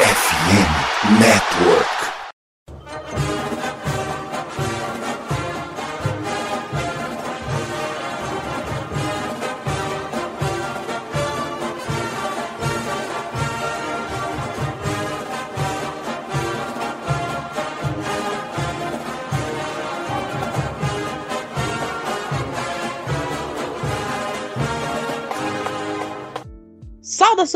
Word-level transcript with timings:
FM 0.00 1.18
Network. 1.18 2.17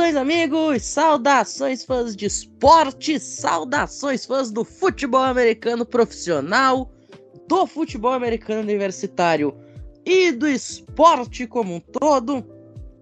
Saudações, 0.02 0.16
amigos! 0.16 0.82
Saudações, 0.82 1.84
fãs 1.84 2.16
de 2.16 2.26
esporte! 2.26 3.20
Saudações, 3.20 4.26
fãs 4.26 4.50
do 4.50 4.64
futebol 4.64 5.22
americano 5.22 5.86
profissional, 5.86 6.90
do 7.46 7.68
futebol 7.68 8.12
americano 8.12 8.62
universitário 8.62 9.54
e 10.04 10.32
do 10.32 10.48
esporte 10.48 11.46
como 11.46 11.76
um 11.76 11.78
todo. 11.78 12.44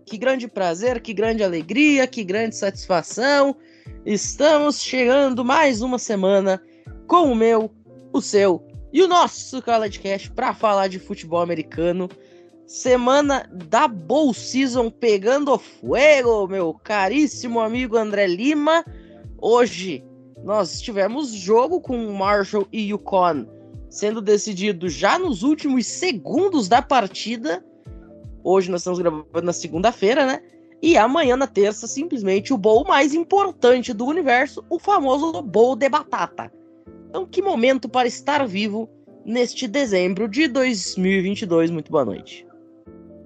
Que 0.04 0.18
grande 0.18 0.46
prazer, 0.46 1.00
que 1.00 1.14
grande 1.14 1.42
alegria, 1.42 2.06
que 2.06 2.22
grande 2.22 2.54
satisfação! 2.54 3.56
Estamos 4.04 4.82
chegando 4.82 5.42
mais 5.42 5.80
uma 5.80 5.98
semana 5.98 6.62
com 7.06 7.32
o 7.32 7.34
meu, 7.34 7.70
o 8.12 8.20
seu 8.20 8.62
e 8.92 9.02
o 9.02 9.08
nosso 9.08 9.62
College 9.62 10.00
Cash 10.00 10.28
para 10.28 10.52
falar 10.52 10.88
de 10.88 10.98
futebol 10.98 11.40
americano. 11.40 12.10
Semana 12.70 13.50
da 13.68 13.88
Bowl 13.88 14.32
Season 14.32 14.90
pegando 14.90 15.58
fogo, 15.58 16.46
meu 16.46 16.72
caríssimo 16.72 17.58
amigo 17.58 17.96
André 17.96 18.28
Lima. 18.28 18.84
Hoje 19.42 20.04
nós 20.44 20.80
tivemos 20.80 21.32
jogo 21.32 21.80
com 21.80 22.12
Marshall 22.12 22.68
e 22.72 22.90
Yukon 22.90 23.44
sendo 23.88 24.20
decidido 24.20 24.88
já 24.88 25.18
nos 25.18 25.42
últimos 25.42 25.84
segundos 25.84 26.68
da 26.68 26.80
partida. 26.80 27.60
Hoje 28.44 28.70
nós 28.70 28.82
estamos 28.82 29.00
gravando 29.00 29.42
na 29.42 29.52
segunda-feira, 29.52 30.24
né? 30.24 30.40
E 30.80 30.96
amanhã, 30.96 31.36
na 31.36 31.48
terça, 31.48 31.88
simplesmente 31.88 32.54
o 32.54 32.56
bowl 32.56 32.84
mais 32.86 33.12
importante 33.14 33.92
do 33.92 34.06
universo, 34.06 34.64
o 34.70 34.78
famoso 34.78 35.42
bowl 35.42 35.74
de 35.74 35.88
batata. 35.88 36.52
Então, 37.08 37.26
que 37.26 37.42
momento 37.42 37.88
para 37.88 38.06
estar 38.06 38.46
vivo 38.46 38.88
neste 39.24 39.66
dezembro 39.66 40.28
de 40.28 40.46
2022. 40.46 41.72
Muito 41.72 41.90
boa 41.90 42.04
noite. 42.04 42.48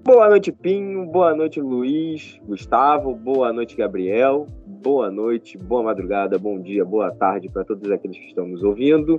Boa 0.05 0.28
noite, 0.28 0.52
Pinho. 0.52 1.06
Boa 1.06 1.34
noite, 1.34 1.62
Luiz, 1.62 2.38
Gustavo. 2.47 3.14
Boa 3.14 3.55
noite, 3.55 3.74
Gabriel. 3.74 4.46
Boa 4.66 5.11
noite, 5.11 5.56
boa 5.56 5.83
madrugada, 5.83 6.38
bom 6.38 6.61
dia, 6.61 6.84
boa 6.84 7.11
tarde 7.11 7.48
para 7.48 7.64
todos 7.64 7.91
aqueles 7.91 8.19
que 8.19 8.27
estão 8.27 8.46
nos 8.46 8.62
ouvindo. 8.62 9.19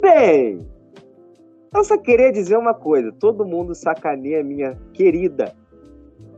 Bem, 0.00 0.66
eu 1.74 1.84
só 1.84 1.98
queria 1.98 2.32
dizer 2.32 2.56
uma 2.56 2.72
coisa: 2.72 3.12
todo 3.12 3.44
mundo 3.44 3.74
sacaneia 3.74 4.42
minha 4.42 4.74
querida 4.94 5.54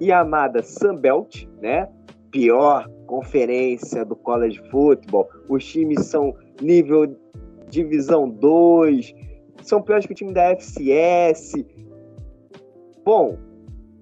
e 0.00 0.10
amada 0.10 0.60
Sunbelt, 0.60 1.46
né? 1.62 1.88
Pior 2.32 2.90
conferência 3.06 4.04
do 4.04 4.16
college 4.16 4.60
football. 4.72 5.28
Os 5.48 5.64
times 5.64 6.04
são 6.06 6.34
nível 6.60 7.16
divisão 7.68 8.28
2, 8.28 9.14
são 9.62 9.80
piores 9.80 10.04
que 10.04 10.12
o 10.12 10.16
time 10.16 10.32
da 10.32 10.50
FCS. 10.50 11.64
Bom, 13.04 13.38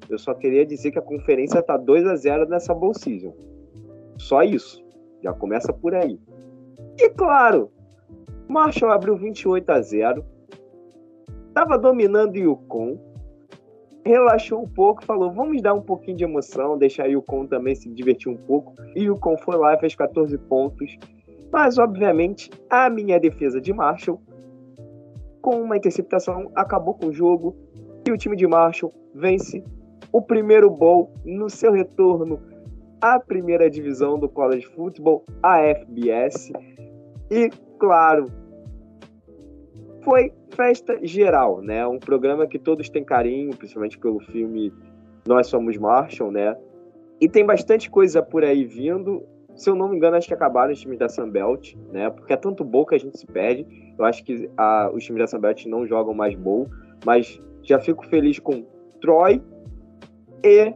eu 0.09 0.19
só 0.19 0.35
queria 0.35 0.65
dizer 0.65 0.93
que 0.93 0.99
a 0.99 1.03
conferência 1.03 1.63
tá 1.63 1.77
2 1.77 2.07
a 2.07 2.17
0 2.17 2.49
nessa 2.49 2.75
Bowl 2.75 2.95
Season. 2.95 3.35
Só 4.17 4.43
isso. 4.43 4.85
Já 5.23 5.33
começa 5.33 5.73
por 5.73 5.95
aí. 5.95 6.21
E 6.99 7.11
claro, 7.11 7.71
Marshall 8.49 8.93
abriu 8.93 9.17
28 9.17 9.71
a 9.71 9.81
0. 9.81 10.25
Tava 11.53 11.79
dominando 11.79 12.35
o 12.35 12.39
Yukon. 12.39 12.99
Relaxou 14.05 14.63
um 14.63 14.69
pouco, 14.69 15.05
falou: 15.05 15.33
vamos 15.33 15.61
dar 15.61 15.75
um 15.75 15.83
pouquinho 15.83 16.17
de 16.17 16.25
emoção, 16.25 16.79
deixar 16.79 17.07
o 17.07 17.11
Yukon 17.11 17.47
também 17.47 17.75
se 17.75 17.89
divertir 17.91 18.31
um 18.31 18.37
pouco. 18.37 18.75
E 18.95 19.01
o 19.11 19.15
Yukon 19.15 19.37
foi 19.39 19.57
lá 19.57 19.75
e 19.75 19.81
fez 19.81 19.95
14 19.95 20.39
pontos. 20.39 20.97
Mas, 21.51 21.79
obviamente, 21.79 22.51
a 22.71 22.89
minha 22.89 23.19
defesa 23.19 23.61
de 23.61 23.73
Marshall, 23.73 24.21
com 25.43 25.61
uma 25.63 25.77
interceptação, 25.77 26.51
acabou 26.55 26.95
com 26.95 27.07
o 27.07 27.13
jogo. 27.13 27.57
E 28.07 28.13
o 28.13 28.17
time 28.17 28.37
de 28.37 28.47
Marshall 28.47 28.93
vence 29.13 29.65
o 30.17 30.23
primeiro 30.23 30.71
bowl 30.71 31.13
no 31.27 31.51
seu 31.51 31.73
retorno 31.73 32.41
à 33.03 33.21
primeira 33.21 33.69
divisão 33.69 34.19
do 34.19 34.31
college 34.31 34.65
football, 34.69 35.23
a 35.43 35.59
FBS. 35.59 36.53
E, 37.31 37.51
claro, 37.79 38.33
foi 40.01 40.33
festa 40.49 40.99
geral, 41.03 41.61
né? 41.61 41.87
Um 41.87 41.99
programa 41.99 42.47
que 42.47 42.59
todos 42.59 42.89
têm 42.89 43.05
carinho, 43.05 43.55
principalmente 43.55 43.99
pelo 43.99 44.19
filme 44.21 44.73
Nós 45.29 45.49
Somos 45.49 45.77
Marshall, 45.77 46.31
né? 46.31 46.57
E 47.21 47.29
tem 47.29 47.45
bastante 47.45 47.91
coisa 47.91 48.23
por 48.23 48.43
aí 48.43 48.65
vindo. 48.65 49.23
Se 49.55 49.69
eu 49.69 49.75
não 49.75 49.87
me 49.87 49.99
engano, 49.99 50.17
acho 50.17 50.29
que 50.29 50.33
acabaram 50.33 50.73
os 50.73 50.81
times 50.81 50.99
da 50.99 51.11
Sunbelt, 51.11 51.75
né? 51.93 52.09
Porque 52.09 52.33
é 52.33 52.37
tanto 52.39 52.65
bowl 52.65 52.87
que 52.87 52.95
a 52.95 52.99
gente 52.99 53.19
se 53.19 53.27
perde. 53.27 53.67
Eu 53.99 54.05
acho 54.07 54.25
que 54.25 54.51
a, 54.57 54.91
os 54.95 55.05
times 55.05 55.21
da 55.21 55.27
Sunbelt 55.27 55.67
não 55.67 55.87
jogam 55.87 56.15
mais 56.15 56.35
bowl, 56.35 56.71
mas 57.05 57.39
já 57.63 57.79
fico 57.79 58.07
feliz 58.07 58.39
com 58.39 58.65
Troy 59.03 59.43
e 60.47 60.75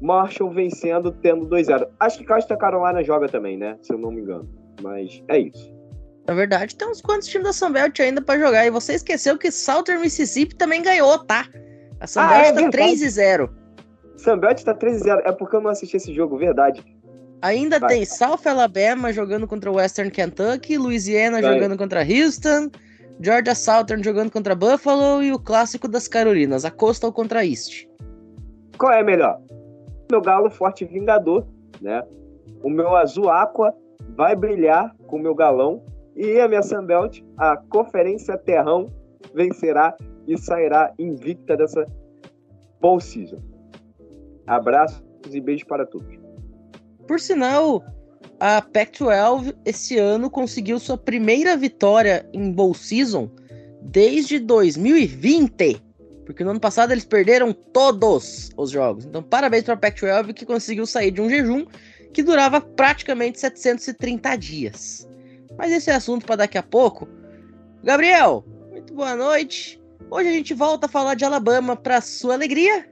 Marshall 0.00 0.50
vencendo, 0.50 1.12
tendo 1.12 1.46
2-0. 1.46 1.86
Acho 2.00 2.18
que 2.18 2.24
Costa 2.24 2.56
Carolina 2.56 3.02
joga 3.04 3.28
também, 3.28 3.56
né? 3.56 3.78
Se 3.82 3.92
eu 3.92 3.98
não 3.98 4.10
me 4.10 4.20
engano. 4.20 4.48
Mas 4.82 5.22
é 5.28 5.38
isso. 5.38 5.72
Na 6.26 6.34
verdade, 6.34 6.76
tem 6.76 6.88
uns 6.88 7.00
quantos 7.00 7.28
times 7.28 7.46
da 7.46 7.52
Sunbelt 7.52 7.98
ainda 8.00 8.20
para 8.20 8.38
jogar. 8.38 8.66
E 8.66 8.70
você 8.70 8.94
esqueceu 8.94 9.38
que 9.38 9.50
Southern 9.50 10.00
Mississippi 10.00 10.54
também 10.54 10.82
ganhou, 10.82 11.18
tá? 11.24 11.46
A 12.00 12.06
Sunbelt 12.06 12.32
ah, 12.32 12.46
é 12.46 12.52
tá 12.52 12.70
3 12.70 12.98
0. 13.00 13.50
Sunbelt 14.16 14.62
tá 14.62 14.74
3 14.74 15.00
0. 15.00 15.22
É 15.24 15.32
porque 15.32 15.56
eu 15.56 15.60
não 15.60 15.70
assisti 15.70 15.96
esse 15.96 16.12
jogo, 16.12 16.36
verdade. 16.36 16.84
Ainda 17.40 17.80
Vai. 17.80 17.88
tem 17.88 18.04
South 18.04 18.46
Alabama 18.46 19.12
jogando 19.12 19.48
contra 19.48 19.70
Western 19.70 20.10
Kentucky, 20.10 20.78
Louisiana 20.78 21.40
Vai. 21.40 21.54
jogando 21.54 21.76
contra 21.76 22.02
Houston, 22.02 22.70
Georgia 23.20 23.54
Southern 23.54 24.02
jogando 24.02 24.30
contra 24.30 24.54
Buffalo 24.54 25.22
e 25.22 25.32
o 25.32 25.38
clássico 25.40 25.88
das 25.88 26.06
Carolinas, 26.06 26.64
a 26.64 26.70
Coastal 26.70 27.12
contra 27.12 27.44
East. 27.44 27.86
Qual 28.82 28.92
é 28.92 29.00
melhor? 29.00 29.40
Meu 30.10 30.20
galo 30.20 30.50
forte 30.50 30.84
vingador, 30.84 31.46
né? 31.80 32.02
O 32.64 32.68
meu 32.68 32.96
azul 32.96 33.30
aqua 33.30 33.72
vai 34.16 34.34
brilhar 34.34 34.92
com 35.06 35.18
o 35.18 35.22
meu 35.22 35.36
galão 35.36 35.84
e 36.16 36.40
a 36.40 36.48
minha 36.48 36.64
Sunbelt, 36.64 37.20
a 37.38 37.56
Conferência 37.56 38.36
Terrão, 38.36 38.86
vencerá 39.32 39.96
e 40.26 40.36
sairá 40.36 40.92
invicta 40.98 41.56
dessa 41.56 41.86
bowl 42.80 42.98
season. 42.98 43.38
Abraços 44.48 45.00
e 45.30 45.40
beijos 45.40 45.62
para 45.62 45.86
todos. 45.86 46.18
Por 47.06 47.20
sinal, 47.20 47.84
a 48.40 48.60
Pac-12 48.60 49.54
esse 49.64 49.96
ano 49.96 50.28
conseguiu 50.28 50.80
sua 50.80 50.98
primeira 50.98 51.56
vitória 51.56 52.28
em 52.32 52.50
bowl 52.50 52.74
season 52.74 53.30
desde 53.80 54.40
2020. 54.40 55.91
Porque 56.24 56.44
no 56.44 56.50
ano 56.50 56.60
passado 56.60 56.92
eles 56.92 57.04
perderam 57.04 57.52
todos 57.52 58.50
os 58.56 58.70
jogos. 58.70 59.04
Então, 59.04 59.22
parabéns 59.22 59.64
para 59.64 59.74
a 59.74 59.76
Pac-12 59.76 60.32
que 60.32 60.46
conseguiu 60.46 60.86
sair 60.86 61.10
de 61.10 61.20
um 61.20 61.28
jejum 61.28 61.66
que 62.12 62.22
durava 62.22 62.60
praticamente 62.60 63.40
730 63.40 64.36
dias. 64.36 65.08
Mas 65.56 65.72
esse 65.72 65.90
é 65.90 65.94
assunto 65.94 66.24
para 66.24 66.36
daqui 66.36 66.58
a 66.58 66.62
pouco. 66.62 67.08
Gabriel, 67.82 68.44
muito 68.70 68.94
boa 68.94 69.16
noite. 69.16 69.80
Hoje 70.10 70.28
a 70.28 70.32
gente 70.32 70.54
volta 70.54 70.86
a 70.86 70.88
falar 70.88 71.14
de 71.14 71.24
Alabama 71.24 71.74
para 71.74 72.00
sua 72.00 72.34
alegria 72.34 72.86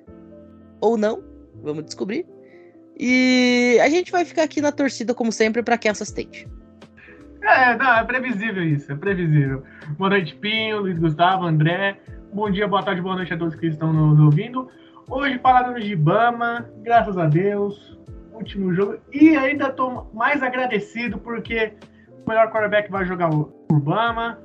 ou 0.81 0.97
não, 0.97 1.23
vamos 1.63 1.85
descobrir. 1.85 2.27
E 2.99 3.79
a 3.83 3.89
gente 3.89 4.11
vai 4.11 4.25
ficar 4.25 4.43
aqui 4.43 4.61
na 4.61 4.73
torcida 4.73 5.15
como 5.15 5.31
sempre 5.31 5.63
para 5.63 5.79
Kansas 5.79 6.09
State. 6.09 6.49
É, 7.43 7.77
não, 7.77 7.99
é 7.99 8.05
previsível 8.05 8.63
isso, 8.63 8.93
é 8.93 8.95
previsível. 8.95 9.63
Boa 9.97 10.11
noite, 10.11 10.35
Pinho, 10.37 10.81
Luiz 10.81 10.99
Gustavo, 10.99 11.47
André. 11.47 11.99
Bom 12.33 12.49
dia, 12.49 12.69
boa 12.69 12.81
tarde, 12.81 13.03
boa 13.03 13.17
noite 13.17 13.35
a 13.35 13.37
todos 13.37 13.57
que 13.57 13.67
estão 13.67 13.93
nos 13.93 14.21
ouvindo. 14.21 14.69
Hoje 15.09 15.37
falando 15.41 15.81
de 15.81 15.97
Bama, 15.97 16.71
graças 16.81 17.19
a 17.19 17.27
Deus, 17.27 17.99
último 18.33 18.73
jogo. 18.73 18.99
E 19.13 19.37
ainda 19.37 19.67
estou 19.67 20.09
mais 20.15 20.41
agradecido 20.41 21.19
porque 21.19 21.73
o 22.25 22.29
melhor 22.29 22.53
quarterback 22.53 22.89
vai 22.89 23.05
jogar 23.05 23.35
o 23.35 23.53
Bama. 23.73 24.39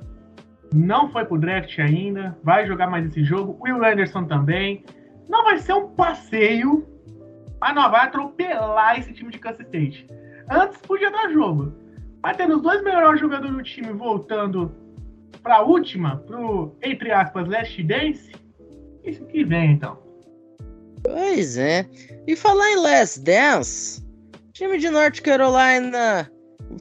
Não 0.74 1.08
foi 1.12 1.24
pro 1.24 1.38
draft 1.38 1.78
ainda, 1.78 2.36
vai 2.42 2.66
jogar 2.66 2.90
mais 2.90 3.06
esse 3.06 3.22
jogo. 3.22 3.56
Will 3.60 3.84
Anderson 3.84 4.24
também. 4.24 4.84
Não 5.28 5.44
vai 5.44 5.58
ser 5.58 5.74
um 5.74 5.88
passeio, 5.90 6.84
mas 7.60 7.72
não 7.72 7.88
vai 7.88 8.06
atropelar 8.06 8.98
esse 8.98 9.12
time 9.12 9.30
de 9.30 9.38
Kansas 9.38 9.60
State. 9.60 10.08
Antes 10.50 10.80
podia 10.80 11.12
dar 11.12 11.30
jogo. 11.30 11.72
Mas 12.20 12.36
tendo 12.36 12.56
os 12.56 12.62
dois 12.62 12.82
melhores 12.82 13.20
jogadores 13.20 13.54
do 13.54 13.62
time 13.62 13.92
voltando 13.92 14.74
para 15.46 15.58
a 15.58 15.62
última, 15.62 16.16
pro, 16.26 16.76
entre 16.82 17.12
aspas, 17.12 17.46
Last 17.46 17.80
Dance, 17.84 18.32
isso 19.04 19.24
que 19.26 19.44
vem 19.44 19.74
então. 19.74 19.96
Pois 21.04 21.56
é. 21.56 21.86
E 22.26 22.34
falar 22.34 22.68
em 22.72 22.76
Last 22.80 23.20
Dance, 23.20 24.04
time 24.52 24.76
de 24.76 24.90
North 24.90 25.20
Carolina 25.20 26.28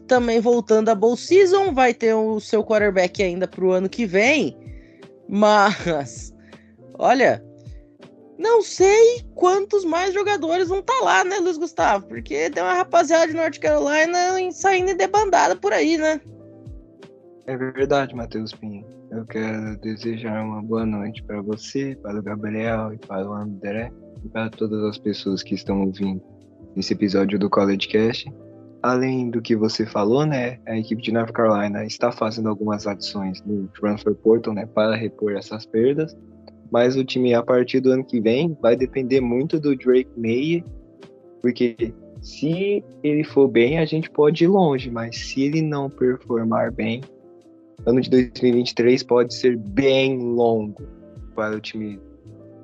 também 0.07 0.39
voltando 0.39 0.89
a 0.89 0.95
Bowl 0.95 1.15
Season, 1.15 1.75
vai 1.75 1.93
ter 1.93 2.15
o 2.15 2.39
seu 2.39 2.63
quarterback 2.63 3.21
ainda 3.21 3.47
pro 3.47 3.71
ano 3.71 3.87
que 3.87 4.07
vem. 4.07 4.57
Mas, 5.29 6.33
olha, 6.97 7.45
não 8.39 8.63
sei 8.63 9.23
quantos 9.35 9.85
mais 9.85 10.11
jogadores 10.11 10.69
vão 10.69 10.79
estar 10.79 10.97
tá 10.97 11.03
lá, 11.03 11.23
né, 11.23 11.37
Luiz 11.37 11.59
Gustavo? 11.59 12.07
Porque 12.07 12.49
tem 12.49 12.63
uma 12.63 12.73
rapaziada 12.73 13.27
de 13.27 13.35
North 13.35 13.59
Carolina 13.59 14.17
saindo 14.51 14.95
de 14.95 15.07
bandada 15.07 15.55
por 15.55 15.71
aí, 15.71 15.99
né? 15.99 16.19
É 17.47 17.55
verdade, 17.55 18.15
Matheus 18.15 18.53
Pinho. 18.53 18.83
Eu 19.11 19.23
quero 19.23 19.77
desejar 19.77 20.43
uma 20.43 20.63
boa 20.63 20.83
noite 20.83 21.21
para 21.21 21.43
você, 21.43 21.95
para 22.01 22.19
o 22.19 22.23
Gabriel 22.23 22.91
e 22.91 22.97
para 22.97 23.29
o 23.29 23.33
André 23.33 23.91
e 24.23 24.29
para 24.29 24.49
todas 24.49 24.83
as 24.83 24.97
pessoas 24.97 25.43
que 25.43 25.53
estão 25.53 25.83
ouvindo 25.83 26.19
esse 26.75 26.93
episódio 26.93 27.37
do 27.37 27.47
College 27.47 27.87
Cast. 27.87 28.33
Além 28.81 29.29
do 29.29 29.43
que 29.43 29.55
você 29.55 29.85
falou, 29.85 30.25
né, 30.25 30.59
a 30.65 30.75
equipe 30.75 31.03
de 31.03 31.11
North 31.11 31.31
Carolina 31.31 31.85
está 31.85 32.11
fazendo 32.11 32.49
algumas 32.49 32.87
adições 32.87 33.43
no 33.43 33.67
Transfer 33.79 34.15
Portal, 34.15 34.55
né, 34.55 34.65
para 34.65 34.95
repor 34.95 35.33
essas 35.33 35.67
perdas. 35.67 36.17
Mas 36.71 36.97
o 36.97 37.05
time 37.05 37.35
a 37.35 37.43
partir 37.43 37.79
do 37.79 37.91
ano 37.91 38.03
que 38.03 38.19
vem 38.19 38.57
vai 38.59 38.75
depender 38.75 39.21
muito 39.21 39.59
do 39.59 39.75
Drake 39.75 40.09
May, 40.17 40.63
porque 41.43 41.93
se 42.21 42.83
ele 43.03 43.23
for 43.23 43.47
bem, 43.47 43.77
a 43.77 43.85
gente 43.85 44.09
pode 44.09 44.43
ir 44.43 44.47
longe, 44.47 44.89
mas 44.89 45.15
se 45.15 45.43
ele 45.43 45.61
não 45.61 45.91
performar 45.91 46.71
bem, 46.71 47.01
ano 47.85 48.01
de 48.01 48.09
2023 48.09 49.03
pode 49.03 49.33
ser 49.33 49.57
bem 49.57 50.17
longo 50.17 50.83
para 51.35 51.55
o 51.55 51.59
time 51.59 51.99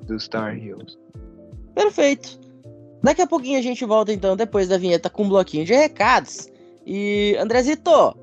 dos 0.07 0.23
Star 0.23 0.57
Heels. 0.57 0.97
Perfeito. 1.75 2.39
Daqui 3.03 3.21
a 3.21 3.27
pouquinho 3.27 3.57
a 3.57 3.61
gente 3.61 3.83
volta 3.85 4.13
então, 4.13 4.35
depois 4.35 4.67
da 4.67 4.77
vinheta, 4.77 5.09
com 5.09 5.23
um 5.23 5.29
bloquinho 5.29 5.65
de 5.65 5.73
recados. 5.73 6.49
E, 6.85 7.35
Andrezito, 7.39 8.15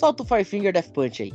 solta 0.00 0.22
o 0.22 0.26
Five 0.26 0.44
Finger 0.44 0.72
Death 0.72 0.90
Punch 0.92 1.22
aí. 1.22 1.32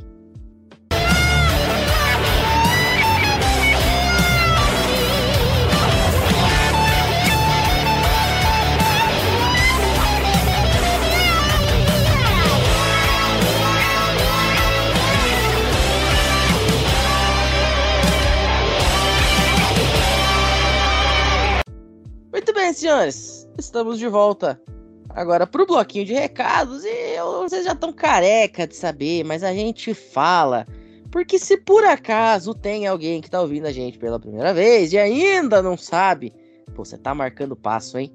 Bem, 22.68 22.74
senhores. 22.74 23.48
Estamos 23.56 23.98
de 23.98 24.06
volta 24.08 24.60
agora 25.08 25.46
para 25.46 25.62
o 25.62 25.66
bloquinho 25.66 26.04
de 26.04 26.12
recados. 26.12 26.84
E 26.84 27.16
vocês 27.40 27.64
já 27.64 27.72
estão 27.72 27.90
careca 27.90 28.66
de 28.66 28.76
saber, 28.76 29.24
mas 29.24 29.42
a 29.42 29.54
gente 29.54 29.94
fala. 29.94 30.66
Porque 31.10 31.38
se 31.38 31.56
por 31.56 31.82
acaso 31.82 32.52
tem 32.52 32.86
alguém 32.86 33.22
que 33.22 33.28
está 33.28 33.40
ouvindo 33.40 33.64
a 33.64 33.72
gente 33.72 33.98
pela 33.98 34.20
primeira 34.20 34.52
vez 34.52 34.92
e 34.92 34.98
ainda 34.98 35.62
não 35.62 35.78
sabe, 35.78 36.30
pô, 36.74 36.84
você 36.84 36.98
tá 36.98 37.14
marcando 37.14 37.56
passo, 37.56 37.96
hein? 37.96 38.12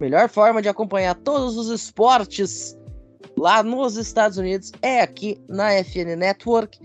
Melhor 0.00 0.30
forma 0.30 0.62
de 0.62 0.70
acompanhar 0.70 1.14
todos 1.16 1.58
os 1.58 1.68
esportes 1.68 2.74
lá 3.36 3.62
nos 3.62 3.98
Estados 3.98 4.38
Unidos 4.38 4.72
é 4.80 5.02
aqui 5.02 5.38
na 5.46 5.72
FN 5.84 6.16
Network, 6.16 6.80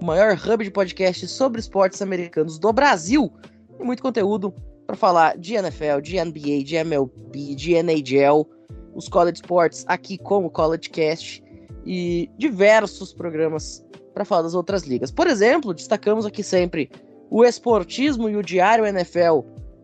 o 0.00 0.04
maior 0.04 0.34
hub 0.34 0.62
de 0.62 0.70
podcasts 0.70 1.32
sobre 1.32 1.58
esportes 1.58 2.00
americanos 2.00 2.60
do 2.60 2.72
Brasil. 2.72 3.28
E 3.76 3.82
muito 3.82 4.00
conteúdo 4.00 4.54
para 4.90 4.96
falar 4.96 5.38
de 5.38 5.54
NFL, 5.54 6.00
de 6.02 6.20
NBA, 6.20 6.64
de 6.64 6.76
MLB, 6.76 7.54
de 7.54 7.74
NHL, 7.74 8.44
os 8.92 9.08
college 9.08 9.36
sports 9.36 9.84
aqui 9.86 10.18
com 10.18 10.44
o 10.44 10.50
College 10.50 10.90
Cast 10.90 11.44
e 11.86 12.28
diversos 12.36 13.12
programas 13.12 13.86
para 14.12 14.24
falar 14.24 14.42
das 14.42 14.54
outras 14.54 14.82
ligas. 14.82 15.12
Por 15.12 15.28
exemplo, 15.28 15.72
destacamos 15.72 16.26
aqui 16.26 16.42
sempre 16.42 16.90
o 17.30 17.44
Esportismo 17.44 18.28
e 18.28 18.34
o 18.34 18.42
Diário 18.42 18.84
NFL 18.84 19.42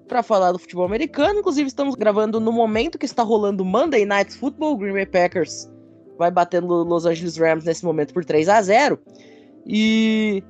para 0.09 0.25
falar 0.25 0.51
do 0.51 0.59
futebol 0.59 0.85
americano. 0.85 1.39
Inclusive, 1.39 1.69
estamos 1.69 1.95
gravando 1.95 2.41
no 2.41 2.51
momento 2.51 2.99
que 2.99 3.07
está 3.07 3.23
rolando 3.23 3.65
Monday 3.65 4.05
Night 4.05 4.35
Football. 4.35 4.77
Green 4.77 4.93
Bay 4.93 5.07
Packers 5.07 5.71
vai 6.19 6.33
batendo 6.33 6.83
Los 6.83 7.07
Angeles 7.07 7.37
Rams 7.37 7.65
nesse 7.65 7.85
momento 7.85 8.13
por 8.13 8.25
3 8.25 8.49
a 8.49 8.61
0 8.61 8.99
E 9.65 10.43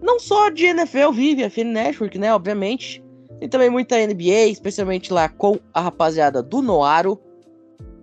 não 0.00 0.18
só 0.18 0.48
de 0.48 0.64
NFL 0.64 1.12
vive 1.12 1.44
a 1.44 1.50
FN 1.50 1.70
Network, 1.70 2.18
né? 2.18 2.32
Obviamente. 2.34 3.04
Tem 3.40 3.48
também 3.48 3.70
muita 3.70 3.96
NBA, 3.96 4.48
especialmente 4.50 5.12
lá 5.12 5.28
com 5.28 5.58
a 5.72 5.80
rapaziada 5.80 6.42
do 6.42 6.60
Noaro. 6.60 7.18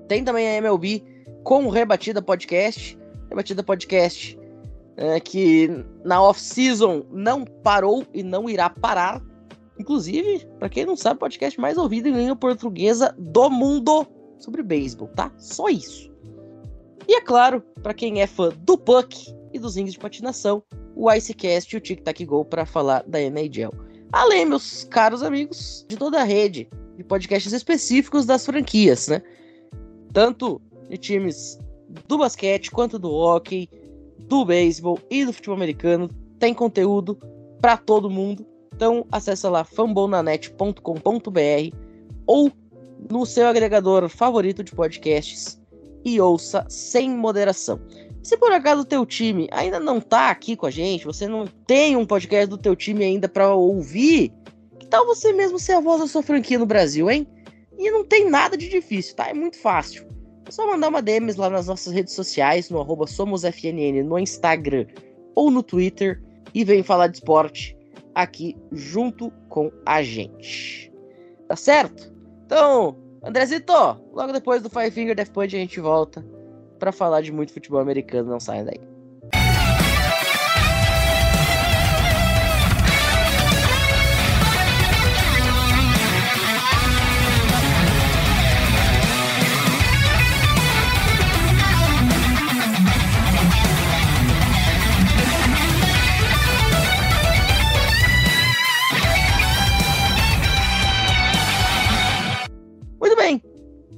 Tem 0.08 0.24
também 0.24 0.48
a 0.48 0.56
MLB 0.56 1.04
com 1.44 1.66
o 1.66 1.70
Rebatida 1.70 2.22
Podcast. 2.22 2.98
Rebatida 3.30 3.64
Podcast 3.64 4.38
é, 4.98 5.20
que 5.20 5.70
na 6.04 6.22
off-season 6.22 7.06
não 7.12 7.46
parou 7.46 8.04
e 8.14 8.24
não 8.24 8.50
irá 8.50 8.68
parar. 8.68 9.24
Inclusive, 9.80 10.44
para 10.58 10.70
quem 10.70 10.86
não 10.88 10.98
sabe, 10.98 11.20
podcast 11.20 11.60
mais 11.62 11.78
ouvido 11.78 12.10
em 12.10 12.14
língua 12.14 12.36
portuguesa 12.36 13.16
do 13.16 13.48
mundo 13.48 14.08
sobre 14.40 14.64
beisebol, 14.64 15.08
tá? 15.10 15.32
Só 15.38 15.70
isso. 15.70 16.12
E 17.08 17.14
é 17.14 17.22
claro, 17.22 17.62
para 17.84 17.94
quem 17.94 18.22
é 18.22 18.28
fã 18.28 18.50
do 18.62 18.76
Puck 18.76 19.32
e 19.54 19.60
dos 19.60 19.76
rings 19.76 19.94
de 19.94 20.00
patinação, 20.00 20.64
o 20.96 21.12
Icecast 21.12 21.76
e 21.76 21.78
o 21.78 21.82
Tic 21.82 22.02
Tac 22.02 22.26
Go 22.26 22.44
para 22.44 22.66
falar 22.66 23.04
da 23.04 23.22
NHL. 23.22 23.72
Além, 24.12 24.46
meus 24.46 24.86
caros 24.86 25.22
amigos, 25.22 25.86
de 25.88 25.98
toda 25.98 26.22
a 26.22 26.24
rede 26.24 26.68
de 26.96 27.04
podcasts 27.04 27.54
específicos 27.54 28.26
das 28.26 28.46
franquias, 28.46 29.08
né? 29.08 29.22
Tanto 30.14 30.62
de 30.90 30.98
times 30.98 31.60
do 32.08 32.18
basquete 32.18 32.72
quanto 32.72 32.98
do 32.98 33.12
hockey, 33.12 33.70
do 34.20 34.46
beisebol 34.46 35.00
e 35.10 35.26
do 35.26 35.34
futebol 35.34 35.56
americano. 35.56 36.10
Tem 36.40 36.54
conteúdo 36.54 37.18
para 37.62 37.78
todo 37.78 38.10
mundo. 38.10 38.46
Então 38.76 39.06
acessa 39.12 39.50
lá 39.50 39.64
fambonanet.com.br 39.64 41.76
ou 42.26 42.52
no 43.10 43.26
seu 43.26 43.48
agregador 43.48 44.08
favorito 44.10 44.64
de 44.64 44.74
podcasts 44.74 45.60
e 46.04 46.22
ouça 46.22 46.66
sem 46.70 47.10
moderação. 47.10 47.80
Se 48.28 48.36
por 48.36 48.52
acaso 48.52 48.82
o 48.82 48.86
teu 48.86 49.06
time 49.06 49.48
ainda 49.52 49.80
não 49.80 50.02
tá 50.02 50.30
aqui 50.30 50.58
com 50.58 50.66
a 50.66 50.70
gente, 50.70 51.06
você 51.06 51.30
não 51.30 51.48
tem 51.66 51.96
um 51.96 52.06
podcast 52.06 52.48
do 52.48 52.58
teu 52.58 52.76
time 52.76 53.06
ainda 53.06 53.30
para 53.30 53.56
ouvir, 53.56 54.34
que 54.78 54.86
tal 54.86 55.06
você 55.06 55.32
mesmo 55.32 55.58
ser 55.58 55.72
a 55.72 55.80
voz 55.80 56.02
da 56.02 56.08
sua 56.08 56.22
franquia 56.22 56.60
no 56.60 56.66
Brasil, 56.66 57.10
hein? 57.10 57.26
E 57.78 57.90
não 57.90 58.04
tem 58.04 58.30
nada 58.30 58.58
de 58.58 58.68
difícil, 58.68 59.16
tá? 59.16 59.30
É 59.30 59.34
muito 59.34 59.58
fácil. 59.58 60.06
É 60.46 60.52
só 60.52 60.68
mandar 60.68 60.90
uma 60.90 61.02
DMs 61.02 61.40
lá 61.40 61.50
nas 61.50 61.68
nossas 61.68 61.94
redes 61.94 62.12
sociais, 62.12 62.70
no 62.70 62.82
arroba 62.82 63.08
SomosFNN, 63.08 64.04
no 64.04 64.20
Instagram 64.20 64.88
ou 65.34 65.50
no 65.50 65.64
Twitter, 65.64 66.22
e 66.54 66.66
vem 66.66 66.84
falar 66.84 67.08
de 67.08 67.20
esporte 67.20 67.78
aqui 68.14 68.58
junto 68.74 69.32
com 69.48 69.72
a 69.86 70.04
gente. 70.04 70.92
Tá 71.48 71.56
certo? 71.56 72.14
Então, 72.46 72.98
Andrezito, 73.24 73.72
logo 74.12 74.34
depois 74.34 74.62
do 74.62 74.70
Five 74.70 74.92
Finger 74.92 75.16
Death 75.16 75.32
Punch 75.32 75.56
a 75.56 75.60
gente 75.60 75.80
volta 75.80 76.37
para 76.78 76.92
falar 76.92 77.22
de 77.22 77.32
muito 77.32 77.54
futebol 77.54 77.80
americano, 77.80 78.30
não 78.30 78.40
saia 78.40 78.64
daí. 78.64 78.97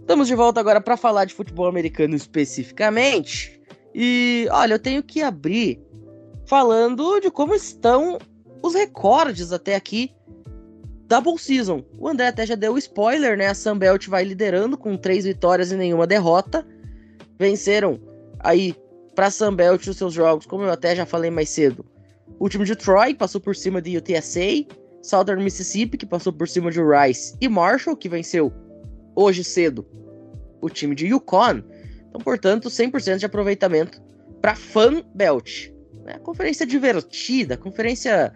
Estamos 0.09 0.27
de 0.27 0.33
volta 0.33 0.59
agora 0.59 0.81
para 0.81 0.97
falar 0.97 1.25
de 1.25 1.35
futebol 1.35 1.67
americano 1.67 2.15
especificamente. 2.15 3.61
E 3.93 4.47
olha, 4.49 4.73
eu 4.73 4.79
tenho 4.79 5.03
que 5.03 5.21
abrir 5.21 5.79
falando 6.47 7.19
de 7.19 7.29
como 7.29 7.53
estão 7.53 8.17
os 8.63 8.73
recordes 8.73 9.51
até 9.51 9.75
aqui 9.75 10.11
da 11.05 11.21
Bowl 11.21 11.37
Season. 11.37 11.85
O 11.95 12.07
André 12.07 12.25
até 12.25 12.43
já 12.43 12.55
deu 12.55 12.75
spoiler, 12.79 13.37
né? 13.37 13.49
A 13.49 13.53
Sunbelt 13.53 14.07
vai 14.07 14.23
liderando 14.23 14.75
com 14.75 14.97
três 14.97 15.25
vitórias 15.25 15.71
e 15.71 15.75
nenhuma 15.75 16.07
derrota. 16.07 16.65
Venceram 17.37 17.99
aí 18.39 18.75
para 19.13 19.29
Sunbelt 19.29 19.85
os 19.85 19.95
seus 19.95 20.15
jogos, 20.15 20.47
como 20.47 20.63
eu 20.63 20.71
até 20.71 20.95
já 20.95 21.05
falei 21.05 21.29
mais 21.29 21.49
cedo. 21.49 21.85
O 22.39 22.49
time 22.49 22.65
de 22.65 22.75
Troy 22.75 23.13
passou 23.13 23.39
por 23.39 23.55
cima 23.55 23.79
de 23.79 23.95
UTSA, 23.95 24.65
Southern 25.03 25.43
Mississippi 25.43 25.99
que 25.99 26.05
passou 26.07 26.33
por 26.33 26.47
cima 26.47 26.71
de 26.71 26.79
Rice 26.81 27.35
e 27.39 27.47
Marshall 27.47 27.95
que 27.95 28.09
venceu 28.09 28.51
hoje 29.19 29.43
cedo 29.43 29.85
o 30.61 30.69
time 30.69 30.95
de 30.95 31.07
Yukon. 31.07 31.61
Então, 32.07 32.21
portanto, 32.21 32.69
100% 32.69 33.17
de 33.17 33.25
aproveitamento 33.25 34.01
para 34.41 34.55
Fan 34.55 35.03
Belt. 35.13 35.69
Né? 36.05 36.17
Conferência 36.19 36.65
divertida, 36.65 37.57
conferência 37.57 38.33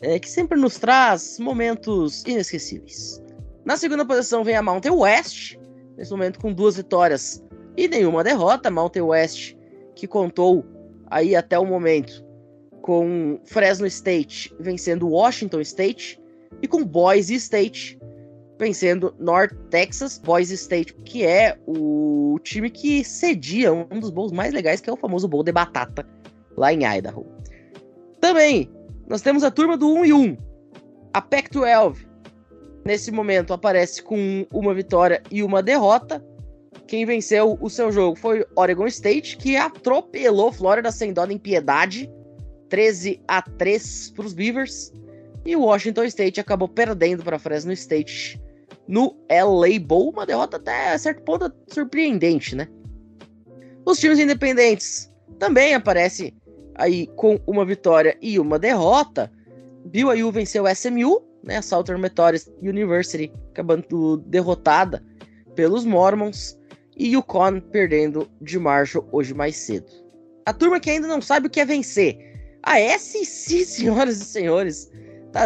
é, 0.00 0.18
que 0.18 0.28
sempre 0.28 0.58
nos 0.58 0.78
traz 0.78 1.38
momentos 1.38 2.24
inesquecíveis. 2.24 3.22
Na 3.64 3.76
segunda 3.76 4.04
posição 4.04 4.42
vem 4.42 4.56
a 4.56 4.62
Mountain 4.62 4.92
West, 4.92 5.56
nesse 5.96 6.10
momento 6.10 6.38
com 6.40 6.52
duas 6.52 6.76
vitórias 6.76 7.42
e 7.76 7.86
nenhuma 7.86 8.24
derrota. 8.24 8.70
Mountain 8.70 9.02
West, 9.02 9.54
que 9.94 10.06
contou 10.06 10.64
aí 11.06 11.36
até 11.36 11.58
o 11.58 11.66
momento 11.66 12.24
com 12.82 13.38
Fresno 13.44 13.86
State 13.86 14.54
vencendo 14.58 15.08
Washington 15.08 15.60
State 15.60 16.20
e 16.60 16.68
com 16.68 16.84
Boise 16.84 17.34
State 17.34 17.98
vencendo 18.58 19.14
North 19.18 19.54
Texas 19.70 20.18
Boise 20.18 20.54
State, 20.54 20.94
que 21.04 21.24
é 21.24 21.58
o 21.66 22.38
time 22.42 22.70
que 22.70 23.04
cedia 23.04 23.72
um 23.72 24.00
dos 24.00 24.10
bowls 24.10 24.32
mais 24.32 24.52
legais, 24.52 24.80
que 24.80 24.88
é 24.88 24.92
o 24.92 24.96
famoso 24.96 25.28
bowl 25.28 25.42
de 25.42 25.52
batata, 25.52 26.06
lá 26.56 26.72
em 26.72 26.84
Idaho. 26.84 27.26
Também, 28.20 28.70
nós 29.08 29.22
temos 29.22 29.44
a 29.44 29.50
turma 29.50 29.76
do 29.76 29.88
1 29.88 30.04
e 30.04 30.12
1. 30.12 30.36
A 31.12 31.20
Pac-12, 31.20 32.06
nesse 32.84 33.10
momento, 33.10 33.52
aparece 33.52 34.02
com 34.02 34.46
uma 34.52 34.74
vitória 34.74 35.22
e 35.30 35.42
uma 35.42 35.62
derrota. 35.62 36.24
Quem 36.86 37.04
venceu 37.04 37.58
o 37.60 37.70
seu 37.70 37.90
jogo 37.90 38.16
foi 38.16 38.44
Oregon 38.56 38.86
State, 38.86 39.36
que 39.36 39.56
atropelou 39.56 40.52
Florida 40.52 40.90
sem 40.90 41.12
dó 41.12 41.24
nem 41.26 41.38
piedade. 41.38 42.10
13 42.68 43.20
a 43.28 43.42
3 43.42 44.10
para 44.10 44.26
os 44.26 44.32
Beavers. 44.32 44.92
E 45.44 45.54
o 45.54 45.62
Washington 45.62 46.04
State 46.04 46.40
acabou 46.40 46.68
perdendo 46.68 47.22
para 47.22 47.38
Fresno 47.38 47.72
State 47.72 48.40
no 48.88 49.16
LA 49.30 49.78
Bowl, 49.80 50.10
uma 50.10 50.26
derrota 50.26 50.56
até 50.56 50.92
a 50.92 50.98
certo 50.98 51.22
ponto 51.22 51.52
surpreendente, 51.68 52.54
né? 52.54 52.68
Os 53.84 53.98
times 53.98 54.18
independentes 54.18 55.12
também 55.38 55.74
aparecem 55.74 56.34
aí 56.74 57.06
com 57.16 57.38
uma 57.46 57.64
vitória 57.64 58.16
e 58.20 58.38
uma 58.38 58.58
derrota. 58.58 59.30
BYU 59.86 60.32
venceu 60.32 60.64
SMU, 60.66 61.22
né, 61.42 61.60
Southern 61.60 62.00
Methodist 62.00 62.48
University, 62.62 63.32
acabando 63.50 64.16
derrotada 64.26 65.04
pelos 65.54 65.84
Mormons, 65.84 66.58
e 66.96 67.16
o 67.16 67.22
Con 67.22 67.60
perdendo 67.60 68.30
de 68.40 68.58
Marshall 68.58 69.06
hoje 69.12 69.34
mais 69.34 69.56
cedo. 69.56 69.90
A 70.46 70.52
turma 70.52 70.80
que 70.80 70.90
ainda 70.90 71.08
não 71.08 71.20
sabe 71.20 71.46
o 71.46 71.50
que 71.50 71.60
é 71.60 71.64
vencer. 71.64 72.16
A 72.62 72.78
SEC, 72.98 73.64
senhoras 73.66 74.20
e 74.20 74.24
senhores, 74.24 74.90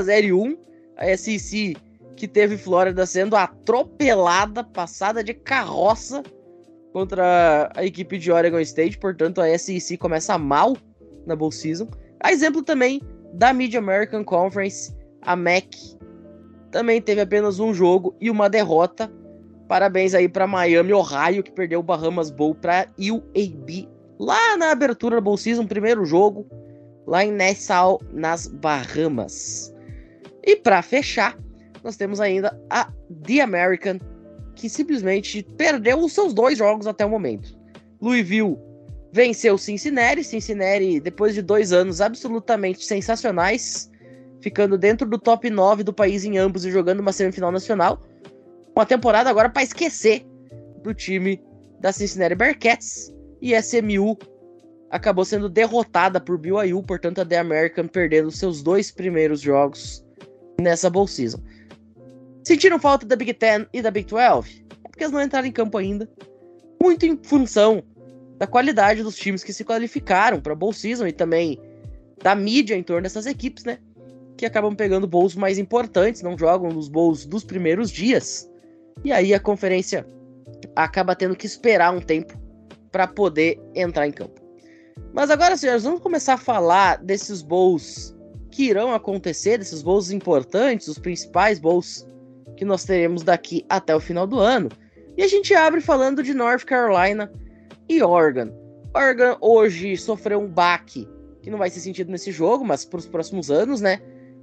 0 0.02 0.26
e 0.26 0.32
1. 0.32 0.58
A 0.96 1.16
SEC 1.16 1.76
que 2.16 2.26
teve 2.26 2.58
Flórida 2.58 3.06
sendo 3.06 3.36
atropelada, 3.36 4.64
passada 4.64 5.22
de 5.22 5.32
carroça 5.32 6.22
contra 6.92 7.70
a 7.76 7.84
equipe 7.84 8.18
de 8.18 8.32
Oregon 8.32 8.58
State, 8.58 8.98
portanto 8.98 9.40
a 9.40 9.56
SEC 9.56 9.96
começa 9.96 10.36
mal 10.36 10.76
na 11.24 11.36
Bowl 11.36 11.52
Season. 11.52 11.88
A 12.20 12.32
exemplo 12.32 12.62
também 12.62 13.00
da 13.34 13.52
Mid 13.52 13.72
American 13.74 14.24
Conference, 14.24 14.92
a 15.22 15.36
MEC 15.36 15.96
também 16.72 17.00
teve 17.00 17.20
apenas 17.20 17.60
um 17.60 17.72
jogo 17.72 18.16
e 18.20 18.28
uma 18.30 18.50
derrota. 18.50 19.10
Parabéns 19.68 20.14
aí 20.14 20.28
para 20.28 20.46
Miami, 20.46 20.92
Ohio, 20.92 21.42
que 21.42 21.52
perdeu 21.52 21.80
o 21.80 21.84
Bahamas 21.84 22.30
Bowl 22.30 22.54
para 22.54 22.88
UAB 22.98 23.88
lá 24.18 24.56
na 24.56 24.72
abertura 24.72 25.16
da 25.16 25.20
Bowl 25.20 25.36
Season, 25.36 25.66
primeiro 25.66 26.04
jogo 26.04 26.46
lá 27.06 27.24
em 27.24 27.32
Nassau, 27.32 28.00
nas 28.12 28.46
Bahamas. 28.46 29.72
E 30.48 30.56
para 30.56 30.80
fechar, 30.80 31.38
nós 31.84 31.94
temos 31.98 32.22
ainda 32.22 32.58
a 32.70 32.90
The 33.26 33.42
American, 33.42 33.98
que 34.54 34.66
simplesmente 34.66 35.42
perdeu 35.58 35.98
os 35.98 36.14
seus 36.14 36.32
dois 36.32 36.56
jogos 36.56 36.86
até 36.86 37.04
o 37.04 37.10
momento. 37.10 37.54
Louisville 38.00 38.56
venceu 39.12 39.58
Cincinnati, 39.58 40.24
Cincinnati 40.24 41.00
depois 41.00 41.34
de 41.34 41.42
dois 41.42 41.70
anos 41.70 42.00
absolutamente 42.00 42.82
sensacionais, 42.82 43.90
ficando 44.40 44.78
dentro 44.78 45.06
do 45.06 45.18
top 45.18 45.50
9 45.50 45.82
do 45.82 45.92
país 45.92 46.24
em 46.24 46.38
ambos 46.38 46.64
e 46.64 46.70
jogando 46.70 47.00
uma 47.00 47.12
semifinal 47.12 47.52
nacional. 47.52 48.02
Uma 48.74 48.86
temporada 48.86 49.28
agora 49.28 49.50
para 49.50 49.62
esquecer 49.62 50.26
do 50.82 50.94
time 50.94 51.38
da 51.78 51.92
Cincinnati 51.92 52.34
Bearcats 52.34 53.14
e 53.42 53.54
SMU 53.54 54.16
acabou 54.88 55.26
sendo 55.26 55.46
derrotada 55.46 56.18
por 56.18 56.38
BYU, 56.38 56.82
portanto 56.84 57.20
a 57.20 57.26
The 57.26 57.36
American 57.36 57.86
perdendo 57.86 58.30
seus 58.30 58.62
dois 58.62 58.90
primeiros 58.90 59.42
jogos 59.42 60.07
nessa 60.60 60.90
bowl 60.90 61.06
season. 61.06 61.40
Sentiram 62.44 62.78
falta 62.78 63.06
da 63.06 63.16
Big 63.16 63.34
Ten 63.34 63.66
e 63.72 63.82
da 63.82 63.90
Big 63.90 64.08
12? 64.08 64.64
É 64.84 64.88
porque 64.88 65.04
eles 65.04 65.12
não 65.12 65.22
entraram 65.22 65.46
em 65.46 65.52
campo 65.52 65.78
ainda. 65.78 66.08
Muito 66.82 67.06
em 67.06 67.16
função 67.22 67.82
da 68.38 68.46
qualidade 68.46 69.02
dos 69.02 69.16
times 69.16 69.44
que 69.44 69.52
se 69.52 69.64
qualificaram 69.64 70.40
para 70.40 70.54
Bowl 70.54 70.72
Season 70.72 71.06
e 71.06 71.12
também 71.12 71.60
da 72.22 72.34
mídia 72.34 72.74
em 72.74 72.82
torno 72.82 73.02
dessas 73.02 73.26
equipes, 73.26 73.64
né? 73.64 73.78
Que 74.36 74.46
acabam 74.46 74.74
pegando 74.74 75.06
bowls 75.06 75.34
mais 75.34 75.58
importantes, 75.58 76.22
não 76.22 76.38
jogam 76.38 76.70
nos 76.70 76.88
bowls 76.88 77.26
dos 77.26 77.44
primeiros 77.44 77.90
dias. 77.90 78.48
E 79.04 79.12
aí 79.12 79.34
a 79.34 79.40
conferência 79.40 80.06
acaba 80.74 81.14
tendo 81.14 81.36
que 81.36 81.46
esperar 81.46 81.92
um 81.92 82.00
tempo 82.00 82.36
para 82.90 83.06
poder 83.06 83.60
entrar 83.74 84.06
em 84.06 84.12
campo. 84.12 84.40
Mas 85.12 85.30
agora, 85.30 85.56
senhores, 85.56 85.84
vamos 85.84 86.00
começar 86.00 86.34
a 86.34 86.38
falar 86.38 86.96
desses 86.98 87.42
bowls 87.42 88.16
que 88.58 88.64
irão 88.64 88.92
acontecer, 88.92 89.56
desses 89.56 89.84
bowls 89.84 90.10
importantes, 90.10 90.88
os 90.88 90.98
principais 90.98 91.60
bowls 91.60 92.04
que 92.56 92.64
nós 92.64 92.82
teremos 92.82 93.22
daqui 93.22 93.64
até 93.68 93.94
o 93.94 94.00
final 94.00 94.26
do 94.26 94.40
ano. 94.40 94.68
E 95.16 95.22
a 95.22 95.28
gente 95.28 95.54
abre 95.54 95.80
falando 95.80 96.24
de 96.24 96.34
North 96.34 96.64
Carolina 96.64 97.32
e 97.88 98.02
Oregon. 98.02 98.50
Oregon 98.92 99.36
hoje 99.40 99.96
sofreu 99.96 100.40
um 100.40 100.48
baque 100.48 101.06
que 101.40 101.50
não 101.50 101.56
vai 101.56 101.70
ser 101.70 101.78
sentido 101.78 102.10
nesse 102.10 102.32
jogo, 102.32 102.64
mas 102.64 102.84
para 102.84 102.98
os 102.98 103.06
próximos 103.06 103.48
anos, 103.48 103.80
né? 103.80 104.00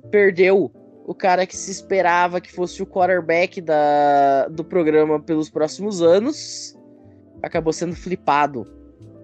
Perdeu 0.09 0.71
o 1.05 1.13
cara 1.13 1.45
que 1.45 1.57
se 1.57 1.69
esperava 1.69 2.39
que 2.39 2.53
fosse 2.53 2.81
o 2.81 2.87
quarterback 2.87 3.59
da, 3.59 4.47
do 4.47 4.63
programa 4.63 5.19
pelos 5.19 5.49
próximos 5.49 6.01
anos. 6.01 6.73
Acabou 7.43 7.73
sendo 7.73 7.97
flipado 7.97 8.65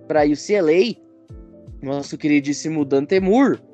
para 0.05 0.25
UCLA, 0.25 0.97
nosso 1.81 2.17
queridíssimo 2.17 2.83
Dante 2.83 3.21
Moore. 3.21 3.70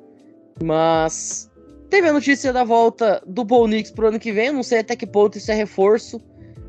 Mas 0.62 1.48
Teve 1.90 2.08
a 2.08 2.12
notícia 2.12 2.52
da 2.52 2.64
volta 2.64 3.22
do 3.26 3.44
Bo 3.44 3.66
Nix 3.66 3.90
pro 3.90 4.08
ano 4.08 4.18
que 4.18 4.30
vem. 4.30 4.52
Não 4.52 4.62
sei 4.62 4.80
até 4.80 4.94
que 4.94 5.06
ponto 5.06 5.38
isso 5.38 5.50
é 5.50 5.54
reforço 5.54 6.20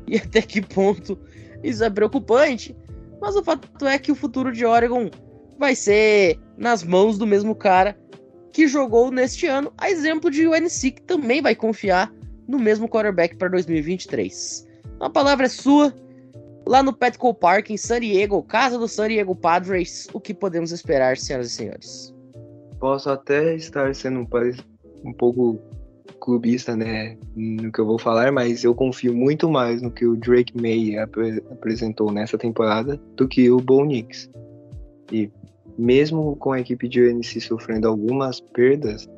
e 0.06 0.16
até 0.18 0.40
que 0.40 0.62
ponto 0.62 1.18
isso 1.62 1.84
é 1.84 1.90
preocupante. 1.90 2.74
Mas 3.20 3.36
o 3.36 3.44
fato 3.44 3.86
é 3.86 3.98
que 3.98 4.10
o 4.10 4.14
futuro 4.14 4.50
de 4.50 4.64
Oregon 4.64 5.10
vai 5.58 5.74
ser 5.74 6.38
nas 6.56 6.82
mãos 6.82 7.18
do 7.18 7.26
mesmo 7.26 7.54
cara 7.54 7.98
que 8.50 8.66
jogou 8.66 9.10
neste 9.10 9.46
ano. 9.46 9.70
A 9.76 9.90
exemplo 9.90 10.30
de 10.30 10.48
UNC, 10.48 10.92
que 10.92 11.02
também 11.02 11.42
vai 11.42 11.54
confiar 11.54 12.10
no 12.48 12.58
mesmo 12.58 12.88
quarterback 12.88 13.36
para 13.36 13.48
2023. 13.48 14.66
A 15.00 15.10
palavra 15.10 15.46
é 15.46 15.48
sua. 15.50 15.94
Lá 16.66 16.82
no 16.82 16.92
Petco 16.92 17.34
Park, 17.34 17.70
em 17.70 17.76
San 17.76 18.00
Diego, 18.00 18.42
casa 18.42 18.78
do 18.78 18.86
San 18.86 19.08
Diego 19.08 19.34
Padres, 19.34 20.06
o 20.12 20.20
que 20.20 20.32
podemos 20.32 20.72
esperar, 20.72 21.16
senhoras 21.16 21.48
e 21.48 21.50
senhores? 21.50 22.19
Posso 22.80 23.10
até 23.10 23.54
estar 23.54 23.94
sendo 23.94 24.20
um 24.20 24.26
um 25.04 25.12
pouco 25.12 25.60
clubista, 26.20 26.76
né, 26.76 27.16
no 27.34 27.72
que 27.72 27.80
eu 27.80 27.86
vou 27.86 27.98
falar, 27.98 28.30
mas 28.30 28.64
eu 28.64 28.74
confio 28.74 29.14
muito 29.14 29.48
mais 29.48 29.80
no 29.80 29.90
que 29.90 30.06
o 30.06 30.16
Drake 30.16 30.52
May 30.60 30.98
ap 30.98 31.14
apresentou 31.50 32.12
nessa 32.12 32.36
temporada 32.36 33.00
do 33.16 33.26
que 33.26 33.50
o 33.50 33.58
Bo 33.58 33.84
Nix. 33.84 34.30
E 35.12 35.30
mesmo 35.78 36.36
com 36.36 36.52
a 36.52 36.60
equipe 36.60 36.88
de 36.88 37.02
UNC 37.02 37.40
sofrendo 37.40 37.88
algumas 37.88 38.40
perdas 38.40 39.08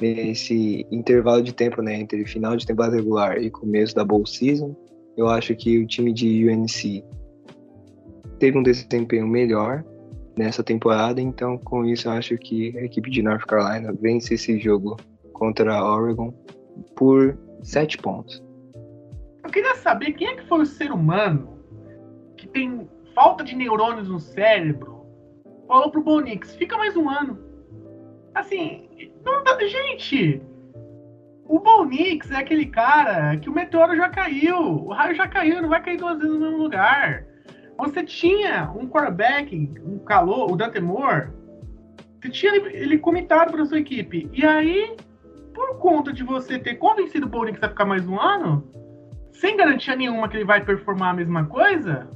nesse 0.00 0.86
intervalo 0.90 1.42
de 1.42 1.52
tempo, 1.52 1.82
né, 1.82 1.98
entre 1.98 2.24
final 2.26 2.56
de 2.56 2.66
temporada 2.66 2.96
regular 2.96 3.38
e 3.38 3.50
começo 3.50 3.94
da 3.94 4.04
bowl 4.04 4.26
season, 4.26 4.74
eu 5.16 5.28
acho 5.28 5.54
que 5.54 5.78
o 5.78 5.86
time 5.86 6.12
de 6.12 6.48
UNC 6.48 7.04
teve 8.38 8.58
um 8.58 8.62
desempenho 8.62 9.26
melhor 9.26 9.84
nessa 10.40 10.62
temporada, 10.62 11.20
então 11.20 11.58
com 11.58 11.84
isso 11.84 12.08
eu 12.08 12.12
acho 12.12 12.36
que 12.38 12.76
a 12.78 12.84
equipe 12.84 13.10
de 13.10 13.22
North 13.22 13.44
Carolina 13.46 13.92
vence 13.92 14.34
esse 14.34 14.58
jogo 14.58 14.96
contra 15.32 15.74
a 15.74 15.94
Oregon 15.94 16.32
por 16.96 17.38
7 17.62 17.98
pontos. 17.98 18.42
Eu 19.44 19.50
queria 19.50 19.74
saber 19.76 20.12
quem 20.12 20.28
é 20.28 20.36
que 20.36 20.46
foi 20.46 20.62
o 20.62 20.66
ser 20.66 20.92
humano 20.92 21.58
que 22.36 22.46
tem 22.48 22.88
falta 23.14 23.44
de 23.44 23.54
neurônios 23.54 24.08
no 24.08 24.18
cérebro 24.18 25.00
falou 25.70 25.88
pro 25.88 26.02
Bonix, 26.02 26.56
fica 26.56 26.76
mais 26.76 26.96
um 26.96 27.08
ano. 27.08 27.38
Assim, 28.34 28.88
não 29.24 29.44
tá. 29.44 29.56
Gente, 29.60 30.42
o 31.44 31.60
Bonix 31.60 32.28
é 32.32 32.38
aquele 32.38 32.66
cara 32.66 33.36
que 33.36 33.48
o 33.48 33.52
meteoro 33.52 33.94
já 33.94 34.08
caiu, 34.08 34.58
o 34.58 34.88
raio 34.88 35.14
já 35.14 35.28
caiu, 35.28 35.62
não 35.62 35.68
vai 35.68 35.80
cair 35.80 35.96
duas 35.96 36.18
vezes 36.18 36.34
no 36.34 36.40
mesmo 36.40 36.58
lugar. 36.58 37.24
Você 37.80 38.04
tinha 38.04 38.70
um 38.76 38.86
quarterback, 38.86 39.56
um 39.84 39.98
calor, 39.98 40.52
o 40.52 40.56
Dante 40.56 40.80
Moore, 40.80 41.30
você 42.20 42.28
tinha 42.30 42.54
ele, 42.54 42.98
comentado 42.98 43.50
para 43.50 43.64
sua 43.64 43.78
equipe. 43.78 44.28
E 44.32 44.44
aí 44.44 44.96
por 45.54 45.78
conta 45.78 46.12
de 46.12 46.22
você 46.22 46.58
ter 46.58 46.76
convencido 46.76 47.26
o 47.26 47.30
Paul 47.30 47.46
que 47.46 47.60
vai 47.60 47.68
ficar 47.68 47.84
mais 47.84 48.06
um 48.06 48.18
ano, 48.18 48.64
sem 49.32 49.56
garantia 49.56 49.96
nenhuma 49.96 50.28
que 50.28 50.36
ele 50.36 50.44
vai 50.44 50.64
performar 50.64 51.10
a 51.10 51.14
mesma 51.14 51.44
coisa, 51.44 52.08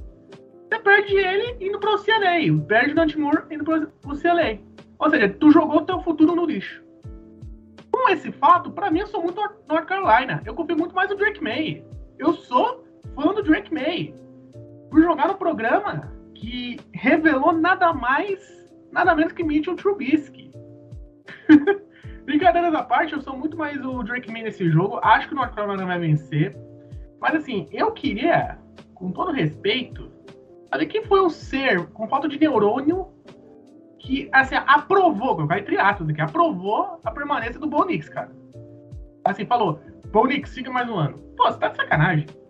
você 0.69 0.79
perde 0.79 1.15
ele 1.17 1.57
indo 1.67 1.79
pro 1.79 1.99
CLA. 2.03 2.67
Perde 2.67 2.93
o 2.93 2.95
Dante 2.95 3.19
Moore 3.19 3.43
indo 3.51 3.65
pro, 3.65 3.87
pro 3.87 4.21
CLA. 4.21 4.59
Ou 4.99 5.11
seja, 5.11 5.29
tu 5.29 5.51
jogou 5.51 5.79
o 5.79 5.85
teu 5.87 6.01
futuro 6.01 6.35
no 6.35 6.47
lixo. 6.47 6.83
Com 7.91 8.09
esse 8.09 8.33
fato, 8.33 8.71
para 8.71 8.91
mim, 8.91 9.01
eu 9.01 9.07
sou 9.07 9.23
muito 9.23 9.41
North 9.69 9.87
Carolina. 9.87 10.43
Eu 10.45 10.55
confio 10.55 10.77
muito 10.77 10.95
mais 10.95 11.11
no 11.11 11.17
Drake 11.17 11.43
May. 11.43 11.85
Eu 12.19 12.33
sou 12.35 12.85
fã 13.15 13.33
do 13.33 13.43
Drake 13.43 13.73
May. 13.73 14.15
Por 14.95 15.03
jogar 15.03 15.27
no 15.27 15.35
programa 15.35 16.09
que 16.37 16.77
revelou 16.93 17.53
nada 17.53 17.93
mais, 17.93 18.65
nada 18.93 19.13
menos 19.13 19.33
que 19.33 19.43
Mitchell 19.43 19.75
Trubisky. 19.75 20.53
Brincadeiras 22.25 22.73
à 22.73 22.85
parte, 22.85 23.13
eu 23.13 23.21
sou 23.21 23.37
muito 23.37 23.57
mais 23.57 23.85
o 23.85 24.05
Drake 24.05 24.31
May 24.31 24.45
nesse 24.45 24.71
jogo. 24.71 25.01
Acho 25.03 25.27
que 25.27 25.35
o 25.35 25.37
North 25.37 25.53
Carolina 25.53 25.85
vai 25.85 25.99
vencer. 25.99 26.57
Mas 27.21 27.35
assim, 27.35 27.67
eu 27.73 27.91
queria, 27.91 28.57
com 28.95 29.11
todo 29.11 29.33
respeito, 29.33 30.13
saber 30.71 30.87
quem 30.87 31.05
foi 31.07 31.23
o 31.23 31.29
ser 31.29 31.87
com 31.89 32.07
falta 32.07 32.29
de 32.29 32.39
neurônio 32.39 33.09
que 33.99 34.29
assim, 34.33 34.55
aprovou, 34.55 35.43
entre 35.57 35.77
aspas 35.77 36.09
aqui, 36.09 36.21
aprovou 36.21 37.01
a 37.03 37.11
permanência 37.11 37.59
do 37.59 37.67
Bonix, 37.67 38.09
cara. 38.09 38.31
Assim, 39.25 39.45
falou, 39.45 39.81
Bonix, 40.13 40.55
fica 40.55 40.71
mais 40.71 40.89
um 40.89 40.95
ano. 40.95 41.19
Pô, 41.37 41.51
você 41.51 41.59
tá 41.59 41.67
de 41.67 41.79
sacanagem. 41.79 42.44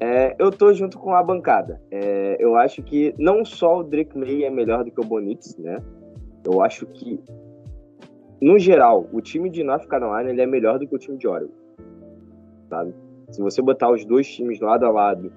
É, 0.00 0.36
eu 0.38 0.50
tô 0.50 0.72
junto 0.72 0.98
com 0.98 1.12
a 1.12 1.22
bancada. 1.22 1.80
É, 1.90 2.36
eu 2.38 2.56
acho 2.56 2.82
que 2.82 3.14
não 3.18 3.44
só 3.44 3.80
o 3.80 3.82
Drake 3.82 4.16
May 4.16 4.44
é 4.44 4.50
melhor 4.50 4.84
do 4.84 4.90
que 4.90 5.00
o 5.00 5.04
Bonitz, 5.04 5.56
né? 5.58 5.82
Eu 6.44 6.62
acho 6.62 6.86
que, 6.86 7.20
no 8.40 8.58
geral, 8.58 9.08
o 9.12 9.20
time 9.20 9.50
de 9.50 9.64
North 9.64 9.86
Carolina 9.86 10.30
ele 10.30 10.40
é 10.40 10.46
melhor 10.46 10.78
do 10.78 10.86
que 10.86 10.94
o 10.94 10.98
time 10.98 11.18
de 11.18 11.26
Oregon. 11.26 11.52
Sabe? 12.68 12.94
Se 13.30 13.42
você 13.42 13.60
botar 13.60 13.90
os 13.90 14.04
dois 14.04 14.28
times 14.28 14.60
lado 14.60 14.86
a 14.86 14.90
lado 14.90 15.32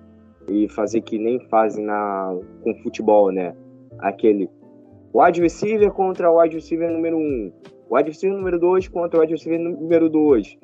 e 0.48 0.70
fazer 0.70 1.02
que 1.02 1.18
nem 1.18 1.40
fazem 1.48 1.84
na, 1.84 2.38
com 2.64 2.76
futebol, 2.84 3.32
né? 3.32 3.56
Aquele 4.00 4.50
wide 5.14 5.42
receiver 5.42 5.92
contra 5.92 6.32
wide 6.32 6.56
receiver 6.56 6.90
número 6.90 7.18
1, 7.18 7.52
wide 7.90 8.10
receiver 8.10 8.38
número 8.38 8.60
2 8.60 8.88
contra 8.88 9.20
wide 9.20 9.34
receiver 9.34 9.60
número 9.60 10.10
2, 10.10 10.58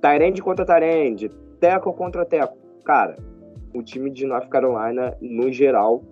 Tyrande 0.00 0.42
contra 0.42 0.64
Tyrande, 0.64 1.30
Teco 1.60 1.92
contra 1.92 2.24
Teco. 2.24 2.67
Cara, 2.88 3.18
o 3.74 3.82
time 3.82 4.10
de 4.10 4.24
North 4.24 4.48
Carolina, 4.48 5.14
no 5.20 5.52
geral, 5.52 6.02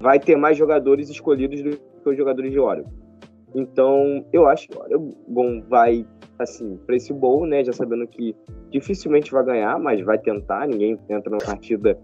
vai 0.00 0.18
ter 0.18 0.34
mais 0.34 0.56
jogadores 0.56 1.08
escolhidos 1.08 1.62
do 1.62 1.70
que 1.70 2.08
os 2.10 2.16
jogadores 2.16 2.50
de 2.50 2.58
Oregon. 2.58 2.90
Então, 3.54 4.26
eu 4.32 4.48
acho 4.48 4.66
que 4.66 4.76
o 4.76 4.80
Oregon 4.80 5.62
vai, 5.68 6.04
assim, 6.36 6.76
para 6.84 6.96
esse 6.96 7.12
bowl, 7.12 7.46
né, 7.46 7.62
já 7.62 7.72
sabendo 7.72 8.04
que 8.08 8.34
dificilmente 8.68 9.30
vai 9.30 9.44
ganhar, 9.44 9.78
mas 9.78 10.04
vai 10.04 10.18
tentar, 10.18 10.66
ninguém 10.66 10.98
entra 11.08 11.30
na 11.30 11.38
partida 11.38 11.96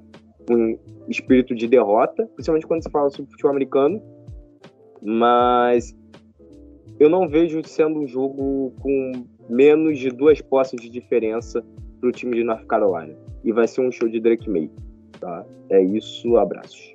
com 0.46 0.78
espírito 1.08 1.52
de 1.52 1.66
derrota, 1.66 2.24
principalmente 2.36 2.68
quando 2.68 2.84
se 2.84 2.90
fala 2.92 3.10
sobre 3.10 3.32
futebol 3.32 3.50
americano, 3.50 4.00
mas 5.02 5.92
eu 7.00 7.10
não 7.10 7.28
vejo 7.28 7.64
sendo 7.64 7.98
um 7.98 8.06
jogo 8.06 8.72
com 8.80 9.26
menos 9.48 9.98
de 9.98 10.10
duas 10.10 10.40
posses 10.40 10.80
de 10.80 10.88
diferença 10.88 11.64
para 11.98 12.08
o 12.08 12.12
time 12.12 12.36
de 12.36 12.44
North 12.44 12.64
Carolina. 12.66 13.23
E 13.44 13.52
vai 13.52 13.68
ser 13.68 13.82
um 13.82 13.92
show 13.92 14.08
de 14.08 14.18
Drake 14.18 14.48
May. 14.48 14.70
Tá? 15.20 15.44
É 15.70 15.80
isso, 15.82 16.36
abraços. 16.36 16.94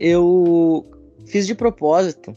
Eu 0.00 0.84
fiz 1.26 1.46
de 1.46 1.54
propósito 1.54 2.36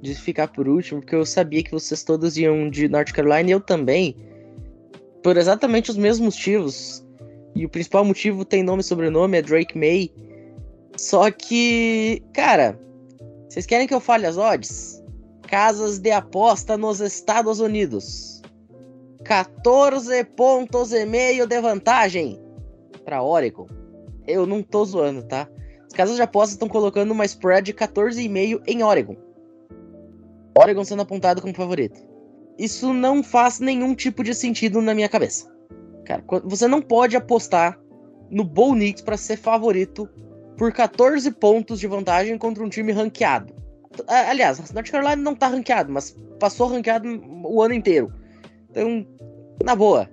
de 0.00 0.14
ficar 0.14 0.48
por 0.48 0.68
último, 0.68 1.00
porque 1.00 1.14
eu 1.14 1.24
sabia 1.24 1.62
que 1.62 1.70
vocês 1.70 2.02
todos 2.02 2.36
iam 2.36 2.68
de 2.68 2.88
North 2.88 3.12
Carolina 3.12 3.48
e 3.48 3.52
eu 3.52 3.60
também, 3.60 4.14
por 5.22 5.36
exatamente 5.36 5.90
os 5.90 5.96
mesmos 5.96 6.36
motivos. 6.36 7.04
E 7.54 7.64
o 7.64 7.68
principal 7.68 8.04
motivo 8.04 8.44
tem 8.44 8.62
nome 8.62 8.80
e 8.82 8.84
sobrenome, 8.84 9.38
é 9.38 9.42
Drake 9.42 9.78
May. 9.78 10.10
Só 10.96 11.30
que, 11.30 12.22
cara, 12.34 12.78
vocês 13.48 13.64
querem 13.64 13.86
que 13.86 13.94
eu 13.94 14.00
fale 14.00 14.26
as 14.26 14.36
odds? 14.36 15.02
Casas 15.48 15.98
de 15.98 16.10
aposta 16.10 16.76
nos 16.76 17.00
Estados 17.00 17.60
Unidos. 17.60 18.42
14 19.24 20.22
pontos 20.36 20.92
e 20.92 21.06
meio 21.06 21.46
de 21.46 21.60
vantagem 21.60 22.43
para 23.04 23.22
Oregon. 23.22 23.66
Eu 24.26 24.46
não 24.46 24.62
tô 24.62 24.84
zoando, 24.84 25.22
tá? 25.22 25.48
As 25.86 25.92
casas 25.92 26.16
de 26.16 26.22
aposta 26.22 26.54
estão 26.54 26.68
colocando 26.68 27.10
uma 27.10 27.24
spread 27.24 27.66
de 27.66 27.74
14,5 27.74 28.62
em 28.66 28.82
Oregon. 28.82 29.16
Oregon 30.58 30.84
sendo 30.84 31.02
apontado 31.02 31.42
como 31.42 31.54
favorito. 31.54 32.00
Isso 32.58 32.92
não 32.92 33.22
faz 33.22 33.58
nenhum 33.60 33.94
tipo 33.94 34.22
de 34.22 34.34
sentido 34.34 34.80
na 34.80 34.94
minha 34.94 35.08
cabeça. 35.08 35.52
Cara, 36.04 36.22
você 36.44 36.68
não 36.68 36.80
pode 36.80 37.16
apostar 37.16 37.78
no 38.30 38.44
Bo 38.44 38.72
Knicks 38.72 39.02
para 39.02 39.16
ser 39.16 39.36
favorito 39.36 40.08
por 40.56 40.72
14 40.72 41.30
pontos 41.32 41.80
de 41.80 41.86
vantagem 41.86 42.38
contra 42.38 42.62
um 42.62 42.68
time 42.68 42.92
ranqueado. 42.92 43.52
Aliás, 44.06 44.58
North 44.72 44.90
Carolina 44.90 45.16
não 45.16 45.34
tá 45.34 45.48
ranqueado, 45.48 45.92
mas 45.92 46.16
passou 46.38 46.68
ranqueado 46.68 47.08
o 47.44 47.62
ano 47.62 47.74
inteiro. 47.74 48.12
Então, 48.70 49.06
na 49.64 49.74
boa. 49.74 50.08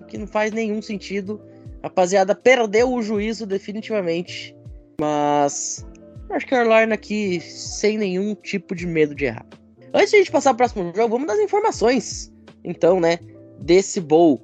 Aqui 0.00 0.18
não 0.18 0.26
faz 0.26 0.52
nenhum 0.52 0.80
sentido. 0.82 1.40
Rapaziada, 1.82 2.34
perdeu 2.34 2.92
o 2.92 3.02
juízo 3.02 3.46
definitivamente. 3.46 4.56
Mas 5.00 5.86
North 6.28 6.46
Carolina 6.46 6.94
aqui 6.94 7.40
sem 7.40 7.98
nenhum 7.98 8.34
tipo 8.34 8.74
de 8.74 8.86
medo 8.86 9.14
de 9.14 9.26
errar. 9.26 9.46
Antes 9.92 10.10
de 10.10 10.16
a 10.16 10.18
gente 10.20 10.32
passar 10.32 10.54
para 10.54 10.66
o 10.66 10.68
próximo 10.68 10.92
jogo, 10.94 11.16
vamos 11.16 11.26
das 11.26 11.38
informações. 11.38 12.32
Então, 12.64 13.00
né, 13.00 13.18
desse 13.60 14.00
bowl 14.00 14.40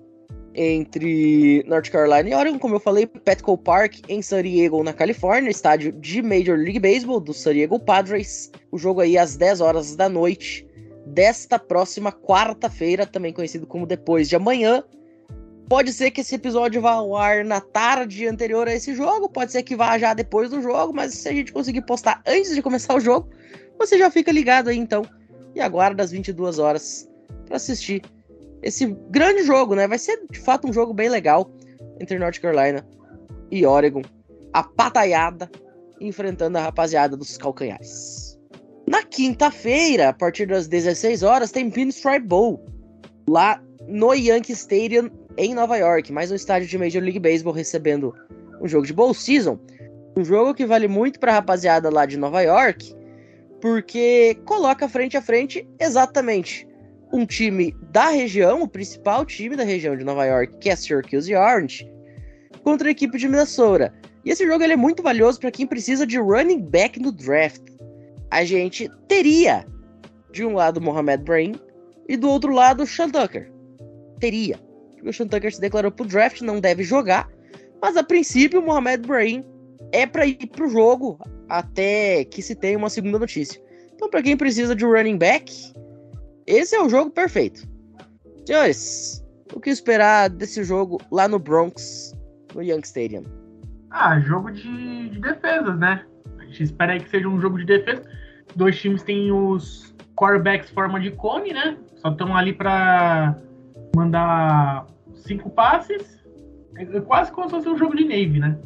entre 0.54 1.62
North 1.68 1.88
Carolina 1.88 2.28
e 2.28 2.34
Oregon, 2.34 2.58
como 2.58 2.74
eu 2.74 2.80
falei, 2.80 3.06
Petco 3.06 3.56
Park 3.56 4.00
em 4.08 4.20
San 4.20 4.42
Diego, 4.42 4.82
na 4.82 4.92
Califórnia, 4.92 5.50
estádio 5.50 5.92
de 5.92 6.20
Major 6.20 6.58
League 6.58 6.80
Baseball 6.80 7.20
do 7.20 7.32
San 7.32 7.54
Diego 7.54 7.78
Padres. 7.78 8.50
O 8.72 8.76
jogo 8.76 9.00
aí 9.00 9.16
às 9.16 9.36
10 9.36 9.60
horas 9.60 9.94
da 9.94 10.08
noite 10.08 10.66
desta 11.06 11.58
próxima 11.58 12.12
quarta-feira, 12.12 13.06
também 13.06 13.32
conhecido 13.32 13.66
como 13.66 13.86
depois 13.86 14.28
de 14.28 14.36
amanhã. 14.36 14.82
Pode 15.68 15.92
ser 15.92 16.10
que 16.10 16.22
esse 16.22 16.34
episódio 16.34 16.80
vá 16.80 16.92
ao 16.92 17.14
ar 17.14 17.44
na 17.44 17.60
tarde 17.60 18.26
anterior 18.26 18.66
a 18.66 18.74
esse 18.74 18.94
jogo, 18.94 19.28
pode 19.28 19.52
ser 19.52 19.62
que 19.62 19.76
vá 19.76 19.98
já 19.98 20.14
depois 20.14 20.48
do 20.48 20.62
jogo, 20.62 20.94
mas 20.94 21.12
se 21.14 21.28
a 21.28 21.32
gente 21.32 21.52
conseguir 21.52 21.82
postar 21.82 22.22
antes 22.26 22.54
de 22.54 22.62
começar 22.62 22.94
o 22.94 23.00
jogo, 23.00 23.28
você 23.78 23.98
já 23.98 24.10
fica 24.10 24.32
ligado 24.32 24.68
aí 24.70 24.78
então 24.78 25.02
e 25.54 25.60
aguarda 25.60 26.02
às 26.02 26.10
22 26.10 26.58
horas 26.58 27.06
para 27.44 27.56
assistir 27.56 28.02
esse 28.62 28.86
grande 29.10 29.42
jogo, 29.42 29.74
né? 29.74 29.86
Vai 29.86 29.98
ser 29.98 30.18
de 30.30 30.40
fato 30.40 30.66
um 30.66 30.72
jogo 30.72 30.94
bem 30.94 31.10
legal 31.10 31.50
entre 32.00 32.18
North 32.18 32.40
Carolina 32.40 32.86
e 33.50 33.66
Oregon. 33.66 34.02
A 34.54 34.62
pataiada 34.62 35.50
enfrentando 36.00 36.56
a 36.56 36.62
rapaziada 36.62 37.14
dos 37.14 37.36
calcanhares. 37.36 38.38
Na 38.88 39.02
quinta-feira, 39.02 40.08
a 40.08 40.12
partir 40.14 40.46
das 40.46 40.66
16 40.66 41.22
horas, 41.22 41.50
tem 41.50 41.70
Pinstripe 41.70 42.26
Bowl 42.26 42.64
lá 43.28 43.62
no 43.86 44.14
Yankee 44.14 44.52
Stadium 44.52 45.10
em 45.38 45.54
Nova 45.54 45.76
York, 45.76 46.12
mais 46.12 46.32
um 46.32 46.34
estádio 46.34 46.68
de 46.68 46.76
Major 46.76 47.00
League 47.00 47.20
Baseball 47.20 47.54
recebendo 47.54 48.12
um 48.60 48.66
jogo 48.66 48.84
de 48.84 48.92
Bowl 48.92 49.14
Season. 49.14 49.56
Um 50.16 50.24
jogo 50.24 50.52
que 50.52 50.66
vale 50.66 50.88
muito 50.88 51.20
para 51.20 51.30
a 51.30 51.34
rapaziada 51.36 51.88
lá 51.88 52.04
de 52.04 52.16
Nova 52.16 52.42
York, 52.42 52.92
porque 53.60 54.36
coloca 54.44 54.88
frente 54.88 55.16
a 55.16 55.22
frente 55.22 55.66
exatamente 55.78 56.66
um 57.12 57.24
time 57.24 57.74
da 57.92 58.08
região, 58.08 58.62
o 58.62 58.68
principal 58.68 59.24
time 59.24 59.54
da 59.54 59.62
região 59.62 59.96
de 59.96 60.04
Nova 60.04 60.24
York, 60.26 60.58
que 60.58 60.70
é 60.70 60.74
Syracuse 60.74 61.32
Orange, 61.32 61.88
contra 62.64 62.88
a 62.88 62.90
equipe 62.90 63.16
de 63.16 63.28
Minnesota. 63.28 63.94
E 64.24 64.30
esse 64.30 64.44
jogo 64.44 64.64
ele 64.64 64.72
é 64.72 64.76
muito 64.76 65.04
valioso 65.04 65.38
para 65.38 65.52
quem 65.52 65.68
precisa 65.68 66.04
de 66.04 66.18
running 66.18 66.62
back 66.62 67.00
no 67.00 67.12
draft. 67.12 67.62
A 68.28 68.44
gente 68.44 68.90
teria 69.06 69.64
de 70.32 70.44
um 70.44 70.54
lado 70.54 70.80
Mohamed 70.80 71.22
Brain 71.22 71.54
e 72.08 72.16
do 72.16 72.28
outro 72.28 72.52
lado 72.52 72.84
Sean 72.84 73.08
Tucker. 73.08 73.52
Teria. 74.18 74.67
Sean 75.12 75.28
Tucker 75.28 75.54
se 75.54 75.60
declarou 75.60 75.90
pro 75.90 76.06
draft, 76.06 76.40
não 76.40 76.60
deve 76.60 76.82
jogar. 76.82 77.28
Mas 77.80 77.96
a 77.96 78.02
princípio 78.02 78.60
o 78.60 78.64
Mohamed 78.64 79.06
Brain 79.06 79.44
é 79.92 80.06
para 80.06 80.26
ir 80.26 80.46
pro 80.48 80.68
jogo 80.68 81.18
até 81.48 82.24
que 82.24 82.42
se 82.42 82.54
tenha 82.54 82.76
uma 82.76 82.90
segunda 82.90 83.18
notícia. 83.18 83.60
Então, 83.94 84.08
para 84.08 84.22
quem 84.22 84.36
precisa 84.36 84.74
de 84.76 84.84
um 84.84 84.92
running 84.92 85.18
back, 85.18 85.72
esse 86.46 86.76
é 86.76 86.82
o 86.82 86.88
jogo 86.88 87.10
perfeito. 87.10 87.62
Senhores, 88.46 89.24
o 89.52 89.60
que 89.60 89.70
esperar 89.70 90.30
desse 90.30 90.62
jogo 90.64 91.00
lá 91.10 91.28
no 91.28 91.38
Bronx, 91.38 92.14
no 92.54 92.62
Young 92.62 92.80
Stadium? 92.84 93.24
Ah, 93.90 94.20
jogo 94.20 94.50
de, 94.50 95.08
de 95.08 95.20
defesas, 95.20 95.78
né? 95.78 96.04
A 96.38 96.44
gente 96.44 96.62
espera 96.62 96.92
aí 96.92 97.00
que 97.00 97.10
seja 97.10 97.28
um 97.28 97.40
jogo 97.40 97.58
de 97.58 97.64
defesa. 97.64 98.02
Dois 98.54 98.78
times 98.78 99.02
têm 99.02 99.32
os 99.32 99.94
quarterbacks 100.16 100.70
forma 100.70 101.00
de 101.00 101.10
cone, 101.12 101.52
né? 101.52 101.76
Só 101.96 102.10
estão 102.10 102.36
ali 102.36 102.52
para 102.52 103.36
mandar 103.98 104.86
cinco 105.14 105.50
passes. 105.50 106.24
É 106.76 107.00
quase 107.00 107.32
como 107.32 107.48
se 107.48 107.54
fosse 107.54 107.68
um 107.68 107.76
jogo 107.76 107.96
de 107.96 108.04
Navy, 108.04 108.38
né? 108.38 108.58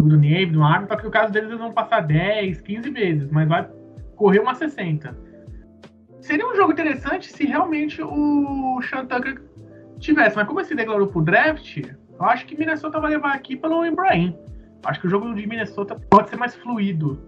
O 0.00 0.04
do 0.04 0.16
Navy, 0.16 0.46
do 0.46 0.62
Army, 0.62 0.88
só 0.88 0.96
que 0.96 1.04
no 1.04 1.10
caso 1.10 1.32
deles 1.32 1.48
eles 1.48 1.60
vão 1.60 1.72
passar 1.72 2.00
10, 2.00 2.60
15 2.60 2.90
vezes, 2.90 3.30
mas 3.30 3.48
vai 3.48 3.68
correr 4.16 4.40
umas 4.40 4.58
60 4.58 5.32
seria 6.22 6.46
um 6.46 6.54
jogo 6.54 6.72
interessante 6.72 7.30
se 7.30 7.44
realmente 7.44 8.00
o 8.00 8.80
Sean 8.82 9.04
Tucker 9.06 9.42
tivesse. 9.98 10.36
Mas 10.36 10.46
como 10.46 10.60
ele 10.60 10.68
se 10.68 10.74
declarou 10.74 11.08
pro 11.08 11.20
draft, 11.20 11.78
eu 11.78 12.24
acho 12.24 12.46
que 12.46 12.56
Minnesota 12.56 13.00
vai 13.00 13.10
levar 13.10 13.34
aqui 13.34 13.56
pelo 13.56 13.84
Ibrahim. 13.84 14.36
Acho 14.84 15.00
que 15.00 15.06
o 15.08 15.10
jogo 15.10 15.34
de 15.34 15.46
Minnesota 15.46 15.96
pode 16.08 16.30
ser 16.30 16.36
mais 16.36 16.54
fluido. 16.54 17.20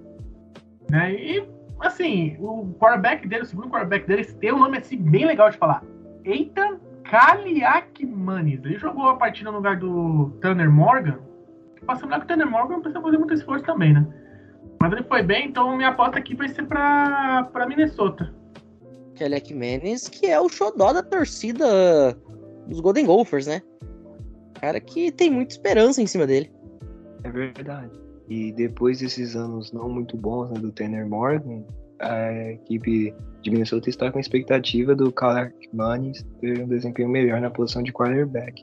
Né? 0.88 1.12
E, 1.14 1.48
assim, 1.80 2.36
o 2.38 2.72
quarterback 2.78 3.26
dele, 3.26 3.42
o 3.42 3.46
segundo 3.46 3.68
quarterback 3.68 4.06
dele, 4.06 4.24
tem 4.24 4.52
um 4.52 4.58
nome 4.58 4.78
assim 4.78 4.96
bem 4.96 5.26
legal 5.26 5.50
de 5.50 5.58
falar. 5.58 5.82
Ethan 7.04 7.10
Kaliakmanis. 7.10 8.64
Ele 8.64 8.78
jogou 8.78 9.08
a 9.08 9.16
partida 9.16 9.50
no 9.50 9.58
lugar 9.58 9.78
do 9.78 10.30
Tanner 10.40 10.70
Morgan. 10.70 11.18
Passando 11.86 12.10
lá 12.10 12.18
que 12.18 12.24
o 12.24 12.28
Tanner 12.28 12.50
Morgan 12.50 12.74
não 12.74 12.80
precisa 12.80 13.02
fazer 13.02 13.18
muito 13.18 13.34
esforço 13.34 13.64
também, 13.64 13.92
né? 13.92 14.06
Mas 14.80 14.92
ele 14.92 15.02
foi 15.04 15.22
bem, 15.22 15.48
então 15.48 15.76
minha 15.76 15.90
aposta 15.90 16.18
aqui 16.18 16.34
vai 16.34 16.48
ser 16.48 16.64
pra, 16.64 17.44
pra 17.52 17.66
Minnesota. 17.66 18.34
Kelly 19.14 19.54
Manis, 19.54 20.08
que 20.08 20.26
é 20.26 20.40
o 20.40 20.48
xodó 20.48 20.92
da 20.92 21.02
torcida 21.02 22.12
dos 22.66 22.80
Golden 22.80 23.06
Gophers, 23.06 23.46
né? 23.46 23.62
Cara 24.60 24.80
que 24.80 25.12
tem 25.12 25.30
muita 25.30 25.54
esperança 25.54 26.02
em 26.02 26.06
cima 26.06 26.26
dele. 26.26 26.50
É 27.22 27.30
verdade. 27.30 27.92
E 28.28 28.52
depois 28.52 29.00
desses 29.00 29.36
anos 29.36 29.72
não 29.72 29.88
muito 29.88 30.16
bons 30.16 30.50
né, 30.50 30.58
do 30.58 30.72
Tanner 30.72 31.06
Morgan, 31.06 31.64
a 32.04 32.52
equipe 32.52 33.14
de 33.42 33.50
Minnesota 33.50 33.88
está 33.88 34.10
com 34.10 34.18
a 34.18 34.20
expectativa 34.20 34.94
do 34.94 35.10
Caleb 35.10 35.54
Manis 35.72 36.24
ter 36.40 36.62
um 36.62 36.68
desempenho 36.68 37.08
melhor 37.08 37.40
na 37.40 37.50
posição 37.50 37.82
de 37.82 37.92
quarterback. 37.92 38.62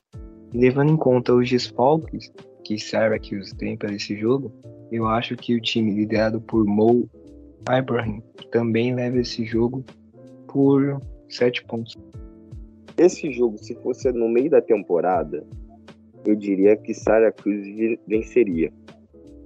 Levando 0.53 0.91
em 0.91 0.97
conta 0.97 1.33
os 1.33 1.49
desfalques 1.49 2.31
que 2.63 2.77
Syracuse 2.77 3.55
tem 3.55 3.75
para 3.75 3.93
esse 3.93 4.15
jogo, 4.15 4.51
eu 4.91 5.07
acho 5.07 5.35
que 5.35 5.55
o 5.55 5.61
time 5.61 5.93
liderado 5.93 6.39
por 6.41 6.65
Mo 6.65 7.09
Ibrahim 7.69 8.21
também 8.51 8.93
leva 8.93 9.19
esse 9.19 9.43
jogo 9.45 9.83
por 10.47 11.01
7 11.29 11.63
pontos. 11.65 11.97
Esse 12.97 13.31
jogo, 13.31 13.57
se 13.57 13.73
fosse 13.75 14.11
no 14.11 14.29
meio 14.29 14.49
da 14.49 14.61
temporada, 14.61 15.43
eu 16.25 16.35
diria 16.35 16.75
que 16.75 16.93
Syracuse 16.93 17.99
venceria. 18.07 18.71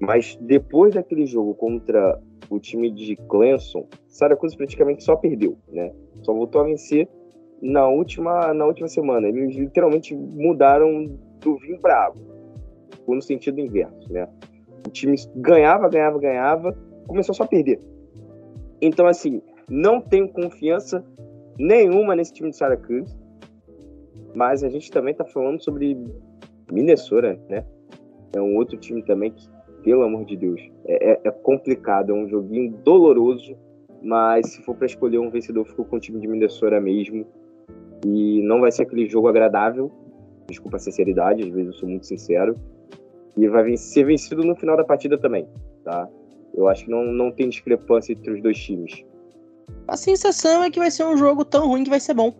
Mas 0.02 0.38
depois 0.42 0.96
daquele 0.96 1.26
jogo 1.26 1.54
contra 1.56 2.20
o 2.50 2.60
time 2.60 2.92
de 2.92 3.16
Clemson, 3.16 3.88
Syracuse 4.08 4.56
praticamente 4.56 5.04
só 5.04 5.16
perdeu, 5.16 5.58
né? 5.68 5.92
Só 6.22 6.34
voltou 6.34 6.62
a 6.62 6.66
vencer 6.66 7.08
na 7.62 7.88
última, 7.88 8.54
na 8.54 8.66
última 8.66 8.88
semana. 8.88 9.28
Eles 9.28 9.56
literalmente 9.56 10.16
mudaram 10.16 11.18
do 11.40 11.58
vinho 11.58 11.80
para 11.80 12.06
água, 12.06 12.22
no 13.08 13.22
sentido 13.22 13.60
inverso, 13.60 14.12
né? 14.12 14.28
O 14.88 14.90
time 14.90 15.16
ganhava, 15.36 15.90
ganhava, 15.90 16.20
ganhava, 16.20 16.78
começou 17.08 17.34
só 17.34 17.44
a 17.44 17.48
perder. 17.48 17.80
Então, 18.82 19.08
assim, 19.08 19.42
não 19.70 20.00
tenho 20.02 20.30
confiança 20.30 21.04
nenhuma 21.58 22.16
nesse 22.16 22.34
time 22.34 22.50
de 22.50 22.58
Syracuse, 22.58 23.16
mas 24.34 24.64
a 24.64 24.70
gente 24.70 24.92
também 24.92 25.12
está 25.12 25.24
falando 25.26 25.64
sobre 25.64 25.98
Minnesota, 26.72 27.40
né? 27.50 27.66
É 28.34 28.42
um 28.42 28.58
outro 28.58 28.78
time 28.78 29.02
também 29.02 29.32
que, 29.32 29.48
pelo 29.86 30.02
amor 30.02 30.26
de 30.26 30.36
Deus, 30.36 30.60
é, 30.88 31.12
é, 31.12 31.22
é 31.26 31.32
complicado, 31.32 32.10
é 32.10 32.14
um 32.14 32.28
joguinho 32.28 32.72
doloroso, 32.84 33.56
mas 34.02 34.50
se 34.50 34.62
for 34.64 34.76
para 34.76 34.88
escolher 34.88 35.20
um 35.20 35.30
vencedor, 35.30 35.64
ficou 35.64 35.86
com 35.86 35.98
o 35.98 36.00
time 36.00 36.20
de 36.20 36.28
Minnesota 36.28 36.82
mesmo. 36.82 37.24
E 38.04 38.42
não 38.42 38.62
vai 38.62 38.72
ser 38.72 38.82
aquele 38.82 39.08
jogo 39.08 39.28
agradável, 39.28 39.92
desculpa 40.48 40.78
a 40.78 40.80
sinceridade, 40.80 41.44
às 41.44 41.50
vezes 41.50 41.68
eu 41.68 41.74
sou 41.74 41.88
muito 41.88 42.08
sincero. 42.08 42.58
E 43.38 43.48
vai 43.48 43.78
ser 43.78 44.06
vencido 44.06 44.44
no 44.44 44.56
final 44.56 44.76
da 44.76 44.84
partida 44.84 45.20
também, 45.20 45.48
tá? 45.84 46.10
Eu 46.56 46.68
acho 46.68 46.86
que 46.86 46.90
não, 46.90 47.04
não 47.06 47.32
tem 47.32 47.48
discrepância 47.48 48.14
entre 48.14 48.32
os 48.32 48.42
dois 48.42 48.58
times. 48.58 49.06
A 49.88 49.96
sensação 49.96 50.64
é 50.64 50.72
que 50.72 50.80
vai 50.80 50.90
ser 50.90 51.06
um 51.06 51.16
jogo 51.16 51.46
tão 51.46 51.68
ruim 51.68 51.84
que 51.84 51.90
vai 51.92 52.00
ser 52.00 52.16
bom. 52.16 52.34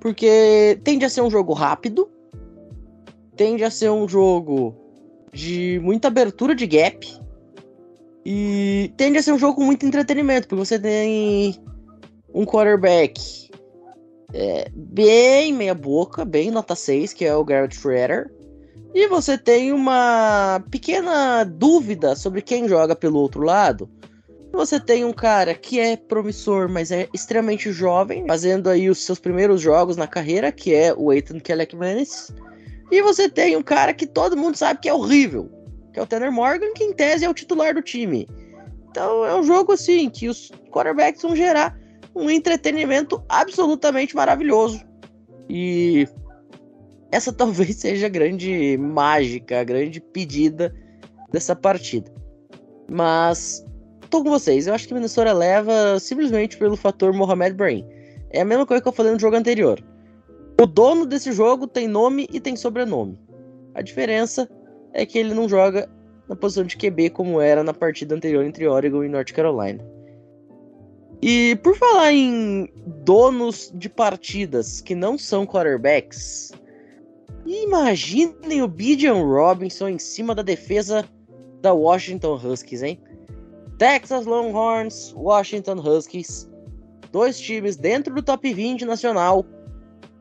Porque 0.00 0.80
tende 0.82 1.04
a 1.04 1.08
ser 1.08 1.20
um 1.20 1.30
jogo 1.30 1.52
rápido, 1.52 2.08
tende 3.36 3.62
a 3.62 3.70
ser 3.70 3.90
um 3.90 4.08
jogo 4.08 4.79
de 5.32 5.80
muita 5.82 6.08
abertura 6.08 6.54
de 6.54 6.66
gap. 6.66 7.06
E 8.24 8.92
tende 8.96 9.18
a 9.18 9.22
ser 9.22 9.32
um 9.32 9.38
jogo 9.38 9.56
com 9.56 9.64
muito 9.64 9.86
entretenimento, 9.86 10.46
porque 10.46 10.64
você 10.64 10.78
tem 10.78 11.58
um 12.32 12.44
quarterback 12.44 13.50
é, 14.32 14.70
bem 14.74 15.52
meia 15.52 15.74
boca, 15.74 16.24
bem 16.24 16.50
nota 16.50 16.74
6, 16.74 17.12
que 17.12 17.24
é 17.24 17.34
o 17.34 17.44
Garrett 17.44 17.74
Schroeder. 17.74 18.30
E 18.92 19.06
você 19.08 19.38
tem 19.38 19.72
uma 19.72 20.62
pequena 20.70 21.44
dúvida 21.44 22.16
sobre 22.16 22.42
quem 22.42 22.68
joga 22.68 22.96
pelo 22.96 23.20
outro 23.20 23.42
lado. 23.42 23.88
Você 24.52 24.80
tem 24.80 25.04
um 25.04 25.12
cara 25.12 25.54
que 25.54 25.78
é 25.78 25.96
promissor, 25.96 26.68
mas 26.68 26.90
é 26.90 27.08
extremamente 27.14 27.70
jovem, 27.70 28.26
fazendo 28.26 28.68
aí 28.68 28.90
os 28.90 28.98
seus 28.98 29.20
primeiros 29.20 29.60
jogos 29.60 29.96
na 29.96 30.08
carreira, 30.08 30.50
que 30.50 30.74
é 30.74 30.92
o 30.92 31.12
Ethan 31.12 31.38
Kelleckmanis. 31.38 32.34
E 32.90 33.02
você 33.02 33.28
tem 33.28 33.56
um 33.56 33.62
cara 33.62 33.94
que 33.94 34.06
todo 34.06 34.36
mundo 34.36 34.56
sabe 34.56 34.80
que 34.80 34.88
é 34.88 34.94
horrível, 34.94 35.50
que 35.92 36.00
é 36.00 36.02
o 36.02 36.06
Tanner 36.06 36.32
Morgan, 36.32 36.72
que 36.74 36.84
em 36.84 36.92
tese 36.92 37.24
é 37.24 37.30
o 37.30 37.34
titular 37.34 37.74
do 37.74 37.82
time. 37.82 38.26
Então 38.90 39.24
é 39.24 39.34
um 39.34 39.42
jogo 39.42 39.72
assim 39.72 40.10
que 40.10 40.28
os 40.28 40.50
quarterbacks 40.70 41.22
vão 41.22 41.36
gerar 41.36 41.78
um 42.14 42.28
entretenimento 42.28 43.22
absolutamente 43.28 44.16
maravilhoso. 44.16 44.84
E 45.48 46.08
essa 47.12 47.32
talvez 47.32 47.76
seja 47.76 48.06
a 48.06 48.10
grande 48.10 48.76
mágica, 48.78 49.60
a 49.60 49.64
grande 49.64 50.00
pedida 50.00 50.74
dessa 51.32 51.54
partida. 51.54 52.12
Mas 52.90 53.64
tô 54.08 54.24
com 54.24 54.30
vocês, 54.30 54.66
eu 54.66 54.74
acho 54.74 54.88
que 54.88 54.94
Minnesota 54.94 55.32
leva 55.32 55.98
simplesmente 56.00 56.56
pelo 56.56 56.76
fator 56.76 57.12
Mohamed 57.12 57.54
Brain. 57.54 57.86
É 58.30 58.40
a 58.40 58.44
mesma 58.44 58.66
coisa 58.66 58.82
que 58.82 58.88
eu 58.88 58.92
falei 58.92 59.12
no 59.12 59.18
jogo 59.18 59.36
anterior. 59.36 59.80
O 60.60 60.66
dono 60.66 61.06
desse 61.06 61.32
jogo 61.32 61.66
tem 61.66 61.88
nome 61.88 62.28
e 62.30 62.38
tem 62.38 62.54
sobrenome. 62.54 63.18
A 63.74 63.80
diferença 63.80 64.46
é 64.92 65.06
que 65.06 65.18
ele 65.18 65.32
não 65.32 65.48
joga 65.48 65.88
na 66.28 66.36
posição 66.36 66.64
de 66.64 66.76
QB 66.76 67.08
como 67.10 67.40
era 67.40 67.64
na 67.64 67.72
partida 67.72 68.14
anterior 68.14 68.44
entre 68.44 68.68
Oregon 68.68 69.02
e 69.02 69.08
North 69.08 69.32
Carolina. 69.32 69.82
E 71.22 71.56
por 71.62 71.74
falar 71.78 72.12
em 72.12 72.68
donos 73.06 73.72
de 73.74 73.88
partidas 73.88 74.82
que 74.82 74.94
não 74.94 75.16
são 75.16 75.46
quarterbacks, 75.46 76.52
imaginem 77.46 78.60
o 78.60 78.68
Bijan 78.68 79.14
Robinson 79.14 79.88
em 79.88 79.98
cima 79.98 80.34
da 80.34 80.42
defesa 80.42 81.06
da 81.62 81.72
Washington 81.72 82.34
Huskies, 82.34 82.82
hein? 82.82 83.00
Texas 83.78 84.26
Longhorns, 84.26 85.14
Washington 85.16 85.80
Huskies, 85.80 86.46
dois 87.10 87.40
times 87.40 87.76
dentro 87.76 88.14
do 88.14 88.22
top 88.22 88.52
20 88.52 88.84
nacional 88.84 89.46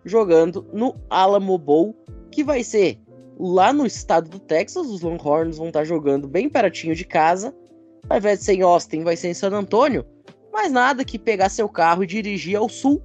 jogando 0.10 0.66
no 0.74 0.96
Alamo 1.10 1.58
Bowl, 1.58 1.96
que 2.32 2.44
vai 2.44 2.64
ser 2.64 3.00
lá 3.40 3.72
no 3.72 3.86
estado 3.86 4.30
do 4.30 4.40
Texas. 4.40 4.88
Os 4.88 5.02
Longhorns 5.02 5.58
vão 5.58 5.68
estar 5.68 5.86
jogando 5.86 6.28
bem 6.28 6.50
pertinho 6.50 6.94
de 6.94 7.06
casa. 7.06 7.56
Ao 8.10 8.18
invés 8.18 8.40
de 8.40 8.46
ser 8.46 8.54
em 8.56 8.62
Austin, 8.62 9.04
vai 9.04 9.16
ser 9.16 9.30
em 9.30 9.34
San 9.34 9.52
Antônio. 9.52 10.06
Mas 10.52 10.72
nada 10.72 11.06
que 11.06 11.18
pegar 11.18 11.50
seu 11.50 11.70
carro 11.70 12.04
e 12.04 12.08
dirigir 12.08 12.58
ao 12.58 12.68
sul 12.68 13.02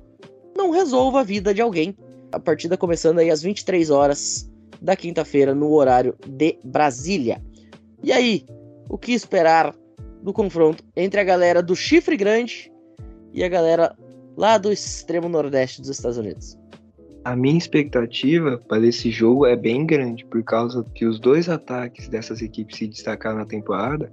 não 0.57 0.71
resolva 0.71 1.21
a 1.21 1.25
vida 1.25 1.55
de 1.55 1.61
alguém. 1.61 1.97
A 2.33 2.41
partida 2.41 2.77
começando 2.77 3.19
aí 3.21 3.31
às 3.31 3.43
23 3.43 3.91
horas 3.91 4.51
da 4.81 4.97
quinta-feira, 4.97 5.55
no 5.55 5.73
horário 5.73 6.17
de 6.27 6.59
Brasília. 6.65 7.43
E 8.03 8.13
aí, 8.13 8.45
o 8.89 8.99
que 8.99 9.13
esperar 9.13 9.75
do 10.23 10.33
confronto 10.33 10.83
entre 10.97 11.21
a 11.21 11.25
galera 11.25 11.63
do 11.63 11.77
Chifre 11.77 12.17
Grande 12.17 12.73
e 13.33 13.43
a 13.43 13.49
galera 13.49 13.97
lá 14.37 14.59
do 14.59 14.73
extremo 14.73 15.29
nordeste 15.29 15.81
dos 15.81 15.91
Estados 15.91 16.19
Unidos? 16.19 16.59
A 17.25 17.35
minha 17.35 17.57
expectativa 17.57 18.59
para 18.69 18.87
esse 18.87 19.11
jogo 19.11 19.47
é 19.47 19.57
bem 19.57 19.87
grande, 19.87 20.27
por 20.27 20.43
causa 20.45 20.85
que 20.95 21.07
os 21.07 21.19
dois 21.19 21.49
ataques 21.49 22.07
dessas 22.07 22.43
equipes 22.43 22.77
se 22.77 22.87
destacaram 22.87 23.39
na 23.39 23.47
temporada. 23.47 24.13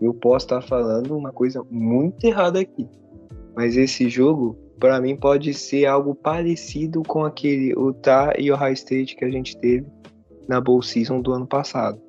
Eu 0.00 0.14
posso 0.14 0.46
estar 0.46 0.62
falando 0.62 1.14
uma 1.14 1.30
coisa 1.32 1.62
muito 1.70 2.24
errada 2.24 2.58
aqui, 2.58 2.88
mas 3.54 3.76
esse 3.76 4.08
jogo, 4.08 4.56
para 4.80 4.98
mim, 5.02 5.16
pode 5.16 5.52
ser 5.52 5.84
algo 5.84 6.14
parecido 6.14 7.02
com 7.02 7.24
aquele 7.24 7.72
Utah 7.72 8.32
e 8.38 8.50
Ohio 8.50 8.72
State 8.72 9.16
que 9.16 9.24
a 9.26 9.30
gente 9.30 9.58
teve 9.58 9.86
na 10.48 10.58
Bowl 10.58 10.80
Season 10.80 11.20
do 11.20 11.32
ano 11.32 11.46
passado. 11.46 12.00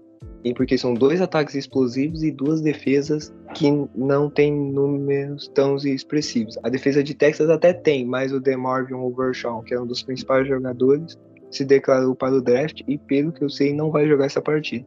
E 0.47 0.53
porque 0.53 0.77
são 0.77 0.93
dois 0.93 1.19
ataques 1.19 1.55
explosivos 1.55 2.23
e 2.23 2.31
duas 2.31 2.61
defesas 2.61 3.33
que 3.53 3.69
não 3.93 4.29
têm 4.29 4.53
números 4.53 5.49
tão 5.53 5.75
expressivos. 5.75 6.57
A 6.63 6.69
defesa 6.69 7.03
de 7.03 7.13
Texas 7.13 7.49
até 7.49 7.73
tem, 7.73 8.05
mas 8.05 8.31
o 8.31 8.39
DeMarvin 8.39 8.93
Overshawn, 8.93 9.61
que 9.63 9.73
é 9.73 9.81
um 9.81 9.85
dos 9.85 10.01
principais 10.01 10.47
jogadores, 10.47 11.17
se 11.51 11.65
declarou 11.65 12.15
para 12.15 12.35
o 12.35 12.41
draft 12.41 12.81
e, 12.87 12.97
pelo 12.97 13.33
que 13.33 13.43
eu 13.43 13.49
sei, 13.49 13.73
não 13.73 13.91
vai 13.91 14.07
jogar 14.07 14.27
essa 14.27 14.41
partida. 14.41 14.85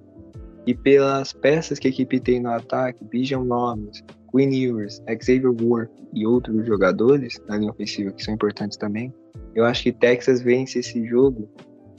E 0.67 0.75
pelas 0.75 1.35
peças 1.35 1.79
que 1.79 1.89
a 1.89 1.91
equipe 1.91 2.19
tem 2.19 2.41
no 2.41 2.51
ataque, 2.51 3.05
Bijan 3.05 3.45
Nomes, 3.45 4.03
Quinn 4.31 4.55
Ewers, 4.55 5.03
Xavier 5.21 5.53
Ward 5.61 5.91
e 6.15 6.27
outros 6.27 6.67
jogadores 6.67 7.39
na 7.47 7.59
linha 7.59 7.71
ofensiva 7.71 8.13
que 8.13 8.25
são 8.25 8.33
importantes 8.33 8.79
também, 8.79 9.13
eu 9.55 9.67
acho 9.67 9.83
que 9.83 9.93
Texas 9.93 10.41
vence 10.41 10.79
esse 10.79 11.07
jogo 11.07 11.51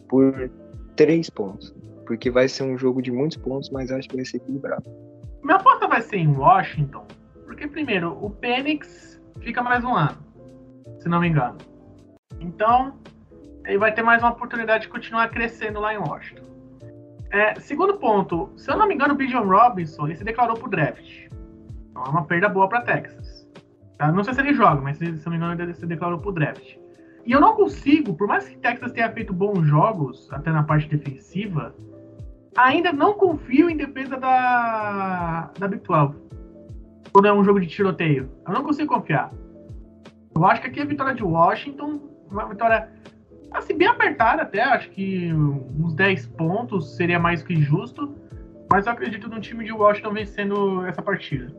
por 0.09 0.49
três 0.95 1.29
pontos 1.29 1.75
porque 2.05 2.29
vai 2.29 2.47
ser 2.47 2.63
um 2.63 2.77
jogo 2.77 3.01
de 3.01 3.11
muitos 3.11 3.37
pontos, 3.37 3.69
mas 3.69 3.91
acho 3.91 4.09
que 4.09 4.15
vai 4.15 4.25
ser 4.25 4.37
equilibrado. 4.37 4.83
Minha 5.43 5.57
aposta 5.57 5.87
vai 5.87 6.01
ser 6.01 6.17
em 6.17 6.27
Washington, 6.27 7.05
porque 7.45 7.67
primeiro, 7.67 8.17
o 8.23 8.29
Penix 8.29 9.21
fica 9.39 9.61
mais 9.61 9.83
um 9.83 9.95
ano, 9.95 10.17
se 10.99 11.09
não 11.09 11.19
me 11.19 11.27
engano. 11.27 11.57
Então, 12.39 12.93
ele 13.65 13.77
vai 13.77 13.93
ter 13.93 14.01
mais 14.01 14.21
uma 14.21 14.31
oportunidade 14.31 14.83
de 14.83 14.89
continuar 14.89 15.29
crescendo 15.29 15.79
lá 15.79 15.93
em 15.93 15.97
Washington. 15.97 16.51
É, 17.31 17.57
segundo 17.59 17.97
ponto, 17.97 18.51
se 18.57 18.69
eu 18.69 18.77
não 18.77 18.87
me 18.87 18.93
engano, 18.93 19.13
o 19.13 19.17
Bijan 19.17 19.41
Robinson 19.41 20.07
ele 20.07 20.15
se 20.15 20.23
declarou 20.23 20.57
pro 20.57 20.69
draft. 20.69 21.27
Então 21.89 22.03
é 22.03 22.09
uma 22.09 22.25
perda 22.25 22.49
boa 22.49 22.67
para 22.67 22.81
Texas. 22.81 23.49
Tá? 23.97 24.11
Não 24.11 24.23
sei 24.23 24.33
se 24.33 24.41
ele 24.41 24.53
joga, 24.53 24.81
mas 24.81 24.97
se, 24.97 25.17
se 25.17 25.25
não 25.25 25.31
me 25.31 25.37
engano, 25.37 25.61
ele 25.61 25.73
se 25.73 25.85
declarou 25.85 26.19
pro 26.19 26.33
draft. 26.33 26.75
E 27.25 27.31
eu 27.31 27.39
não 27.39 27.55
consigo, 27.55 28.15
por 28.15 28.27
mais 28.27 28.49
que 28.49 28.57
Texas 28.57 28.91
tenha 28.91 29.09
feito 29.11 29.31
bons 29.33 29.65
jogos, 29.65 30.27
até 30.31 30.51
na 30.51 30.63
parte 30.63 30.89
defensiva, 30.89 31.73
ainda 32.55 32.91
não 32.91 33.13
confio 33.13 33.69
em 33.69 33.77
defesa 33.77 34.17
da, 34.17 35.51
da 35.57 35.67
Big 35.67 35.83
12. 35.83 36.15
Quando 37.13 37.27
é 37.27 37.33
um 37.33 37.43
jogo 37.43 37.59
de 37.59 37.67
tiroteio. 37.67 38.29
Eu 38.47 38.53
não 38.53 38.63
consigo 38.63 38.93
confiar. 38.93 39.33
Eu 40.35 40.45
acho 40.45 40.61
que 40.61 40.67
aqui 40.67 40.79
a 40.81 40.85
vitória 40.85 41.13
de 41.13 41.23
Washington, 41.23 41.99
uma 42.29 42.47
vitória 42.47 42.89
assim, 43.51 43.75
bem 43.75 43.87
apertada 43.87 44.43
até, 44.43 44.61
acho 44.61 44.89
que 44.91 45.31
uns 45.33 45.93
10 45.93 46.27
pontos 46.27 46.95
seria 46.95 47.19
mais 47.19 47.43
que 47.43 47.55
justo. 47.55 48.15
Mas 48.71 48.85
eu 48.85 48.93
acredito 48.93 49.27
no 49.27 49.41
time 49.41 49.65
de 49.65 49.73
Washington 49.73 50.13
vencendo 50.13 50.85
essa 50.85 51.01
partida. 51.01 51.53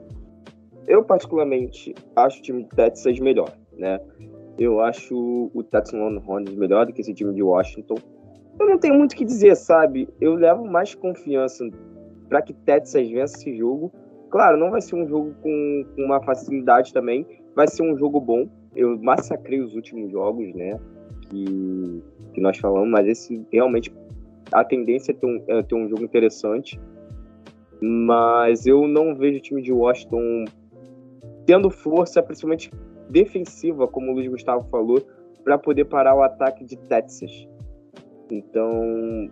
Eu, 0.87 1.05
particularmente, 1.05 1.95
acho 2.17 2.39
o 2.39 2.43
time 2.43 2.65
de 2.65 2.71
Texas 2.71 3.19
melhor, 3.19 3.53
né? 3.77 4.01
Eu 4.59 4.81
acho 4.81 5.51
o 5.55 5.63
Texas 5.63 5.99
Longhorns 5.99 6.55
melhor 6.55 6.87
do 6.87 6.93
que 6.93 7.03
esse 7.03 7.13
time 7.13 7.35
de 7.35 7.43
Washington. 7.43 7.97
Eu 8.63 8.69
não 8.69 8.79
tenho 8.79 8.95
muito 8.95 9.13
o 9.13 9.17
que 9.17 9.25
dizer, 9.25 9.57
sabe? 9.57 10.09
Eu 10.21 10.35
levo 10.35 10.65
mais 10.65 10.95
confiança 10.95 11.69
para 12.29 12.41
que 12.41 12.53
Texas 12.53 13.11
vença 13.11 13.37
esse 13.37 13.57
jogo. 13.57 13.93
Claro, 14.31 14.57
não 14.57 14.71
vai 14.71 14.81
ser 14.81 14.95
um 14.95 15.07
jogo 15.07 15.35
com, 15.43 15.85
com 15.97 16.03
uma 16.03 16.23
facilidade 16.23 16.93
também, 16.93 17.27
vai 17.57 17.67
ser 17.67 17.83
um 17.83 17.99
jogo 17.99 18.21
bom. 18.21 18.49
Eu 18.75 18.97
massacrei 19.03 19.61
os 19.61 19.75
últimos 19.75 20.13
jogos, 20.13 20.55
né? 20.55 20.79
Que, 21.29 22.03
que 22.35 22.41
nós 22.41 22.57
falamos, 22.57 22.89
mas 22.89 23.09
esse 23.09 23.45
realmente 23.53 23.93
a 24.53 24.63
tendência 24.63 25.11
é 25.11 25.15
ter 25.15 25.27
um, 25.27 25.43
é 25.49 25.63
ter 25.63 25.75
um 25.75 25.89
jogo 25.89 26.05
interessante. 26.05 26.81
Mas 27.81 28.65
eu 28.65 28.87
não 28.87 29.17
vejo 29.17 29.39
o 29.39 29.43
time 29.43 29.61
de 29.61 29.73
Washington 29.73 30.45
tendo 31.45 31.69
força, 31.69 32.23
principalmente 32.23 32.71
defensiva, 33.11 33.89
como 33.89 34.13
o 34.13 34.15
Luiz 34.15 34.29
Gustavo 34.29 34.69
falou, 34.71 35.05
para 35.43 35.59
poder 35.59 35.87
parar 35.87 36.15
o 36.15 36.23
ataque 36.23 36.65
de 36.65 36.77
Texas. 36.77 37.49
Então, 38.35 39.31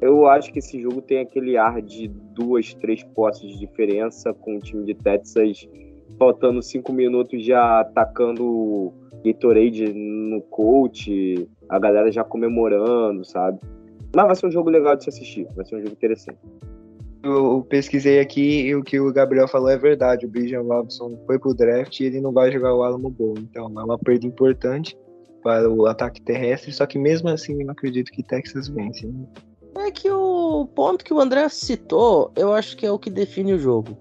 eu 0.00 0.26
acho 0.26 0.52
que 0.52 0.58
esse 0.58 0.80
jogo 0.80 1.00
tem 1.00 1.20
aquele 1.20 1.56
ar 1.56 1.80
de 1.80 2.08
duas, 2.08 2.74
três 2.74 3.02
posses 3.02 3.50
de 3.50 3.58
diferença, 3.58 4.34
com 4.34 4.56
o 4.56 4.60
time 4.60 4.84
de 4.84 4.94
Texas 4.94 5.68
faltando 6.18 6.62
cinco 6.62 6.92
minutos 6.92 7.44
já 7.44 7.80
atacando 7.80 8.92
Gatorade 9.24 9.92
no 9.92 10.40
coach, 10.42 11.48
a 11.68 11.78
galera 11.78 12.12
já 12.12 12.22
comemorando, 12.22 13.24
sabe? 13.24 13.58
Mas 14.14 14.26
vai 14.26 14.36
ser 14.36 14.46
um 14.46 14.50
jogo 14.50 14.70
legal 14.70 14.96
de 14.96 15.04
se 15.04 15.10
assistir, 15.10 15.46
vai 15.54 15.64
ser 15.64 15.76
um 15.76 15.80
jogo 15.80 15.92
interessante. 15.92 16.38
Eu 17.24 17.66
pesquisei 17.68 18.20
aqui 18.20 18.66
e 18.66 18.74
o 18.76 18.84
que 18.84 19.00
o 19.00 19.12
Gabriel 19.12 19.48
falou 19.48 19.68
é 19.68 19.76
verdade. 19.76 20.26
O 20.26 20.28
Bijan 20.28 20.62
Robson 20.62 21.18
foi 21.26 21.38
pro 21.40 21.54
draft 21.54 21.98
e 21.98 22.04
ele 22.04 22.20
não 22.20 22.32
vai 22.32 22.52
jogar 22.52 22.72
o 22.72 22.84
Alamo 22.84 23.10
Bowl. 23.10 23.34
Então 23.36 23.64
é 23.64 23.84
uma 23.84 23.98
perda 23.98 24.26
importante 24.26 24.96
para 25.46 25.70
o 25.70 25.86
ataque 25.86 26.20
terrestre. 26.20 26.72
Só 26.72 26.84
que 26.86 26.98
mesmo 26.98 27.28
assim 27.28 27.62
eu 27.62 27.70
acredito 27.70 28.10
que 28.10 28.20
Texas 28.20 28.66
vence. 28.66 29.06
Né? 29.06 29.24
É 29.76 29.92
que 29.92 30.10
o 30.10 30.66
ponto 30.74 31.04
que 31.04 31.14
o 31.14 31.20
André 31.20 31.48
citou, 31.48 32.32
eu 32.34 32.52
acho 32.52 32.76
que 32.76 32.84
é 32.84 32.90
o 32.90 32.98
que 32.98 33.08
define 33.08 33.52
o 33.52 33.58
jogo. 33.58 33.96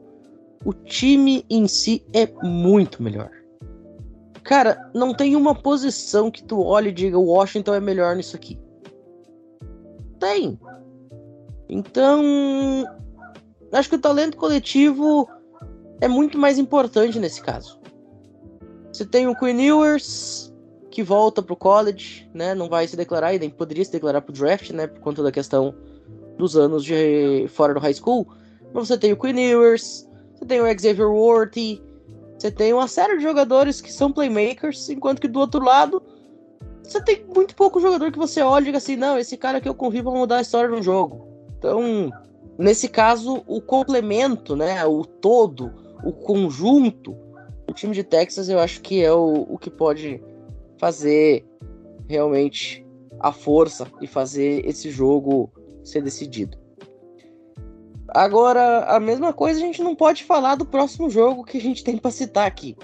O 0.65 0.73
time 0.73 1.45
em 1.47 1.67
si 1.67 2.03
é 2.13 2.27
muito 2.43 3.03
melhor. 3.03 3.29
Cara, 4.43 4.89
não 4.95 5.13
tem 5.13 5.35
uma 5.35 5.53
posição 5.53 6.31
que 6.31 6.43
tu 6.43 6.59
olhe 6.63 6.89
e 6.89 6.93
diga 6.93 7.19
Washington 7.19 7.75
é 7.75 7.79
melhor 7.79 8.15
nisso 8.15 8.35
aqui. 8.35 8.59
Tem. 10.19 10.59
Então, 11.69 12.23
acho 13.71 13.89
que 13.89 13.95
o 13.95 14.01
talento 14.01 14.35
coletivo 14.35 15.29
é 16.01 16.07
muito 16.07 16.39
mais 16.39 16.57
importante 16.57 17.19
nesse 17.19 17.39
caso. 17.39 17.79
Você 18.91 19.05
tem 19.05 19.27
o 19.27 19.35
Queen 19.35 19.61
Ewers, 19.61 20.54
que 20.95 21.03
volta 21.03 21.41
pro 21.41 21.55
college, 21.55 22.29
né? 22.33 22.55
Não 22.55 22.69
vai 22.69 22.87
se 22.87 22.95
declarar 22.95 23.33
e 23.33 23.39
nem 23.39 23.49
poderia 23.49 23.83
se 23.83 23.91
declarar 23.91 24.21
pro 24.21 24.33
draft, 24.33 24.71
né? 24.71 24.87
Por 24.87 25.01
conta 25.01 25.21
da 25.21 25.31
questão 25.31 25.75
dos 26.37 26.55
anos 26.55 26.83
de 26.83 27.47
fora 27.49 27.73
do 27.73 27.79
high 27.79 27.93
school. 27.93 28.27
Mas 28.73 28.87
você 28.87 28.97
tem 28.97 29.13
o 29.13 29.17
Queen 29.17 29.39
Ewers, 29.39 30.07
você 30.33 30.45
tem 30.45 30.61
o 30.61 30.65
Xavier 30.65 31.09
Worthy, 31.09 31.81
você 32.37 32.51
tem 32.51 32.73
uma 32.73 32.87
série 32.87 33.17
de 33.17 33.23
jogadores 33.23 33.81
que 33.81 33.91
são 33.91 34.11
playmakers, 34.11 34.89
enquanto 34.89 35.21
que 35.21 35.27
do 35.27 35.39
outro 35.39 35.63
lado 35.63 36.01
você 36.83 37.01
tem 37.01 37.25
muito 37.33 37.55
pouco 37.55 37.79
jogador 37.79 38.11
que 38.11 38.17
você 38.17 38.41
olha 38.41 38.63
e 38.63 38.65
diga 38.65 38.77
assim, 38.77 38.95
não, 38.95 39.17
esse 39.17 39.35
cara 39.37 39.59
que 39.59 39.67
eu 39.67 39.73
confio 39.73 40.03
vai 40.03 40.13
mudar 40.13 40.37
a 40.37 40.41
história 40.41 40.69
do 40.69 40.83
jogo. 40.83 41.27
Então, 41.57 42.11
Nesse 42.57 42.87
caso, 42.87 43.43
o 43.47 43.59
complemento, 43.59 44.55
né, 44.55 44.85
o 44.85 45.03
todo, 45.03 45.73
o 46.03 46.13
conjunto, 46.13 47.15
o 47.67 47.73
time 47.73 47.93
de 47.93 48.03
Texas 48.03 48.47
eu 48.47 48.59
acho 48.59 48.81
que 48.81 49.03
é 49.03 49.11
o, 49.11 49.45
o 49.49 49.57
que 49.57 49.69
pode 49.69 50.23
fazer 50.77 51.45
realmente 52.07 52.85
a 53.19 53.31
força 53.31 53.87
e 54.01 54.07
fazer 54.07 54.65
esse 54.65 54.89
jogo 54.89 55.51
ser 55.83 56.01
decidido. 56.01 56.57
Agora, 58.09 58.85
a 58.85 58.99
mesma 58.99 59.33
coisa 59.33 59.59
a 59.59 59.63
gente 59.63 59.81
não 59.81 59.95
pode 59.95 60.23
falar 60.23 60.55
do 60.55 60.65
próximo 60.65 61.09
jogo 61.09 61.43
que 61.43 61.57
a 61.57 61.61
gente 61.61 61.83
tem 61.83 61.97
para 61.97 62.11
citar 62.11 62.47
aqui. 62.47 62.75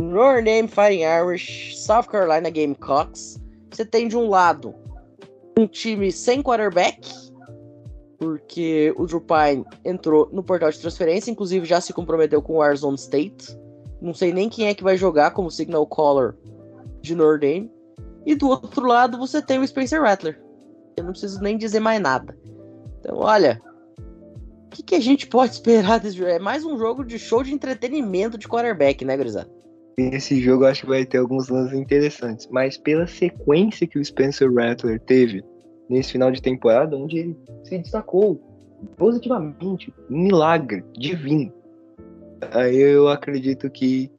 Notre 0.00 0.42
Dame 0.42 0.68
Fighting 0.68 1.02
Irish, 1.02 1.76
South 1.78 2.04
Carolina 2.04 2.50
Gamecocks. 2.50 3.40
Você 3.70 3.84
tem 3.84 4.08
de 4.08 4.16
um 4.16 4.28
lado 4.28 4.74
um 5.58 5.66
time 5.66 6.12
sem 6.12 6.42
quarterback, 6.42 7.10
porque 8.18 8.94
o 8.96 9.06
Drew 9.06 9.20
Pine 9.20 9.64
entrou 9.84 10.28
no 10.32 10.42
portal 10.42 10.70
de 10.70 10.78
transferência, 10.78 11.30
inclusive 11.30 11.66
já 11.66 11.80
se 11.80 11.92
comprometeu 11.92 12.42
com 12.42 12.54
o 12.54 12.62
Arizona 12.62 12.96
State. 12.96 13.58
Não 14.00 14.12
sei 14.14 14.32
nem 14.32 14.48
quem 14.48 14.68
é 14.68 14.74
que 14.74 14.84
vai 14.84 14.96
jogar 14.96 15.32
como 15.32 15.50
signal 15.50 15.86
caller 15.86 16.34
de 17.06 17.14
Notre 17.14 17.40
Dame. 17.40 17.72
E 18.24 18.34
do 18.34 18.48
outro 18.48 18.86
lado 18.86 19.18
você 19.18 19.40
tem 19.40 19.58
o 19.58 19.66
Spencer 19.66 20.02
Rattler. 20.02 20.40
Eu 20.96 21.04
não 21.04 21.12
preciso 21.12 21.40
nem 21.40 21.56
dizer 21.56 21.80
mais 21.80 22.00
nada. 22.00 22.36
Então, 22.98 23.18
olha, 23.18 23.60
o 24.66 24.70
que, 24.70 24.82
que, 24.82 24.94
a 24.94 25.00
gente 25.00 25.26
pode 25.26 25.52
esperar 25.52 26.00
desse 26.00 26.16
jogo? 26.16 26.30
É 26.30 26.38
mais 26.38 26.64
um 26.64 26.76
jogo 26.76 27.04
de 27.04 27.18
show 27.18 27.42
de 27.42 27.52
entretenimento 27.52 28.36
de 28.36 28.48
quarterback, 28.48 29.04
né, 29.04 29.16
Grisado? 29.16 29.50
Esse 29.96 30.40
jogo 30.40 30.64
eu 30.64 30.68
acho 30.68 30.82
que 30.82 30.88
vai 30.88 31.06
ter 31.06 31.18
alguns 31.18 31.48
lances 31.48 31.78
interessantes, 31.78 32.48
mas 32.50 32.76
pela 32.76 33.06
sequência 33.06 33.86
que 33.86 33.98
o 33.98 34.04
Spencer 34.04 34.52
Rattler 34.52 35.00
teve, 35.00 35.42
nesse 35.88 36.12
final 36.12 36.30
de 36.30 36.42
temporada, 36.42 36.96
onde 36.96 37.18
ele 37.18 37.36
se 37.64 37.78
destacou 37.78 38.38
positivamente, 38.96 39.92
um 40.10 40.24
milagre 40.24 40.84
divino. 40.92 41.52
Aí 42.52 42.76
eu 42.76 43.08
acredito 43.08 43.70
que 43.70 44.10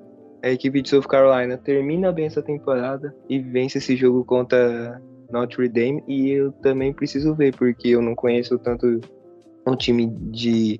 a 0.47 0.51
equipe 0.53 0.81
de 0.81 0.89
South 0.89 1.03
Carolina 1.03 1.57
termina 1.57 2.11
bem 2.11 2.25
essa 2.25 2.41
temporada 2.41 3.13
e 3.29 3.39
vence 3.39 3.77
esse 3.77 3.95
jogo 3.95 4.23
contra 4.23 5.01
Notre 5.31 5.67
Dame. 5.67 6.03
E 6.07 6.31
eu 6.31 6.51
também 6.53 6.93
preciso 6.93 7.35
ver, 7.35 7.55
porque 7.55 7.89
eu 7.89 8.01
não 8.01 8.15
conheço 8.15 8.57
tanto 8.57 9.01
o 9.65 9.75
time 9.75 10.07
de 10.31 10.79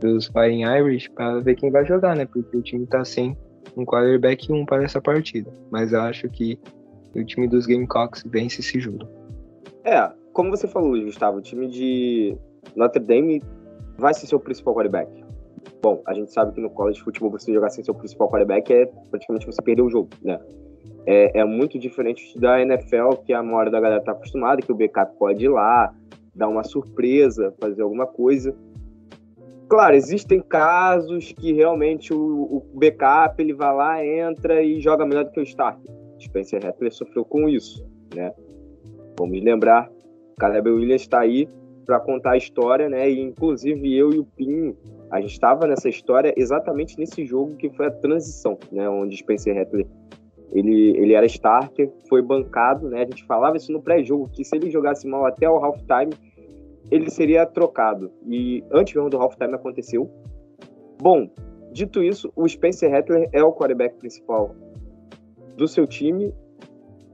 dos 0.00 0.28
Fighting 0.28 0.62
Irish 0.62 1.08
para 1.08 1.40
ver 1.40 1.56
quem 1.56 1.70
vai 1.70 1.84
jogar, 1.84 2.16
né? 2.16 2.24
Porque 2.24 2.56
o 2.56 2.62
time 2.62 2.86
tá 2.86 3.04
sem 3.04 3.36
um 3.76 3.84
quarterback 3.84 4.48
e 4.48 4.52
um 4.52 4.64
para 4.64 4.84
essa 4.84 5.00
partida. 5.00 5.52
Mas 5.70 5.92
eu 5.92 6.00
acho 6.00 6.28
que 6.30 6.58
o 7.14 7.24
time 7.24 7.46
dos 7.46 7.66
Gamecocks 7.66 8.22
vence 8.26 8.60
esse 8.60 8.80
jogo. 8.80 9.06
É, 9.84 10.10
como 10.32 10.50
você 10.50 10.66
falou, 10.66 10.92
Gustavo, 11.02 11.38
o 11.38 11.42
time 11.42 11.68
de 11.68 12.36
Notre 12.74 13.02
Dame 13.02 13.42
vai 13.98 14.14
ser 14.14 14.26
seu 14.26 14.40
principal 14.40 14.74
quarterback. 14.74 15.29
Bom, 15.82 16.02
a 16.06 16.14
gente 16.14 16.32
sabe 16.32 16.52
que 16.52 16.60
no 16.60 16.70
college 16.70 16.98
de 16.98 17.04
futebol 17.04 17.30
você 17.30 17.52
jogar 17.52 17.70
sem 17.70 17.84
seu 17.84 17.94
principal 17.94 18.28
quarterback 18.28 18.72
é 18.72 18.86
praticamente 19.10 19.46
você 19.46 19.62
perder 19.62 19.82
o 19.82 19.90
jogo, 19.90 20.10
né? 20.22 20.38
É, 21.06 21.40
é 21.40 21.44
muito 21.44 21.78
diferente 21.78 22.38
da 22.38 22.60
NFL, 22.60 23.16
que 23.24 23.32
a 23.32 23.42
maioria 23.42 23.70
da 23.70 23.80
galera 23.80 24.02
tá 24.02 24.12
acostumada, 24.12 24.60
que 24.60 24.70
o 24.70 24.74
backup 24.74 25.16
pode 25.18 25.44
ir 25.44 25.48
lá, 25.48 25.94
dar 26.34 26.48
uma 26.48 26.62
surpresa, 26.62 27.54
fazer 27.58 27.82
alguma 27.82 28.06
coisa. 28.06 28.54
Claro, 29.68 29.94
existem 29.94 30.40
casos 30.40 31.32
que 31.32 31.52
realmente 31.52 32.12
o, 32.12 32.18
o 32.18 32.66
backup 32.74 33.40
ele 33.40 33.54
vai 33.54 33.74
lá, 33.74 34.04
entra 34.04 34.62
e 34.62 34.80
joga 34.80 35.06
melhor 35.06 35.24
do 35.24 35.30
que 35.30 35.40
o 35.40 35.42
starter. 35.42 35.90
Spencer 36.18 36.62
Rattler 36.62 36.92
sofreu 36.92 37.24
com 37.24 37.48
isso, 37.48 37.86
né? 38.14 38.32
Vamos 39.18 39.42
lembrar 39.42 39.90
Caleb 40.40 40.70
Williams 40.70 41.02
está 41.02 41.20
aí 41.20 41.46
para 41.84 42.00
contar 42.00 42.32
a 42.32 42.36
história, 42.36 42.88
né? 42.88 43.10
E 43.10 43.20
inclusive 43.20 43.94
eu 43.94 44.10
e 44.12 44.18
o 44.18 44.24
Pinho, 44.24 44.74
a 45.10 45.20
gente 45.20 45.32
estava 45.32 45.66
nessa 45.66 45.88
história 45.88 46.32
exatamente 46.36 46.98
nesse 46.98 47.24
jogo 47.24 47.56
que 47.56 47.70
foi 47.70 47.86
a 47.86 47.90
transição, 47.90 48.58
né? 48.70 48.88
Onde 48.88 49.16
Spencer 49.16 49.56
Rattler 49.56 49.86
ele, 50.52 50.96
ele 50.96 51.12
era 51.12 51.26
starter, 51.26 51.90
foi 52.08 52.22
bancado, 52.22 52.88
né? 52.88 53.02
A 53.02 53.04
gente 53.04 53.24
falava 53.24 53.56
isso 53.56 53.72
no 53.72 53.80
pré-jogo, 53.80 54.28
que 54.32 54.44
se 54.44 54.56
ele 54.56 54.70
jogasse 54.70 55.06
mal 55.06 55.24
até 55.24 55.48
o 55.48 55.56
halftime, 55.56 56.12
ele 56.90 57.08
seria 57.08 57.46
trocado. 57.46 58.10
E 58.26 58.64
antes 58.72 58.94
mesmo 58.94 59.08
do 59.08 59.16
halftime 59.16 59.54
aconteceu. 59.54 60.10
Bom, 61.00 61.30
dito 61.72 62.02
isso, 62.02 62.32
o 62.34 62.48
Spencer 62.48 62.90
Rattler 62.90 63.28
é 63.32 63.42
o 63.42 63.52
quarterback 63.52 63.96
principal 63.96 64.56
do 65.56 65.68
seu 65.68 65.86
time 65.86 66.34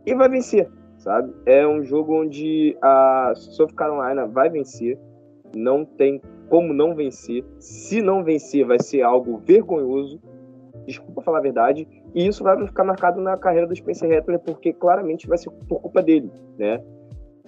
e 0.06 0.14
vai 0.14 0.28
vencer 0.28 0.70
sabe? 1.06 1.32
É 1.46 1.64
um 1.64 1.84
jogo 1.84 2.20
onde 2.20 2.76
a 2.82 3.32
South 3.36 3.74
Carolina 3.76 4.26
vai 4.26 4.50
vencer, 4.50 4.98
não 5.54 5.84
tem 5.84 6.20
como 6.48 6.72
não 6.72 6.94
vencer. 6.94 7.44
Se 7.58 8.00
não 8.00 8.24
vencer, 8.24 8.64
vai 8.64 8.78
ser 8.78 9.02
algo 9.02 9.38
vergonhoso. 9.38 10.20
Desculpa 10.86 11.22
falar 11.22 11.38
a 11.38 11.42
verdade. 11.42 11.86
E 12.14 12.26
isso 12.26 12.44
vai 12.44 12.56
ficar 12.66 12.84
marcado 12.84 13.20
na 13.20 13.36
carreira 13.36 13.66
do 13.66 13.74
Spencer 13.74 14.08
Rattler, 14.08 14.38
porque 14.40 14.72
claramente 14.72 15.26
vai 15.26 15.36
ser 15.36 15.50
por 15.50 15.80
culpa 15.80 16.02
dele, 16.02 16.30
né? 16.56 16.82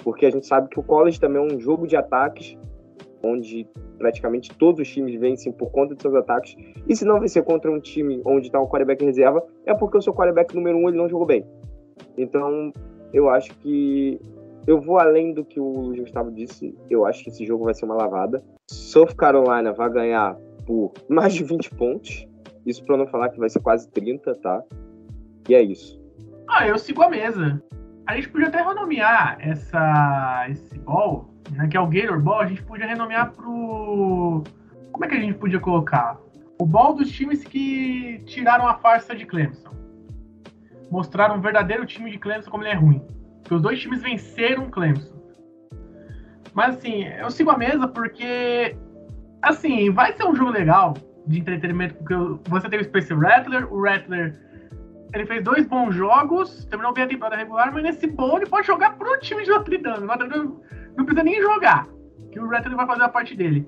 Porque 0.02 0.26
a 0.26 0.30
gente 0.30 0.46
sabe 0.46 0.68
que 0.68 0.78
o 0.78 0.82
college 0.82 1.20
também 1.20 1.42
é 1.42 1.54
um 1.54 1.58
jogo 1.58 1.86
de 1.86 1.96
ataques. 1.96 2.56
onde 3.22 3.66
praticamente 3.98 4.56
todos 4.56 4.80
os 4.80 4.88
times 4.88 5.18
vencem 5.18 5.52
por 5.52 5.70
conta 5.70 5.94
de 5.94 6.02
seus 6.02 6.14
ataques. 6.14 6.56
E 6.88 6.94
se 6.94 7.04
não 7.04 7.18
vencer 7.20 7.42
contra 7.42 7.70
um 7.70 7.80
time 7.80 8.22
onde 8.24 8.46
está 8.46 8.60
o 8.60 8.68
quarterback 8.68 9.04
reserva, 9.04 9.44
é 9.66 9.74
porque 9.74 9.98
o 9.98 10.02
seu 10.02 10.14
quarterback 10.14 10.54
número 10.54 10.78
um 10.78 10.88
ele 10.88 10.96
não 10.96 11.08
jogou 11.08 11.26
bem. 11.26 11.44
Então, 12.16 12.72
eu 13.12 13.28
acho 13.28 13.56
que 13.58 14.20
eu 14.66 14.80
vou 14.80 14.98
além 14.98 15.32
do 15.32 15.44
que 15.44 15.58
o 15.58 15.94
Gustavo 15.96 16.30
disse. 16.30 16.76
Eu 16.88 17.06
acho 17.06 17.24
que 17.24 17.30
esse 17.30 17.44
jogo 17.44 17.64
vai 17.64 17.74
ser 17.74 17.86
uma 17.86 17.96
lavada. 17.96 18.42
South 18.70 19.14
Carolina 19.16 19.72
vai 19.72 19.90
ganhar 19.90 20.36
por 20.66 20.92
mais 21.08 21.34
de 21.34 21.42
20 21.42 21.70
pontos. 21.70 22.26
Isso 22.66 22.84
para 22.84 22.98
não 22.98 23.06
falar 23.06 23.30
que 23.30 23.38
vai 23.38 23.48
ser 23.48 23.60
quase 23.60 23.88
30, 23.90 24.34
tá? 24.36 24.62
E 25.48 25.54
é 25.54 25.62
isso. 25.62 25.98
Ah, 26.48 26.68
eu 26.68 26.78
sigo 26.78 27.02
a 27.02 27.08
mesa. 27.08 27.62
A 28.06 28.14
gente 28.16 28.28
podia 28.28 28.48
até 28.48 28.62
renomear 28.62 29.38
essa, 29.40 30.46
esse 30.50 30.78
ball, 30.78 31.30
né, 31.50 31.66
que 31.68 31.76
é 31.76 31.80
o 31.80 31.86
Gator 31.86 32.20
Ball, 32.20 32.40
a 32.40 32.46
gente 32.46 32.62
podia 32.62 32.86
renomear 32.86 33.32
pro. 33.32 34.44
Como 34.92 35.04
é 35.04 35.08
que 35.08 35.14
a 35.14 35.20
gente 35.20 35.34
podia 35.34 35.60
colocar? 35.60 36.18
O 36.60 36.66
ball 36.66 36.94
dos 36.94 37.10
times 37.10 37.44
que 37.44 38.22
tiraram 38.26 38.66
a 38.66 38.74
farsa 38.74 39.14
de 39.14 39.24
Clemson. 39.24 39.70
Mostraram 40.90 41.36
um 41.36 41.40
verdadeiro 41.40 41.86
time 41.86 42.10
de 42.10 42.18
Clemson 42.18 42.50
como 42.50 42.62
ele 42.64 42.70
é 42.70 42.74
ruim. 42.74 43.02
Porque 43.40 43.54
os 43.54 43.62
dois 43.62 43.80
times 43.80 44.02
venceram 44.02 44.70
Clemson. 44.70 45.17
Mas 46.58 46.74
assim, 46.74 47.04
eu 47.04 47.30
sigo 47.30 47.52
a 47.52 47.56
mesa 47.56 47.86
porque. 47.86 48.76
Assim, 49.40 49.92
vai 49.92 50.12
ser 50.14 50.24
um 50.24 50.34
jogo 50.34 50.50
legal 50.50 50.94
de 51.24 51.38
entretenimento, 51.38 51.94
porque 51.94 52.16
você 52.50 52.68
tem 52.68 52.80
o 52.80 52.84
Space 52.84 53.14
Rattler, 53.14 53.72
o 53.72 53.80
Rattler 53.80 54.36
ele 55.14 55.24
fez 55.24 55.44
dois 55.44 55.68
bons 55.68 55.94
jogos, 55.94 56.64
terminou 56.64 56.92
bem 56.92 57.04
a 57.04 57.06
temporada 57.06 57.36
regular, 57.36 57.72
mas 57.72 57.84
nesse 57.84 58.08
bom 58.08 58.38
ele 58.38 58.46
pode 58.46 58.66
jogar 58.66 58.98
pro 58.98 59.20
time 59.20 59.44
de 59.44 59.50
Notre 59.50 59.78
Dame. 59.78 60.04
Notre 60.04 60.28
Dame 60.28 60.52
não 60.96 61.04
precisa 61.04 61.22
nem 61.22 61.40
jogar, 61.40 61.86
que 62.32 62.40
o 62.40 62.48
Rattler 62.48 62.74
vai 62.74 62.86
fazer 62.88 63.02
a 63.04 63.08
parte 63.08 63.36
dele. 63.36 63.64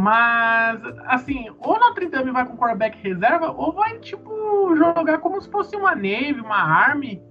Mas, 0.00 0.80
assim, 1.04 1.46
ou 1.60 1.78
Notre 1.78 2.08
Dame 2.08 2.32
vai 2.32 2.44
com 2.44 2.56
quarterback 2.56 2.98
reserva, 3.04 3.52
ou 3.52 3.72
vai, 3.72 4.00
tipo, 4.00 4.74
jogar 4.74 5.18
como 5.18 5.40
se 5.40 5.48
fosse 5.48 5.76
uma 5.76 5.94
Navy, 5.94 6.40
uma 6.40 6.56
Army, 6.56 7.22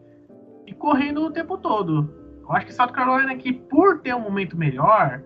e 0.65 0.73
correndo 0.73 1.25
o 1.25 1.31
tempo 1.31 1.57
todo. 1.57 2.24
Eu 2.47 2.55
acho 2.55 2.67
que 2.67 2.73
South 2.73 2.91
Carolina 2.91 3.31
aqui, 3.31 3.51
por 3.51 3.99
ter 3.99 4.13
um 4.13 4.19
momento 4.19 4.55
melhor, 4.55 5.21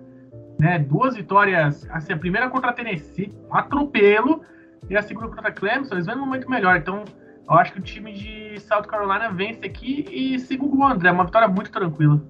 né, 0.58 0.80
duas 0.80 1.16
vitórias, 1.16 1.88
assim, 1.92 2.14
a 2.14 2.18
primeira 2.18 2.50
contra 2.50 2.70
a 2.70 2.74
Tennessee, 2.74 3.34
atropelo, 3.52 4.42
e 4.90 4.96
a 4.96 5.02
segunda 5.02 5.28
contra 5.28 5.50
a 5.50 5.52
Clemson, 5.52 5.96
eles 5.96 6.06
vêm 6.06 6.16
um 6.16 6.20
momento 6.20 6.50
melhor. 6.50 6.78
Então, 6.78 7.04
eu 7.50 7.56
acho 7.56 7.74
que 7.74 7.80
o 7.80 7.84
time 7.84 8.14
de 8.14 8.60
South 8.62 8.84
Carolina 8.84 9.32
vence 9.32 9.66
aqui 9.66 10.06
e 10.10 10.58
com 10.58 10.78
o 10.78 10.86
André, 10.86 11.12
uma 11.12 11.26
vitória 11.26 11.48
muito 11.48 11.72
tranquila. 11.72 12.22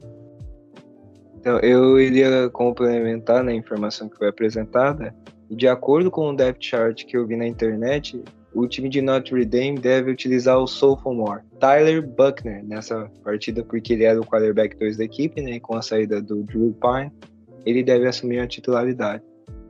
Então, 1.35 1.57
eu 1.59 1.99
iria 1.99 2.49
complementar 2.49 3.43
na 3.43 3.53
informação 3.53 4.09
que 4.09 4.17
foi 4.17 4.27
apresentada. 4.27 5.15
De 5.49 5.67
acordo 5.67 6.11
com 6.11 6.29
o 6.29 6.35
depth 6.35 6.61
chart 6.61 7.05
que 7.05 7.15
eu 7.15 7.25
vi 7.25 7.35
na 7.35 7.47
internet, 7.47 8.21
o 8.53 8.67
time 8.67 8.89
de 8.89 9.01
Notre 9.01 9.45
Dame 9.45 9.79
deve 9.79 10.11
utilizar 10.11 10.57
o 10.57 10.67
sophomore 10.67 11.41
Tyler 11.59 12.01
Buckner 12.01 12.63
nessa 12.63 13.09
partida, 13.23 13.63
porque 13.63 13.93
ele 13.93 14.03
era 14.03 14.19
o 14.19 14.25
quarterback 14.25 14.77
2 14.77 14.97
da 14.97 15.03
equipe, 15.03 15.41
né? 15.41 15.59
Com 15.59 15.75
a 15.75 15.81
saída 15.81 16.21
do 16.21 16.43
Drew 16.43 16.75
Pine, 16.81 17.11
ele 17.65 17.83
deve 17.83 18.07
assumir 18.07 18.39
a 18.39 18.47
titularidade. 18.47 19.23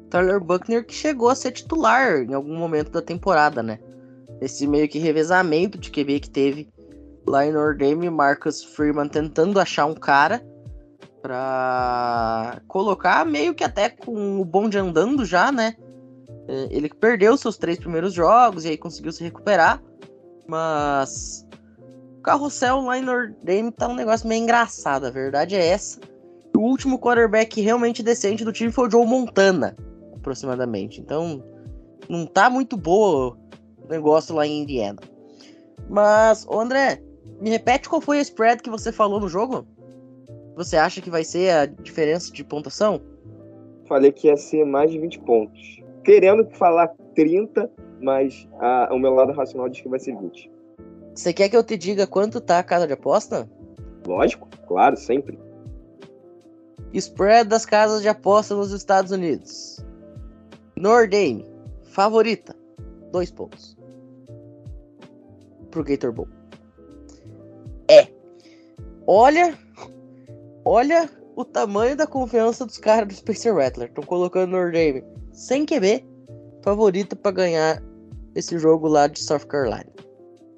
Tyler 0.09 0.39
Buckner 0.39 0.85
que 0.85 0.93
chegou 0.93 1.29
a 1.29 1.35
ser 1.35 1.51
titular 1.51 2.21
em 2.21 2.33
algum 2.33 2.57
momento 2.57 2.91
da 2.91 3.01
temporada, 3.01 3.61
né? 3.61 3.79
Esse 4.41 4.65
meio 4.67 4.87
que 4.87 4.99
revezamento 4.99 5.77
de 5.77 5.91
QB 5.91 6.19
que 6.21 6.29
teve 6.29 6.69
lá 7.27 7.45
em 7.45 7.51
Notre 7.51 7.77
Dame, 7.77 8.09
Marcus 8.09 8.63
Freeman 8.63 9.07
tentando 9.07 9.59
achar 9.59 9.85
um 9.85 9.93
cara 9.93 10.41
para 11.21 12.61
colocar 12.67 13.25
meio 13.25 13.53
que 13.53 13.63
até 13.63 13.89
com 13.89 14.39
o 14.39 14.45
bonde 14.45 14.77
andando 14.77 15.25
já, 15.25 15.51
né? 15.51 15.75
É, 16.47 16.67
ele 16.71 16.89
perdeu 16.89 17.37
seus 17.37 17.57
três 17.57 17.77
primeiros 17.77 18.13
jogos 18.13 18.65
e 18.65 18.69
aí 18.69 18.77
conseguiu 18.77 19.11
se 19.11 19.23
recuperar, 19.23 19.81
mas 20.47 21.45
carrossel 22.21 22.81
lá 22.81 22.97
em 22.97 23.01
Notre 23.01 23.35
Dame 23.43 23.71
tá 23.71 23.87
um 23.87 23.95
negócio 23.95 24.27
meio 24.27 24.43
engraçado, 24.43 25.05
a 25.05 25.09
verdade 25.09 25.55
é 25.55 25.67
essa. 25.67 25.99
O 26.55 26.61
último 26.61 26.99
quarterback 26.99 27.61
realmente 27.61 28.03
decente 28.03 28.43
do 28.43 28.51
time 28.51 28.71
foi 28.71 28.87
o 28.87 28.91
Joe 28.91 29.05
Montana, 29.05 29.75
aproximadamente. 30.15 30.99
Então, 30.99 31.43
não 32.09 32.25
tá 32.25 32.49
muito 32.49 32.75
boa 32.75 33.37
o 33.81 33.87
negócio 33.87 34.35
lá 34.35 34.45
em 34.45 34.63
Indiana. 34.63 34.99
Mas, 35.89 36.45
André, 36.51 37.01
me 37.39 37.49
repete 37.49 37.87
qual 37.87 38.01
foi 38.01 38.19
a 38.19 38.21
spread 38.21 38.61
que 38.61 38.69
você 38.69 38.91
falou 38.91 39.19
no 39.19 39.29
jogo? 39.29 39.65
Você 40.55 40.75
acha 40.75 41.01
que 41.01 41.09
vai 41.09 41.23
ser 41.23 41.51
a 41.51 41.65
diferença 41.65 42.31
de 42.33 42.43
pontuação? 42.43 43.01
Falei 43.87 44.11
que 44.11 44.27
ia 44.27 44.35
ser 44.35 44.65
mais 44.65 44.91
de 44.91 44.99
20 44.99 45.19
pontos. 45.19 45.81
Querendo 46.03 46.45
falar 46.51 46.89
30, 47.15 47.71
mas 48.01 48.47
a, 48.59 48.89
o 48.91 48.99
meu 48.99 49.13
lado 49.13 49.31
racional 49.31 49.69
diz 49.69 49.81
que 49.81 49.89
vai 49.89 49.99
ser 49.99 50.15
20. 50.17 50.51
Você 51.19 51.33
quer 51.33 51.49
que 51.49 51.57
eu 51.57 51.63
te 51.63 51.75
diga 51.75 52.07
quanto 52.07 52.39
tá 52.39 52.59
a 52.59 52.63
casa 52.63 52.87
de 52.87 52.93
aposta? 52.93 53.49
Lógico, 54.07 54.47
claro, 54.65 54.95
sempre. 54.95 55.37
Spread 56.93 57.49
das 57.49 57.65
casas 57.65 58.01
de 58.01 58.07
aposta 58.07 58.55
nos 58.55 58.71
Estados 58.71 59.11
Unidos. 59.11 59.83
Nordame, 60.77 61.45
favorita, 61.83 62.55
dois 63.11 63.29
pontos. 63.29 63.77
Pro 65.69 65.83
Gator 65.83 66.13
Bowl. 66.13 66.29
É. 67.89 68.07
Olha, 69.05 69.57
Olha 70.63 71.09
o 71.35 71.43
tamanho 71.43 71.97
da 71.97 72.07
confiança 72.07 72.65
dos 72.65 72.77
caras 72.77 73.09
do 73.09 73.13
Spencer 73.13 73.53
Rattler. 73.53 73.89
Estão 73.89 74.05
colocando 74.05 74.55
o 74.55 74.71
Dame 74.71 75.03
sem 75.33 75.65
QB, 75.65 76.05
favorito 76.63 77.17
para 77.17 77.31
ganhar 77.31 77.83
esse 78.33 78.57
jogo 78.57 78.87
lá 78.87 79.07
de 79.07 79.19
South 79.19 79.47
Carolina. 79.47 80.08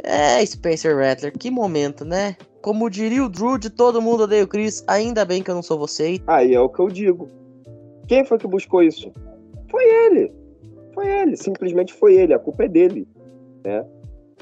É, 0.04 0.46
Spencer 0.46 0.98
Rattler, 0.98 1.32
que 1.38 1.52
momento, 1.52 2.04
né? 2.04 2.36
Como 2.62 2.90
diria 2.90 3.24
o 3.24 3.30
Drew 3.30 3.58
de 3.58 3.70
todo 3.70 4.02
mundo 4.02 4.24
odeia 4.24 4.44
o 4.44 4.48
Chris, 4.48 4.84
ainda 4.88 5.26
bem 5.26 5.42
que 5.42 5.50
eu 5.50 5.56
não 5.56 5.64
sou 5.64 5.78
você. 5.78 6.20
Aí 6.28 6.54
é 6.54 6.60
o 6.60 6.70
que 6.70 6.80
eu 6.80 6.88
digo. 6.88 7.28
Quem 8.08 8.26
foi 8.26 8.38
que 8.38 8.48
buscou 8.48 8.84
isso? 8.84 9.12
Foi 9.70 9.84
ele. 9.84 10.32
Foi 10.94 11.08
ele, 11.08 11.38
simplesmente 11.38 11.94
foi 11.94 12.16
ele, 12.16 12.34
a 12.34 12.40
culpa 12.40 12.66
é 12.66 12.68
dele. 12.68 13.08
Né? 13.64 13.86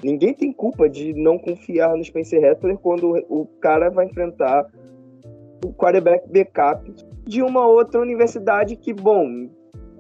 Ninguém 0.03 0.33
tem 0.33 0.51
culpa 0.51 0.89
de 0.89 1.13
não 1.13 1.37
confiar 1.37 1.95
no 1.95 2.03
Spencer 2.03 2.41
Rattler 2.41 2.77
quando 2.77 3.13
o 3.29 3.45
cara 3.61 3.89
vai 3.89 4.05
enfrentar 4.05 4.65
o 5.63 5.73
quarterback 5.73 6.27
backup 6.31 6.91
de 7.25 7.43
uma 7.43 7.67
outra 7.67 7.99
universidade 7.99 8.75
que, 8.75 8.93
bom, 8.93 9.49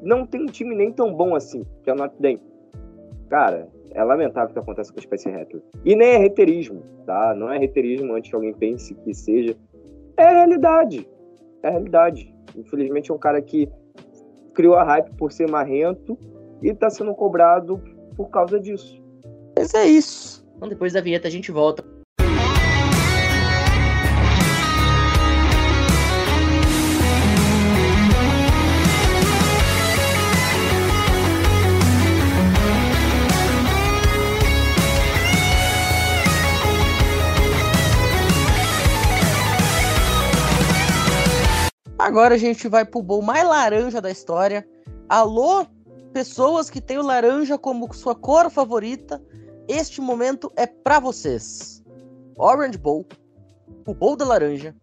não 0.01 0.25
tem 0.25 0.41
um 0.41 0.47
time 0.47 0.75
nem 0.75 0.91
tão 0.91 1.13
bom 1.13 1.35
assim, 1.35 1.65
que 1.83 1.89
é 1.89 1.93
o 1.93 1.95
Notre 1.95 2.19
Dame. 2.19 2.41
Cara, 3.29 3.67
é 3.91 4.03
lamentável 4.03 4.49
o 4.49 4.53
que 4.53 4.59
acontece 4.59 4.91
com 4.91 4.99
o 4.99 5.01
Spencer 5.01 5.33
Rattler. 5.33 5.61
E 5.85 5.95
nem 5.95 6.09
é 6.09 6.17
reiterismo, 6.17 6.83
tá? 7.05 7.33
Não 7.35 7.51
é 7.51 7.57
reiterismo 7.57 8.13
antes 8.13 8.29
que 8.29 8.35
alguém 8.35 8.53
pense 8.53 8.93
que 8.93 9.13
seja. 9.13 9.55
É 10.17 10.23
a 10.23 10.31
realidade. 10.31 11.09
É 11.63 11.67
a 11.67 11.71
realidade. 11.71 12.33
Infelizmente 12.55 13.11
é 13.11 13.13
um 13.13 13.17
cara 13.17 13.41
que 13.41 13.69
criou 14.53 14.75
a 14.75 14.83
hype 14.83 15.11
por 15.15 15.31
ser 15.31 15.49
marrento 15.49 16.17
e 16.61 16.73
tá 16.73 16.89
sendo 16.89 17.13
cobrado 17.15 17.81
por 18.15 18.29
causa 18.29 18.59
disso. 18.59 19.01
Mas 19.57 19.73
é 19.73 19.85
isso. 19.85 20.47
Então 20.57 20.67
depois 20.67 20.93
da 20.93 21.01
vinheta 21.01 21.27
a 21.27 21.31
gente 21.31 21.51
volta. 21.51 21.83
Agora 42.09 42.33
a 42.33 42.37
gente 42.39 42.67
vai 42.67 42.83
pro 42.83 43.03
bowl 43.03 43.21
mais 43.21 43.45
laranja 43.47 44.01
da 44.01 44.09
história. 44.09 44.67
Alô, 45.07 45.63
pessoas 46.11 46.67
que 46.67 46.81
têm 46.81 46.97
o 46.97 47.03
laranja 47.03 47.55
como 47.55 47.93
sua 47.93 48.15
cor 48.15 48.49
favorita, 48.49 49.21
este 49.67 50.01
momento 50.01 50.51
é 50.55 50.65
para 50.65 50.99
vocês. 50.99 51.83
Orange 52.35 52.79
Bowl, 52.79 53.05
o 53.85 53.93
Bowl 53.93 54.15
da 54.15 54.25
Laranja, 54.25 54.75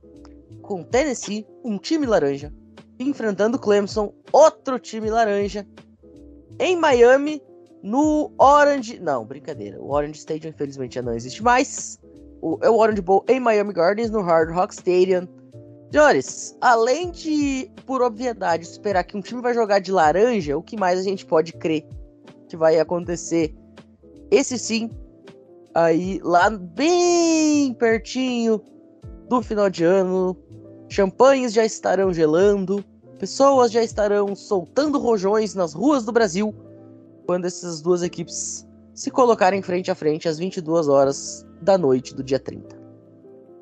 com 0.62 0.84
Tennessee, 0.84 1.44
um 1.64 1.78
time 1.78 2.06
laranja, 2.06 2.54
enfrentando 2.96 3.58
Clemson, 3.58 4.14
outro 4.30 4.78
time 4.78 5.10
laranja, 5.10 5.66
em 6.60 6.76
Miami, 6.76 7.42
no 7.82 8.30
Orange. 8.38 9.00
Não, 9.00 9.24
brincadeira. 9.24 9.82
O 9.82 9.90
Orange 9.90 10.20
Stadium, 10.20 10.50
infelizmente, 10.50 10.94
já 10.94 11.02
não 11.02 11.12
existe 11.12 11.42
mais. 11.42 11.98
O, 12.40 12.56
é 12.62 12.70
o 12.70 12.76
Orange 12.76 13.02
Bowl 13.02 13.24
em 13.28 13.40
Miami 13.40 13.72
Gardens, 13.72 14.12
no 14.12 14.22
Hard 14.22 14.54
Rock 14.54 14.74
Stadium. 14.74 15.26
Senhores, 15.90 16.56
além 16.60 17.10
de, 17.10 17.70
por 17.86 18.02
obviedade, 18.02 18.64
esperar 18.64 19.04
que 19.04 19.16
um 19.16 19.20
time 19.20 19.40
vai 19.40 19.54
jogar 19.54 19.78
de 19.78 19.92
laranja, 19.92 20.56
o 20.56 20.62
que 20.62 20.76
mais 20.76 20.98
a 20.98 21.02
gente 21.02 21.24
pode 21.24 21.52
crer 21.52 21.86
que 22.48 22.56
vai 22.56 22.78
acontecer? 22.78 23.54
Esse 24.30 24.58
sim, 24.58 24.90
aí 25.74 26.20
lá 26.22 26.50
bem 26.50 27.72
pertinho 27.74 28.60
do 29.28 29.40
final 29.42 29.70
de 29.70 29.84
ano, 29.84 30.36
champanhes 30.88 31.52
já 31.52 31.64
estarão 31.64 32.12
gelando, 32.12 32.84
pessoas 33.18 33.70
já 33.70 33.82
estarão 33.82 34.34
soltando 34.34 34.98
rojões 34.98 35.54
nas 35.54 35.72
ruas 35.72 36.04
do 36.04 36.12
Brasil 36.12 36.54
quando 37.26 37.44
essas 37.44 37.80
duas 37.80 38.02
equipes 38.02 38.66
se 38.94 39.10
colocarem 39.10 39.62
frente 39.62 39.90
a 39.90 39.94
frente 39.94 40.28
às 40.28 40.38
22 40.38 40.88
horas 40.88 41.46
da 41.60 41.76
noite 41.76 42.14
do 42.14 42.22
dia 42.22 42.38
30. 42.38 42.75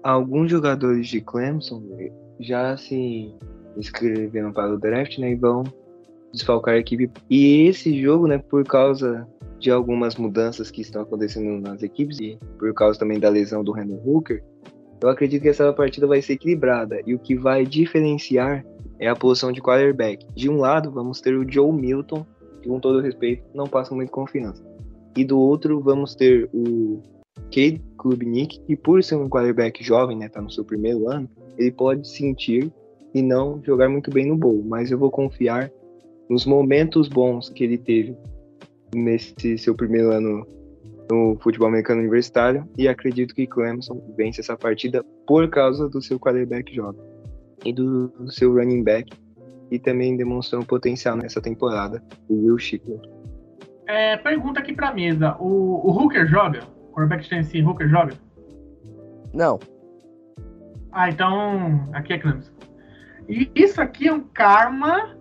Alguns 0.05 0.51
jogadores 0.51 1.09
de 1.09 1.23
Clemson 1.23 1.83
já 2.39 2.77
se 2.77 3.35
inscreveram 3.75 4.53
para 4.53 4.75
o 4.75 4.79
draft, 4.79 5.17
né, 5.17 5.33
e 5.33 5.35
vão 5.35 5.65
desfalcar 6.31 6.75
a 6.75 6.79
equipe. 6.79 7.11
E 7.31 7.67
esse 7.67 7.99
jogo, 8.03 8.27
né, 8.27 8.37
por 8.37 8.65
causa 8.65 9.27
de 9.59 9.71
algumas 9.71 10.17
mudanças 10.17 10.71
que 10.71 10.83
estão 10.83 11.01
acontecendo 11.01 11.59
nas 11.59 11.83
equipes 11.83 12.21
e 12.21 12.39
por 12.59 12.75
causa 12.75 12.99
também 12.99 13.19
da 13.19 13.31
lesão 13.31 13.65
do 13.65 13.73
Randall 13.73 14.03
Hooker, 14.05 14.45
eu 15.01 15.09
acredito 15.09 15.41
que 15.41 15.49
essa 15.49 15.73
partida 15.73 16.07
vai 16.07 16.21
ser 16.21 16.35
equilibrada 16.35 17.01
e 17.07 17.15
o 17.15 17.19
que 17.19 17.35
vai 17.35 17.65
diferenciar 17.65 18.63
é 18.99 19.09
a 19.09 19.17
posição 19.17 19.53
de 19.53 19.63
quarterback. 19.63 20.27
De 20.35 20.51
um 20.51 20.59
lado, 20.59 20.91
vamos 20.91 21.23
ter 21.23 21.35
o 21.35 21.51
Joe 21.51 21.73
Milton, 21.73 22.27
que 22.61 22.69
com 22.69 22.79
todo 22.79 23.01
respeito 23.01 23.43
não 23.55 23.67
passa 23.67 23.95
muito 23.95 24.13
confiança. 24.13 24.63
E 25.17 25.25
do 25.25 25.39
outro, 25.39 25.81
vamos 25.81 26.15
ter 26.15 26.51
o 26.53 27.03
Cade 27.51 27.83
Klubnik, 27.97 28.61
que 28.61 28.77
por 28.77 29.03
ser 29.03 29.17
um 29.17 29.29
quarterback 29.29 29.83
jovem, 29.83 30.17
né, 30.17 30.29
tá 30.29 30.41
no 30.41 30.51
seu 30.51 30.65
primeiro 30.65 31.09
ano, 31.09 31.29
ele 31.57 31.71
pode 31.71 32.09
sentir 32.09 32.73
e 33.15 33.23
não 33.23 33.63
jogar 33.63 33.89
muito 33.89 34.11
bem 34.11 34.27
no 34.27 34.37
bowl, 34.37 34.63
mas 34.65 34.91
eu 34.91 34.99
vou 34.99 35.11
confiar 35.11 35.71
nos 36.29 36.45
momentos 36.45 37.09
bons 37.09 37.49
que 37.49 37.65
ele 37.65 37.79
teve 37.79 38.17
nesse 38.95 39.59
seu 39.59 39.75
primeiro 39.75 40.11
ano 40.11 40.47
no 41.11 41.37
futebol 41.41 41.69
americano 41.69 42.01
universitário 42.01 42.67
e 42.79 42.89
acredito 42.89 43.35
que 43.35 43.47
Clemson 43.47 44.01
vence 44.17 44.41
essa 44.41 44.57
partida 44.57 45.05
por 45.27 45.49
causa 45.51 45.89
do 45.89 46.01
seu 46.01 46.19
quarterback 46.19 46.75
jovem 46.75 47.01
e 47.65 47.73
do, 47.73 48.09
do 48.09 48.33
seu 48.33 48.55
running 48.55 48.83
back 48.83 49.13
e 49.71 49.79
também 49.79 50.17
demonstrou 50.17 50.63
um 50.63 50.65
potencial 50.65 51.17
nessa 51.17 51.41
temporada, 51.41 52.03
o 52.29 52.47
Will 52.47 52.59
Shipley. 52.59 52.99
É, 53.87 54.17
pergunta 54.17 54.61
aqui 54.61 54.73
pra 54.73 54.95
mesa, 54.95 55.37
o, 55.39 55.89
o 55.89 55.91
Hooker 55.91 56.27
joga? 56.27 56.61
Quarterback 56.95 57.29
Tennessee, 57.29 57.63
Hooker 57.63 57.89
joga? 57.89 58.15
Não. 59.33 59.59
Ah, 60.93 61.11
então 61.11 61.91
aqui 61.93 62.13
é 62.13 62.19
Clemson. 62.19 62.53
E 63.29 63.51
isso 63.55 63.83
aqui 63.83 64.07
é 64.07 64.13
um 64.13 64.21
karma 64.21 65.17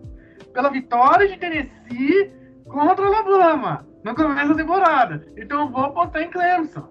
pela 0.53 0.69
vitória 0.69 1.27
de 1.27 1.37
Tennessee 1.37 2.31
contra 2.65 3.03
o 3.03 3.07
Alabama 3.07 3.87
no 4.03 4.13
começo 4.13 4.49
da 4.49 4.55
temporada. 4.55 5.25
Então 5.35 5.61
eu 5.61 5.69
vou 5.69 5.85
apostar 5.85 6.21
em 6.21 6.29
Clemson. 6.29 6.87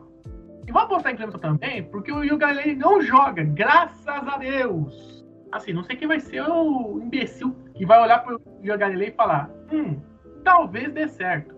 E 0.66 0.72
vou 0.72 0.82
apostar 0.82 1.12
em 1.12 1.16
Clemson 1.16 1.38
também, 1.38 1.84
porque 1.84 2.10
o 2.10 2.38
Galilei 2.38 2.74
não 2.74 3.00
joga, 3.00 3.44
graças 3.44 4.06
a 4.08 4.36
Deus. 4.38 5.24
Assim, 5.52 5.72
não 5.72 5.84
sei 5.84 5.96
quem 5.96 6.08
vai 6.08 6.18
ser 6.18 6.42
o 6.42 7.00
imbecil 7.02 7.54
que 7.74 7.86
vai 7.86 8.00
olhar 8.02 8.24
pro 8.24 8.40
Galilei 8.62 9.08
e 9.08 9.12
falar: 9.12 9.50
hum, 9.70 10.00
talvez 10.42 10.92
dê 10.92 11.06
certo. 11.06 11.51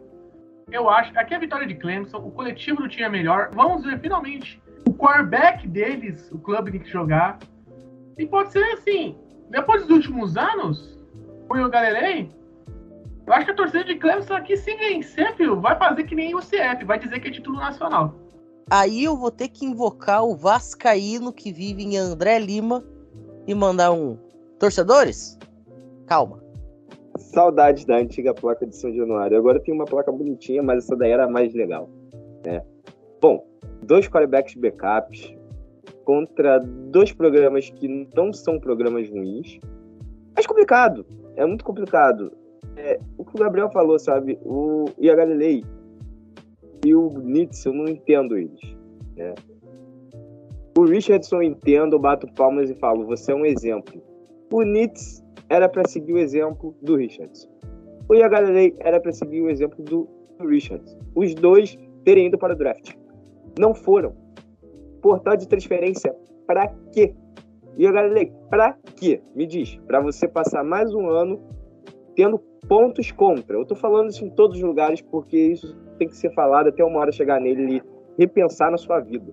Eu 0.70 0.88
acho, 0.88 1.16
aqui 1.18 1.34
é 1.34 1.36
a 1.36 1.40
vitória 1.40 1.66
de 1.66 1.74
Clemson, 1.74 2.18
o 2.18 2.30
coletivo 2.30 2.82
do 2.82 2.88
time 2.88 3.04
é 3.04 3.08
melhor. 3.08 3.50
Vamos 3.54 3.84
ver 3.84 4.00
finalmente 4.00 4.60
o 4.86 4.92
quarterback 4.92 5.66
deles, 5.68 6.30
o 6.32 6.38
clube 6.38 6.72
tem 6.72 6.80
que 6.80 6.90
jogar. 6.90 7.38
E 8.18 8.26
pode 8.26 8.52
ser 8.52 8.64
assim, 8.72 9.16
depois 9.50 9.82
dos 9.82 9.90
últimos 9.90 10.36
anos, 10.36 10.98
o 11.48 11.54
Will 11.54 11.70
eu 13.26 13.32
acho 13.32 13.46
que 13.46 13.52
a 13.52 13.54
torcida 13.54 13.84
de 13.84 13.94
Clemson 13.96 14.34
aqui, 14.34 14.56
se 14.56 14.74
vencer, 14.76 15.34
filho, 15.36 15.58
vai 15.58 15.78
fazer 15.78 16.04
que 16.04 16.14
nem 16.14 16.34
o 16.34 16.40
CF, 16.40 16.84
vai 16.84 16.98
dizer 16.98 17.20
que 17.20 17.28
é 17.28 17.30
título 17.30 17.56
nacional. 17.56 18.14
Aí 18.70 19.04
eu 19.04 19.16
vou 19.16 19.30
ter 19.30 19.48
que 19.48 19.64
invocar 19.64 20.24
o 20.24 20.36
Vascaíno 20.36 21.32
que 21.32 21.52
vive 21.52 21.82
em 21.82 21.96
André 21.96 22.38
Lima 22.38 22.84
e 23.46 23.54
mandar 23.54 23.92
um. 23.92 24.18
Torcedores? 24.58 25.38
Calma. 26.06 26.43
Saudades 27.34 27.84
da 27.84 27.96
antiga 27.96 28.32
placa 28.32 28.64
de 28.64 28.76
São 28.76 28.94
Januário. 28.94 29.36
Agora 29.36 29.58
tem 29.58 29.74
uma 29.74 29.84
placa 29.84 30.12
bonitinha, 30.12 30.62
mas 30.62 30.84
essa 30.84 30.94
daí 30.94 31.10
era 31.10 31.28
mais 31.28 31.52
legal. 31.52 31.90
Né? 32.46 32.62
Bom, 33.20 33.44
dois 33.82 34.08
quarterbacks 34.08 34.54
backups 34.54 35.34
contra 36.04 36.60
dois 36.60 37.12
programas 37.12 37.70
que 37.70 38.08
não 38.14 38.32
são 38.32 38.60
programas 38.60 39.10
ruins. 39.10 39.58
Mas 40.36 40.46
complicado. 40.46 41.04
É 41.36 41.44
muito 41.44 41.64
complicado 41.64 42.32
é, 42.76 43.00
o 43.18 43.24
que 43.24 43.34
o 43.34 43.38
Gabriel 43.40 43.68
falou, 43.70 43.98
sabe? 43.98 44.38
O 44.44 44.84
Ia 44.98 45.16
Galilei 45.16 45.64
e 46.84 46.94
o 46.94 47.18
Nietzsche, 47.18 47.68
eu 47.68 47.72
não 47.72 47.88
entendo 47.88 48.36
eles. 48.36 48.60
Né? 49.16 49.34
O 50.78 50.84
Richardson 50.84 51.36
eu 51.36 51.42
entendo, 51.42 51.96
eu 51.96 51.98
bato 51.98 52.32
palmas 52.34 52.70
e 52.70 52.74
falo, 52.74 53.06
você 53.06 53.32
é 53.32 53.34
um 53.34 53.44
exemplo. 53.44 54.00
O 54.52 54.62
Nietzsche 54.62 55.23
era 55.54 55.68
para 55.68 55.86
seguir 55.86 56.12
o 56.12 56.18
exemplo 56.18 56.74
do 56.82 56.96
Richardson. 56.96 57.48
O 58.08 58.14
Ia 58.14 58.28
Galilei 58.28 58.74
era 58.80 59.00
para 59.00 59.12
seguir 59.12 59.40
o 59.40 59.48
exemplo 59.48 59.82
do, 59.82 60.08
Richardson. 60.40 60.98
Os 61.14 61.34
dois 61.34 61.78
terem 62.04 62.26
ido 62.26 62.36
para 62.36 62.54
o 62.54 62.56
draft. 62.56 62.92
Não 63.58 63.74
foram. 63.74 64.14
Portal 65.00 65.36
de 65.36 65.46
transferência, 65.46 66.14
para 66.46 66.68
quê? 66.92 67.14
Galilei, 67.78 68.32
para 68.50 68.76
quê? 68.96 69.22
Me 69.34 69.46
diz, 69.46 69.76
para 69.86 70.00
você 70.00 70.26
passar 70.26 70.64
mais 70.64 70.92
um 70.94 71.08
ano 71.08 71.40
tendo 72.14 72.38
pontos 72.68 73.10
contra. 73.12 73.56
Eu 73.56 73.62
estou 73.62 73.76
falando 73.76 74.10
isso 74.10 74.24
em 74.24 74.30
todos 74.30 74.56
os 74.56 74.62
lugares 74.62 75.00
porque 75.02 75.36
isso 75.36 75.76
tem 75.98 76.08
que 76.08 76.16
ser 76.16 76.32
falado 76.34 76.68
até 76.68 76.84
uma 76.84 76.98
hora 77.00 77.12
chegar 77.12 77.40
nele 77.40 77.76
e 77.76 77.82
repensar 78.18 78.70
na 78.70 78.78
sua 78.78 79.00
vida. 79.00 79.32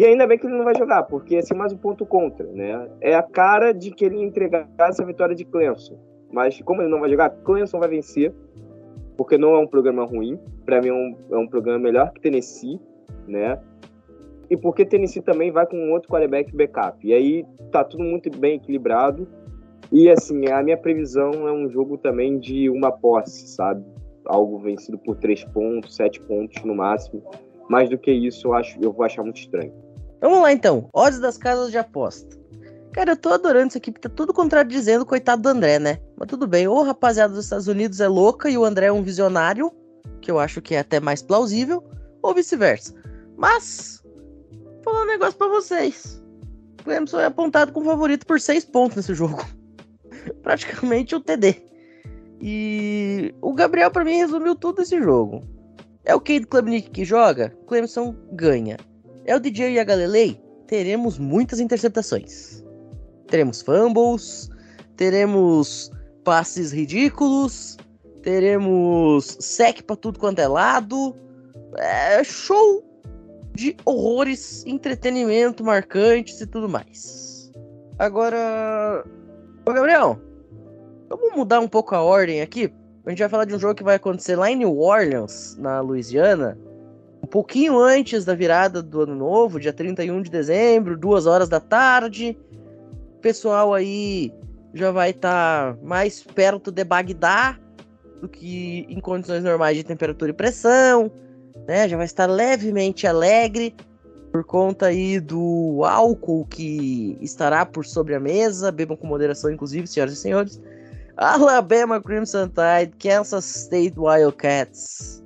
E 0.00 0.06
ainda 0.06 0.26
bem 0.26 0.38
que 0.38 0.46
ele 0.46 0.56
não 0.56 0.64
vai 0.64 0.74
jogar, 0.74 1.02
porque 1.02 1.36
é 1.36 1.54
mais 1.54 1.74
um 1.74 1.76
ponto 1.76 2.06
contra, 2.06 2.46
né? 2.46 2.88
É 3.02 3.14
a 3.14 3.22
cara 3.22 3.70
de 3.70 3.90
que 3.90 4.02
ele 4.02 4.16
entregar 4.16 4.66
essa 4.78 5.04
vitória 5.04 5.36
de 5.36 5.44
Clemson. 5.44 5.98
Mas 6.32 6.58
como 6.62 6.80
ele 6.80 6.88
não 6.88 7.00
vai 7.00 7.10
jogar, 7.10 7.28
Clemson 7.28 7.78
vai 7.78 7.90
vencer, 7.90 8.32
porque 9.14 9.36
não 9.36 9.54
é 9.54 9.58
um 9.58 9.66
programa 9.66 10.06
ruim. 10.06 10.40
Para 10.64 10.80
mim 10.80 10.88
é 10.88 10.92
um, 10.94 11.16
é 11.32 11.36
um 11.36 11.46
programa 11.46 11.78
melhor 11.78 12.10
que 12.12 12.20
Tennessee, 12.22 12.80
né? 13.28 13.60
E 14.48 14.56
porque 14.56 14.86
Tennessee 14.86 15.20
também 15.20 15.50
vai 15.50 15.66
com 15.66 15.76
um 15.76 15.92
outro 15.92 16.08
quarterback 16.08 16.50
backup. 16.56 17.06
E 17.06 17.12
aí 17.12 17.44
tá 17.70 17.84
tudo 17.84 18.02
muito 18.02 18.30
bem 18.38 18.54
equilibrado. 18.54 19.28
E 19.92 20.08
assim, 20.08 20.48
a 20.48 20.62
minha 20.62 20.78
previsão 20.78 21.46
é 21.46 21.52
um 21.52 21.68
jogo 21.68 21.98
também 21.98 22.38
de 22.38 22.70
uma 22.70 22.90
posse, 22.90 23.48
sabe? 23.48 23.84
Algo 24.24 24.60
vencido 24.60 24.96
por 24.96 25.16
três 25.16 25.44
pontos, 25.44 25.94
sete 25.94 26.18
pontos 26.22 26.64
no 26.64 26.74
máximo. 26.74 27.22
Mais 27.68 27.90
do 27.90 27.98
que 27.98 28.10
isso, 28.10 28.48
eu 28.48 28.54
acho, 28.54 28.78
eu 28.82 28.90
vou 28.90 29.04
achar 29.04 29.22
muito 29.22 29.36
estranho. 29.36 29.89
Vamos 30.20 30.40
lá 30.42 30.52
então. 30.52 30.88
Odds 30.92 31.20
das 31.20 31.36
casas 31.36 31.70
de 31.70 31.78
aposta. 31.78 32.38
Cara, 32.92 33.12
eu 33.12 33.16
tô 33.16 33.28
adorando 33.28 33.68
isso 33.68 33.78
aqui, 33.78 33.92
porque 33.92 34.08
tá 34.08 34.14
tudo 34.14 34.34
contradizendo 34.34 35.04
o 35.04 35.06
coitado 35.06 35.42
do 35.42 35.48
André, 35.48 35.78
né? 35.78 35.98
Mas 36.18 36.28
tudo 36.28 36.46
bem. 36.46 36.66
Ou 36.66 36.82
rapaziada 36.82 37.32
dos 37.32 37.44
Estados 37.44 37.68
Unidos 37.68 38.00
é 38.00 38.08
louca 38.08 38.50
e 38.50 38.58
o 38.58 38.64
André 38.64 38.86
é 38.86 38.92
um 38.92 39.02
visionário, 39.02 39.72
que 40.20 40.30
eu 40.30 40.38
acho 40.38 40.60
que 40.60 40.74
é 40.74 40.80
até 40.80 40.98
mais 40.98 41.22
plausível, 41.22 41.84
ou 42.20 42.34
vice-versa. 42.34 42.92
Mas, 43.36 44.02
vou 44.04 44.82
falar 44.82 45.02
um 45.02 45.06
negócio 45.06 45.38
pra 45.38 45.48
vocês. 45.48 46.20
O 46.80 46.84
Clemson 46.84 47.20
é 47.20 47.26
apontado 47.26 47.72
como 47.72 47.86
favorito 47.86 48.26
por 48.26 48.40
seis 48.40 48.64
pontos 48.64 48.96
nesse 48.96 49.14
jogo. 49.14 49.44
praticamente 50.42 51.14
o 51.14 51.20
TD. 51.20 51.62
E 52.40 53.34
o 53.40 53.52
Gabriel, 53.52 53.90
para 53.90 54.04
mim, 54.04 54.16
resumiu 54.16 54.54
tudo 54.54 54.82
esse 54.82 55.00
jogo. 55.00 55.44
É 56.04 56.14
o 56.14 56.20
Cade 56.20 56.46
Klubnik 56.46 56.90
que 56.90 57.04
joga, 57.04 57.54
Clemson 57.66 58.16
ganha. 58.32 58.76
É 59.24 59.36
o 59.36 59.40
DJ 59.40 59.72
e 59.72 59.78
a 59.78 59.84
Galilei, 59.84 60.40
teremos 60.66 61.18
muitas 61.18 61.60
interceptações. 61.60 62.64
Teremos 63.28 63.62
fumbles, 63.62 64.50
teremos 64.96 65.90
passes 66.24 66.72
ridículos, 66.72 67.76
teremos 68.22 69.36
sec 69.40 69.82
para 69.82 69.96
tudo 69.96 70.18
quanto 70.18 70.40
é 70.40 70.48
lado. 70.48 71.16
É 71.76 72.24
show 72.24 72.84
de 73.54 73.76
horrores, 73.84 74.64
entretenimento 74.66 75.62
marcantes 75.62 76.40
e 76.40 76.46
tudo 76.46 76.68
mais. 76.68 77.52
Agora, 77.98 79.04
Ô, 79.66 79.72
Gabriel, 79.72 80.18
vamos 81.08 81.36
mudar 81.36 81.60
um 81.60 81.68
pouco 81.68 81.94
a 81.94 82.02
ordem 82.02 82.40
aqui. 82.40 82.72
A 83.04 83.10
gente 83.10 83.18
vai 83.18 83.28
falar 83.28 83.44
de 83.44 83.54
um 83.54 83.58
jogo 83.58 83.74
que 83.74 83.84
vai 83.84 83.96
acontecer 83.96 84.34
lá 84.34 84.50
em 84.50 84.56
New 84.56 84.80
Orleans, 84.80 85.56
na 85.58 85.80
Louisiana, 85.80 86.58
um 87.22 87.26
pouquinho 87.26 87.78
antes 87.78 88.24
da 88.24 88.34
virada 88.34 88.82
do 88.82 89.02
ano 89.02 89.14
novo, 89.14 89.60
dia 89.60 89.72
31 89.72 90.22
de 90.22 90.30
dezembro, 90.30 90.96
duas 90.96 91.26
horas 91.26 91.48
da 91.48 91.60
tarde. 91.60 92.36
O 93.16 93.20
pessoal 93.20 93.74
aí 93.74 94.32
já 94.72 94.90
vai 94.90 95.10
estar 95.10 95.74
tá 95.74 95.78
mais 95.82 96.22
perto 96.22 96.70
de 96.70 96.84
Bagdá 96.84 97.58
do 98.20 98.28
que 98.28 98.86
em 98.88 99.00
condições 99.00 99.42
normais 99.42 99.76
de 99.76 99.84
temperatura 99.84 100.30
e 100.30 100.34
pressão, 100.34 101.10
né? 101.66 101.88
Já 101.88 101.96
vai 101.96 102.06
estar 102.06 102.26
levemente 102.26 103.06
alegre 103.06 103.74
por 104.30 104.44
conta 104.44 104.86
aí 104.86 105.18
do 105.18 105.82
álcool 105.84 106.46
que 106.46 107.18
estará 107.20 107.66
por 107.66 107.84
sobre 107.84 108.14
a 108.14 108.20
mesa. 108.20 108.70
Bebam 108.70 108.96
com 108.96 109.06
moderação, 109.06 109.50
inclusive, 109.50 109.86
senhoras 109.86 110.14
e 110.14 110.16
senhores. 110.16 110.60
Alabama 111.16 112.00
Crimson 112.00 112.48
Tide, 112.48 112.96
Kansas 112.98 113.44
State 113.64 113.94
Wildcats. 113.98 115.22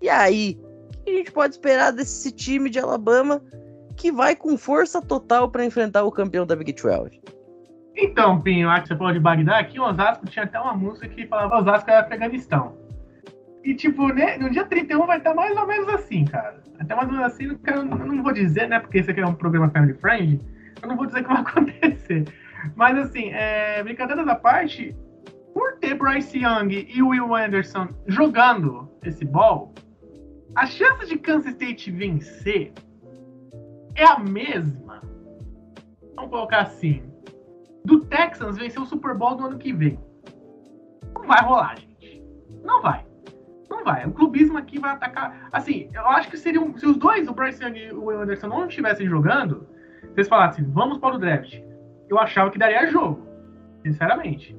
E 0.00 0.08
aí, 0.08 0.58
que 1.02 1.10
a 1.10 1.16
gente 1.16 1.32
pode 1.32 1.54
esperar 1.54 1.92
desse 1.92 2.30
time 2.32 2.70
de 2.70 2.78
Alabama 2.78 3.42
que 3.96 4.10
vai 4.10 4.34
com 4.34 4.56
força 4.56 5.00
total 5.02 5.50
para 5.50 5.64
enfrentar 5.64 6.04
o 6.04 6.10
campeão 6.10 6.46
da 6.46 6.56
Big 6.56 6.72
12? 6.72 7.20
Então, 7.96 8.40
Pinho, 8.40 8.68
acho 8.70 8.82
que 8.82 8.88
você 8.88 8.96
falou 8.96 9.12
de 9.12 9.20
Bagdá, 9.20 9.58
aqui 9.58 9.76
em 9.76 9.80
Osasco 9.80 10.26
tinha 10.26 10.44
até 10.44 10.58
uma 10.58 10.74
música 10.74 11.08
que 11.08 11.26
falava 11.26 11.58
Osasco 11.58 11.90
era 11.90 12.00
Afeganistão. 12.00 12.74
E, 13.62 13.74
tipo, 13.74 14.08
né, 14.08 14.38
no 14.38 14.50
dia 14.50 14.64
31 14.64 15.06
vai 15.06 15.18
estar 15.18 15.34
mais 15.34 15.56
ou 15.56 15.66
menos 15.66 15.88
assim, 15.88 16.24
cara. 16.24 16.60
Até 16.80 16.94
mais 16.94 17.08
ou 17.08 17.14
menos 17.14 17.32
assim, 17.32 17.56
eu 17.66 17.84
não, 17.84 18.22
vou 18.22 18.32
dizer, 18.32 18.68
né, 18.68 18.80
porque 18.80 18.98
esse 18.98 19.10
aqui 19.10 19.20
é 19.20 19.26
um 19.26 19.34
programa 19.34 19.70
Family 19.70 19.94
Friend, 19.94 20.40
eu 20.82 20.88
não 20.88 20.96
vou 20.96 21.06
dizer 21.06 21.22
que 21.22 21.28
vai 21.28 21.42
acontecer. 21.42 22.24
Mas, 22.74 22.98
assim, 22.98 23.30
é, 23.32 23.82
brincadeiras 23.82 24.26
à 24.26 24.34
parte, 24.34 24.96
por 25.54 25.76
ter 25.78 25.94
Bryce 25.94 26.38
Young 26.38 26.88
e 26.88 27.02
Will 27.02 27.34
Anderson 27.34 27.88
jogando 28.06 28.90
esse 29.04 29.24
ball, 29.24 29.72
a 30.54 30.66
chance 30.66 31.06
de 31.06 31.18
Kansas 31.18 31.52
State 31.52 31.90
vencer 31.90 32.72
é 33.94 34.04
a 34.04 34.18
mesma. 34.18 35.02
Vamos 36.14 36.30
colocar 36.30 36.62
assim. 36.62 37.02
Do 37.84 38.00
Texans 38.04 38.58
vencer 38.58 38.80
o 38.80 38.86
Super 38.86 39.14
Bowl 39.14 39.36
do 39.36 39.46
ano 39.46 39.58
que 39.58 39.72
vem. 39.72 39.98
Não 41.14 41.26
vai 41.26 41.42
rolar, 41.42 41.78
gente. 41.78 42.22
Não 42.62 42.82
vai. 42.82 43.04
Não 43.70 43.84
vai. 43.84 44.06
O 44.06 44.12
clubismo 44.12 44.58
aqui 44.58 44.78
vai 44.78 44.92
atacar. 44.92 45.48
Assim, 45.52 45.88
eu 45.94 46.06
acho 46.06 46.28
que 46.28 46.36
seriam. 46.36 46.76
Se 46.76 46.86
os 46.86 46.96
dois, 46.96 47.28
o 47.28 47.34
Bryce 47.34 47.64
Young 47.64 47.78
e 47.78 47.92
o 47.92 48.10
Anderson, 48.10 48.48
não 48.48 48.66
estivessem 48.66 49.08
jogando, 49.08 49.66
eles 50.14 50.28
falassem, 50.28 50.64
vamos 50.64 50.98
para 50.98 51.14
o 51.14 51.18
draft, 51.18 51.60
eu 52.08 52.18
achava 52.18 52.50
que 52.50 52.58
daria 52.58 52.86
jogo. 52.90 53.26
Sinceramente. 53.82 54.56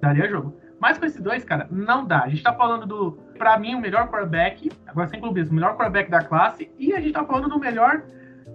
Daria 0.00 0.28
jogo. 0.28 0.54
Mas 0.80 0.98
com 0.98 1.06
esses 1.06 1.22
dois, 1.22 1.44
cara, 1.44 1.66
não 1.70 2.04
dá. 2.04 2.24
A 2.24 2.28
gente 2.28 2.42
tá 2.42 2.52
falando 2.52 2.86
do, 2.86 3.18
pra 3.36 3.58
mim, 3.58 3.74
o 3.74 3.80
melhor 3.80 4.08
quarterback, 4.08 4.70
agora 4.86 5.08
sem 5.08 5.20
clubismo, 5.20 5.52
o 5.52 5.54
melhor 5.54 5.76
quarterback 5.76 6.10
da 6.10 6.24
classe, 6.24 6.70
e 6.78 6.94
a 6.94 7.00
gente 7.00 7.12
tá 7.12 7.24
falando 7.24 7.48
do 7.48 7.58
melhor 7.58 8.02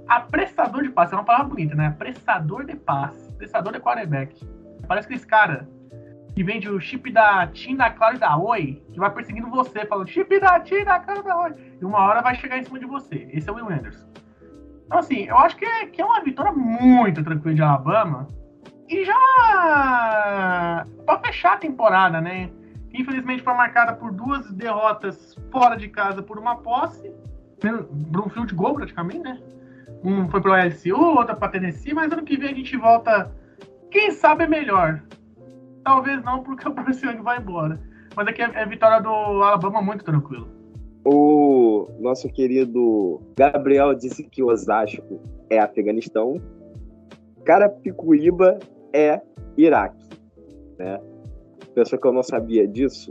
apressador 0.08 0.84
de 0.84 0.90
passe. 0.90 1.14
É 1.14 1.18
uma 1.18 1.24
palavra 1.24 1.48
bonita, 1.48 1.76
né? 1.76 1.88
Apressador 1.88 2.66
de 2.66 2.76
passe. 2.76 3.30
Apressador 3.30 3.74
de 3.74 3.80
quarterback. 3.80 4.46
Parece 4.88 5.08
que 5.08 5.14
esse 5.14 5.26
cara 5.26 5.68
que 6.34 6.44
vende 6.44 6.70
o 6.70 6.80
chip 6.80 7.12
da 7.12 7.46
TIM, 7.48 7.76
da 7.76 7.90
Claro 7.90 8.16
e 8.16 8.20
da 8.20 8.38
Oi, 8.38 8.82
que 8.92 9.00
vai 9.00 9.10
perseguindo 9.12 9.50
você, 9.50 9.86
falando 9.86 10.08
chip 10.08 10.40
da 10.40 10.60
TIM, 10.60 10.84
da 10.84 11.00
Claro 11.00 11.22
e 11.22 11.24
da 11.24 11.40
Oi. 11.42 11.54
E 11.82 11.86
uma 11.86 12.00
hora 12.00 12.22
vai 12.22 12.36
chegar 12.36 12.58
em 12.58 12.64
cima 12.64 12.80
de 12.80 12.86
você. 12.86 13.28
Esse 13.32 13.50
é 13.50 13.52
o 13.52 13.56
Will 13.56 13.70
Anderson. 13.70 14.08
Então, 14.86 15.00
assim, 15.00 15.26
eu 15.26 15.38
acho 15.38 15.56
que 15.56 15.66
é, 15.66 15.86
que 15.86 16.02
é 16.02 16.06
uma 16.06 16.22
vitória 16.22 16.52
muito 16.52 17.24
tranquila 17.24 17.56
de 17.56 17.62
Alabama. 17.62 18.28
E 18.90 19.06
já 19.06 19.14
para 21.06 21.20
fechar 21.20 21.54
a 21.54 21.58
temporada, 21.58 22.20
né? 22.20 22.50
Infelizmente 22.94 23.44
foi 23.44 23.54
marcada 23.54 23.94
por 23.94 24.12
duas 24.12 24.52
derrotas 24.52 25.36
fora 25.52 25.76
de 25.76 25.88
casa 25.88 26.22
por 26.22 26.38
uma 26.38 26.58
posse, 26.58 27.12
por 27.60 28.22
um 28.26 28.30
field 28.30 28.54
goal 28.54 28.76
praticamente, 28.76 29.20
né? 29.20 29.40
Um 30.04 30.28
foi 30.30 30.42
pro 30.42 30.54
LSU, 30.54 30.96
outra 30.96 31.36
para 31.36 31.50
Tennessee, 31.50 31.94
mas 31.94 32.12
ano 32.12 32.24
que 32.24 32.38
vem 32.38 32.52
a 32.52 32.56
gente 32.56 32.76
volta, 32.76 33.32
quem 33.90 34.12
sabe 34.12 34.44
é 34.44 34.48
melhor. 34.48 35.02
Talvez 35.84 36.24
não, 36.24 36.44
porque 36.44 36.68
o 36.70 36.74
Bryce 36.74 37.06
Young 37.06 37.22
vai 37.22 37.38
embora. 37.40 37.80
Mas 38.16 38.28
aqui 38.28 38.42
é, 38.42 38.52
é 38.54 38.66
vitória 38.66 39.02
do 39.02 39.10
Alabama 39.10 39.82
muito 39.82 40.04
tranquilo. 40.04 40.48
O 41.06 41.88
nosso 42.00 42.28
querido 42.30 43.22
Gabriel 43.36 43.96
disse 43.96 44.24
que 44.24 44.44
Osasco 44.44 45.20
é 45.50 45.60
Afeganistão. 45.60 46.40
Carapicuíba 47.44 48.60
é 48.94 49.20
Iraque, 49.58 50.08
né? 50.78 51.00
Pensou 51.74 52.00
que 52.00 52.08
eu 52.08 52.12
não 52.12 52.24
sabia 52.24 52.68
disso? 52.68 53.10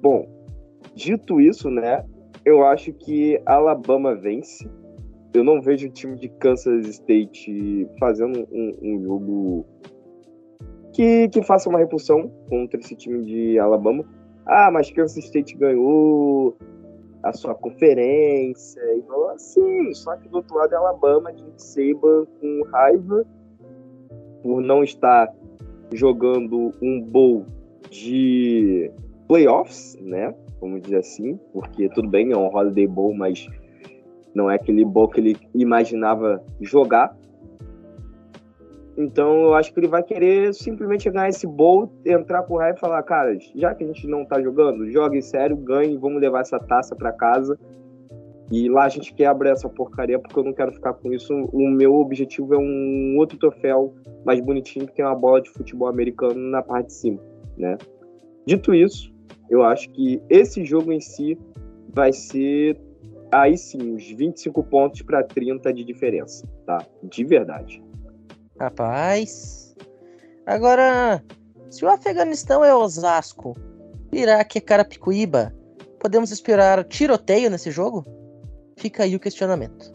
Bom, 0.00 0.26
dito 0.94 1.40
isso, 1.40 1.70
né? 1.70 2.04
Eu 2.44 2.64
acho 2.66 2.92
que 2.92 3.40
Alabama 3.46 4.14
vence. 4.14 4.68
Eu 5.32 5.42
não 5.42 5.60
vejo 5.60 5.86
o 5.86 5.90
time 5.90 6.16
de 6.16 6.28
Kansas 6.28 6.86
State 6.86 7.88
fazendo 7.98 8.46
um, 8.52 8.76
um 8.82 9.02
jogo 9.02 9.66
que, 10.92 11.28
que 11.28 11.42
faça 11.42 11.68
uma 11.68 11.78
repulsão 11.78 12.30
contra 12.48 12.78
esse 12.78 12.94
time 12.94 13.24
de 13.24 13.58
Alabama. 13.58 14.04
Ah, 14.46 14.70
mas 14.70 14.90
Kansas 14.90 15.24
State 15.24 15.56
ganhou 15.56 16.56
a 17.22 17.32
sua 17.32 17.54
conferência. 17.54 18.80
E 18.96 19.02
falou 19.02 19.30
assim, 19.30 19.94
só 19.94 20.16
que 20.16 20.28
do 20.28 20.36
outro 20.36 20.56
lado 20.56 20.72
é 20.72 20.76
Alabama, 20.76 21.32
de 21.32 21.44
Saban 21.56 22.26
com 22.40 22.62
raiva 22.70 23.24
por 24.42 24.60
não 24.60 24.84
estar 24.84 25.34
jogando 25.92 26.72
um 26.82 27.00
bowl 27.00 27.46
de 27.94 28.90
playoffs, 29.28 29.96
né? 30.00 30.34
Vamos 30.60 30.82
dizer 30.82 30.98
assim, 30.98 31.38
porque 31.52 31.88
tudo 31.90 32.08
bem, 32.08 32.32
é 32.32 32.36
um 32.36 32.46
Holiday 32.46 32.86
Bowl, 32.86 33.14
mas 33.14 33.46
não 34.34 34.50
é 34.50 34.56
aquele 34.56 34.84
bowl 34.84 35.08
que 35.08 35.20
ele 35.20 35.36
imaginava 35.54 36.42
jogar. 36.60 37.16
Então 38.96 39.42
eu 39.42 39.54
acho 39.54 39.72
que 39.72 39.80
ele 39.80 39.88
vai 39.88 40.02
querer 40.02 40.54
simplesmente 40.54 41.10
ganhar 41.10 41.28
esse 41.28 41.46
bowl, 41.46 41.92
entrar 42.04 42.42
com 42.42 42.56
raiva 42.56 42.76
e 42.76 42.80
falar, 42.80 43.02
cara, 43.02 43.36
já 43.54 43.74
que 43.74 43.84
a 43.84 43.86
gente 43.86 44.06
não 44.06 44.24
tá 44.24 44.40
jogando, 44.40 44.90
jogue 44.90 45.20
sério, 45.22 45.56
ganhe, 45.56 45.96
vamos 45.96 46.20
levar 46.20 46.40
essa 46.40 46.58
taça 46.58 46.94
para 46.96 47.12
casa 47.12 47.58
e 48.50 48.68
lá 48.68 48.84
a 48.84 48.88
gente 48.88 49.14
quebra 49.14 49.50
essa 49.50 49.68
porcaria 49.68 50.18
porque 50.18 50.38
eu 50.38 50.44
não 50.44 50.52
quero 50.52 50.72
ficar 50.72 50.94
com 50.94 51.12
isso. 51.12 51.32
O 51.52 51.68
meu 51.68 51.94
objetivo 51.94 52.54
é 52.54 52.58
um 52.58 53.16
outro 53.18 53.38
troféu 53.38 53.94
mais 54.24 54.40
bonitinho 54.40 54.86
que 54.86 54.94
tem 54.94 55.04
uma 55.04 55.14
bola 55.14 55.40
de 55.40 55.50
futebol 55.50 55.88
americano 55.88 56.38
na 56.38 56.62
parte 56.62 56.86
de 56.86 56.92
cima, 56.92 57.20
né? 57.56 57.76
Dito 58.46 58.74
isso, 58.74 59.12
eu 59.48 59.62
acho 59.62 59.88
que 59.90 60.22
esse 60.28 60.64
jogo 60.64 60.92
em 60.92 61.00
si 61.00 61.38
vai 61.90 62.12
ser 62.12 62.78
aí 63.32 63.56
sim, 63.56 63.94
uns 63.94 64.08
25 64.10 64.62
pontos 64.64 65.02
para 65.02 65.22
30 65.22 65.72
de 65.72 65.84
diferença, 65.84 66.46
tá? 66.66 66.84
De 67.02 67.24
verdade. 67.24 67.82
Rapaz. 68.58 69.74
Agora, 70.46 71.22
se 71.70 71.84
o 71.84 71.88
Afeganistão 71.88 72.64
é 72.64 72.74
Osasco, 72.74 73.56
Iraque 74.12 74.58
é 74.58 74.60
Carapicuíba, 74.60 75.54
podemos 75.98 76.30
esperar 76.30 76.84
tiroteio 76.84 77.50
nesse 77.50 77.70
jogo? 77.70 78.04
Fica 78.76 79.02
aí 79.02 79.16
o 79.16 79.20
questionamento. 79.20 79.92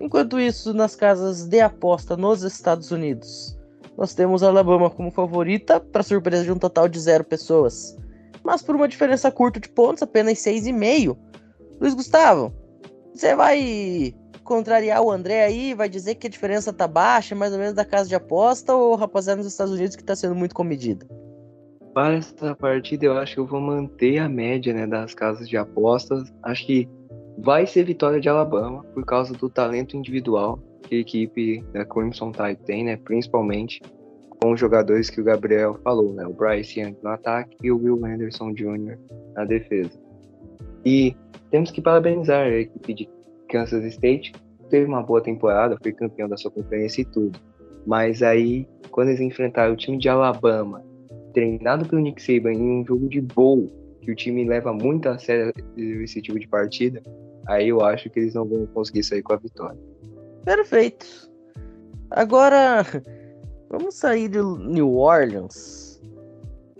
Enquanto 0.00 0.38
isso, 0.38 0.72
nas 0.72 0.94
casas 0.94 1.46
de 1.48 1.60
aposta 1.60 2.16
nos 2.16 2.42
Estados 2.42 2.92
Unidos, 2.92 3.57
nós 3.98 4.14
temos 4.14 4.44
Alabama 4.44 4.88
como 4.88 5.10
favorita, 5.10 5.80
para 5.80 6.04
surpresa 6.04 6.44
de 6.44 6.52
um 6.52 6.58
total 6.58 6.88
de 6.88 7.00
zero 7.00 7.24
pessoas, 7.24 7.98
mas 8.44 8.62
por 8.62 8.76
uma 8.76 8.86
diferença 8.86 9.28
curta 9.28 9.58
de 9.58 9.68
pontos, 9.68 10.04
apenas 10.04 10.38
6,5. 10.38 11.18
Luiz 11.80 11.94
Gustavo, 11.94 12.54
você 13.12 13.34
vai 13.34 14.14
contrariar 14.44 15.02
o 15.02 15.10
André 15.10 15.44
aí, 15.44 15.74
vai 15.74 15.88
dizer 15.88 16.14
que 16.14 16.28
a 16.28 16.30
diferença 16.30 16.72
tá 16.72 16.86
baixa, 16.86 17.34
mais 17.34 17.52
ou 17.52 17.58
menos 17.58 17.74
da 17.74 17.84
casa 17.84 18.08
de 18.08 18.14
aposta, 18.14 18.72
ou 18.72 18.94
rapaziada 18.94 19.38
nos 19.38 19.48
Estados 19.48 19.74
Unidos 19.74 19.96
que 19.96 20.04
tá 20.04 20.14
sendo 20.14 20.36
muito 20.36 20.54
comedida? 20.54 21.04
Para 21.92 22.14
essa 22.14 22.54
partida, 22.54 23.06
eu 23.06 23.18
acho 23.18 23.34
que 23.34 23.40
eu 23.40 23.46
vou 23.46 23.60
manter 23.60 24.18
a 24.18 24.28
média 24.28 24.72
né, 24.72 24.86
das 24.86 25.12
casas 25.12 25.48
de 25.48 25.56
apostas. 25.56 26.32
Acho 26.44 26.64
que 26.64 26.88
vai 27.38 27.66
ser 27.66 27.82
vitória 27.82 28.20
de 28.20 28.28
Alabama 28.28 28.84
por 28.94 29.04
causa 29.04 29.34
do 29.34 29.50
talento 29.50 29.96
individual 29.96 30.60
que 30.82 30.96
a 30.96 30.98
equipe 31.00 31.64
da 31.72 31.84
Crimson 31.84 32.32
Tide 32.32 32.58
tem, 32.64 32.84
né? 32.84 32.96
Principalmente 32.96 33.80
com 34.40 34.52
os 34.52 34.60
jogadores 34.60 35.10
que 35.10 35.20
o 35.20 35.24
Gabriel 35.24 35.78
falou, 35.82 36.12
né? 36.12 36.26
O 36.26 36.32
Bryce 36.32 36.80
Young 36.80 36.96
no 37.02 37.10
ataque 37.10 37.56
e 37.62 37.70
o 37.70 37.78
Will 37.78 38.04
Anderson 38.04 38.52
Jr. 38.52 38.98
na 39.34 39.44
defesa. 39.44 39.98
E 40.84 41.16
temos 41.50 41.70
que 41.70 41.80
parabenizar 41.80 42.46
a 42.46 42.50
equipe 42.50 42.94
de 42.94 43.08
Kansas 43.48 43.84
State, 43.84 44.32
teve 44.68 44.86
uma 44.86 45.02
boa 45.02 45.20
temporada, 45.20 45.76
foi 45.82 45.92
campeão 45.92 46.28
da 46.28 46.36
sua 46.36 46.50
conferência 46.50 47.02
e 47.02 47.04
tudo. 47.04 47.38
Mas 47.86 48.22
aí, 48.22 48.68
quando 48.90 49.08
eles 49.08 49.20
enfrentaram 49.20 49.72
o 49.72 49.76
time 49.76 49.98
de 49.98 50.08
Alabama, 50.08 50.84
treinado 51.32 51.88
pelo 51.88 52.02
Nick 52.02 52.22
Saban 52.22 52.52
em 52.52 52.80
um 52.80 52.86
jogo 52.86 53.08
de 53.08 53.20
bowl, 53.20 53.70
que 54.02 54.12
o 54.12 54.14
time 54.14 54.44
leva 54.44 54.72
muito 54.72 55.08
a 55.08 55.18
sério 55.18 55.52
esse 55.76 56.20
tipo 56.20 56.38
de 56.38 56.46
partida, 56.46 57.02
aí 57.46 57.68
eu 57.68 57.80
acho 57.80 58.10
que 58.10 58.20
eles 58.20 58.34
não 58.34 58.46
vão 58.46 58.66
conseguir 58.66 59.02
sair 59.02 59.22
com 59.22 59.32
a 59.32 59.36
vitória. 59.36 59.78
Perfeito. 60.48 61.30
Agora, 62.10 62.82
vamos 63.68 63.96
sair 63.96 64.30
de 64.30 64.38
New 64.38 64.96
Orleans. 64.96 66.00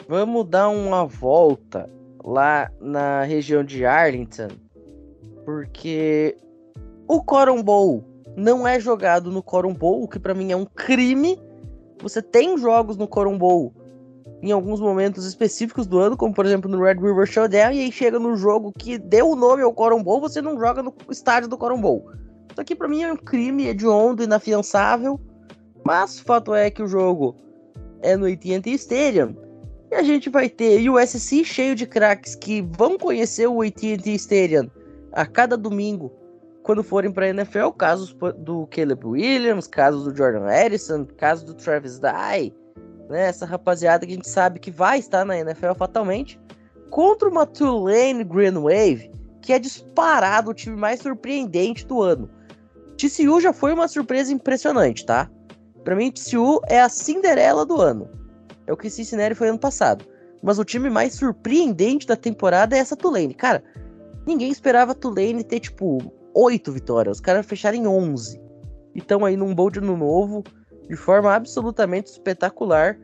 Vamos 0.08 0.48
dar 0.48 0.70
uma 0.70 1.04
volta 1.04 1.86
lá 2.24 2.72
na 2.80 3.24
região 3.24 3.62
de 3.62 3.84
Arlington, 3.84 4.48
porque 5.44 6.34
o 7.06 7.22
Coron 7.22 7.62
Bowl 7.62 8.02
não 8.34 8.66
é 8.66 8.80
jogado 8.80 9.30
no 9.30 9.42
Coron 9.42 9.74
Bowl, 9.74 10.02
o 10.02 10.08
que 10.08 10.18
para 10.18 10.32
mim 10.32 10.50
é 10.50 10.56
um 10.56 10.64
crime. 10.64 11.38
Você 12.00 12.22
tem 12.22 12.56
jogos 12.56 12.96
no 12.96 13.06
Coron 13.06 13.36
Bowl 13.36 13.74
em 14.40 14.50
alguns 14.50 14.80
momentos 14.80 15.26
específicos 15.26 15.86
do 15.86 15.98
ano, 15.98 16.16
como 16.16 16.32
por 16.32 16.46
exemplo 16.46 16.70
no 16.70 16.82
Red 16.82 16.94
River 16.94 17.26
Showdown, 17.26 17.72
e 17.72 17.80
aí 17.80 17.92
chega 17.92 18.18
no 18.18 18.34
jogo 18.34 18.72
que 18.72 18.96
deu 18.96 19.28
o 19.28 19.36
nome 19.36 19.62
ao 19.62 19.74
Coron 19.74 20.02
Bowl, 20.02 20.22
você 20.22 20.40
não 20.40 20.58
joga 20.58 20.82
no 20.82 20.94
estádio 21.10 21.50
do 21.50 21.58
Coron 21.58 21.82
Bowl. 21.82 22.10
Isso 22.58 22.62
aqui 22.62 22.74
para 22.74 22.88
mim 22.88 23.04
é 23.04 23.12
um 23.12 23.16
crime 23.16 23.68
hediondo, 23.68 24.24
inafiançável, 24.24 25.20
mas 25.84 26.18
o 26.18 26.24
fato 26.24 26.52
é 26.52 26.68
que 26.68 26.82
o 26.82 26.88
jogo 26.88 27.36
é 28.02 28.16
no 28.16 28.26
AT&T 28.26 28.68
Stadium, 28.72 29.36
e 29.92 29.94
a 29.94 30.02
gente 30.02 30.28
vai 30.28 30.48
ter 30.48 30.90
o 30.90 30.94
USC 30.94 31.44
cheio 31.44 31.76
de 31.76 31.86
craques 31.86 32.34
que 32.34 32.60
vão 32.76 32.98
conhecer 32.98 33.46
o 33.46 33.62
AT&T 33.62 34.12
Stadium 34.14 34.68
a 35.12 35.24
cada 35.24 35.56
domingo 35.56 36.12
quando 36.64 36.82
forem 36.82 37.12
para 37.12 37.26
a 37.26 37.28
NFL, 37.28 37.68
casos 37.78 38.12
do 38.38 38.66
Caleb 38.66 39.06
Williams, 39.06 39.68
casos 39.68 40.02
do 40.02 40.16
Jordan 40.16 40.50
Edison, 40.50 41.06
casos 41.16 41.44
do 41.44 41.54
Travis 41.54 42.00
Dye, 42.00 42.52
né, 43.08 43.28
essa 43.28 43.46
rapaziada 43.46 44.04
que 44.04 44.10
a 44.10 44.16
gente 44.16 44.28
sabe 44.28 44.58
que 44.58 44.72
vai 44.72 44.98
estar 44.98 45.24
na 45.24 45.38
NFL 45.38 45.74
fatalmente, 45.76 46.40
contra 46.90 47.28
uma 47.28 47.46
Tulane 47.46 48.24
Green 48.24 48.54
Wave, 48.54 49.12
que 49.42 49.52
é 49.52 49.60
disparado 49.60 50.50
o 50.50 50.54
time 50.54 50.76
mais 50.76 50.98
surpreendente 50.98 51.86
do 51.86 52.02
ano. 52.02 52.28
TCU 52.98 53.40
já 53.40 53.52
foi 53.52 53.72
uma 53.72 53.86
surpresa 53.86 54.32
impressionante, 54.32 55.06
tá? 55.06 55.30
Para 55.84 55.94
mim, 55.94 56.10
TCU 56.10 56.60
é 56.66 56.80
a 56.80 56.88
Cinderela 56.88 57.64
do 57.64 57.80
ano. 57.80 58.10
É 58.66 58.72
o 58.72 58.76
que 58.76 58.90
Cincinnati 58.90 59.34
foi 59.34 59.48
ano 59.48 59.58
passado. 59.58 60.04
Mas 60.42 60.58
o 60.58 60.64
time 60.64 60.90
mais 60.90 61.14
surpreendente 61.14 62.06
da 62.06 62.16
temporada 62.16 62.76
é 62.76 62.80
essa 62.80 62.96
Tulane. 62.96 63.32
Cara, 63.32 63.62
ninguém 64.26 64.50
esperava 64.50 64.94
Tulane 64.94 65.44
ter, 65.44 65.60
tipo, 65.60 65.98
oito 66.34 66.72
vitórias. 66.72 67.18
Os 67.18 67.20
caras 67.20 67.46
fecharem 67.46 67.86
11. 67.86 68.38
E 68.94 68.98
estão 68.98 69.24
aí 69.24 69.36
num 69.36 69.54
bowl 69.54 69.70
de 69.70 69.78
ano 69.78 69.96
novo, 69.96 70.42
de 70.88 70.96
forma 70.96 71.32
absolutamente 71.32 72.10
espetacular. 72.10 72.98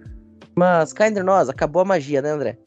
Mas 0.56 0.92
cá 0.92 1.08
entre 1.08 1.22
nós, 1.22 1.48
acabou 1.48 1.82
a 1.82 1.84
magia, 1.84 2.20
né, 2.20 2.30
André? 2.30 2.58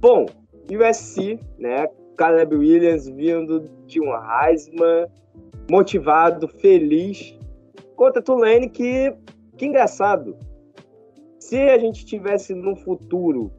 Bom, 0.00 0.26
USC, 0.70 1.38
né? 1.58 1.86
Caleb 2.16 2.56
Williams 2.56 3.06
vindo 3.06 3.70
de 3.86 4.00
um 4.00 4.12
Heisman, 4.12 5.06
motivado, 5.70 6.48
feliz, 6.48 7.38
contra 7.94 8.20
Tulane, 8.20 8.68
que, 8.68 9.14
que 9.56 9.66
engraçado. 9.66 10.36
Se 11.38 11.56
a 11.56 11.78
gente 11.78 12.04
tivesse 12.04 12.54
no 12.54 12.74
futuro 12.74 13.52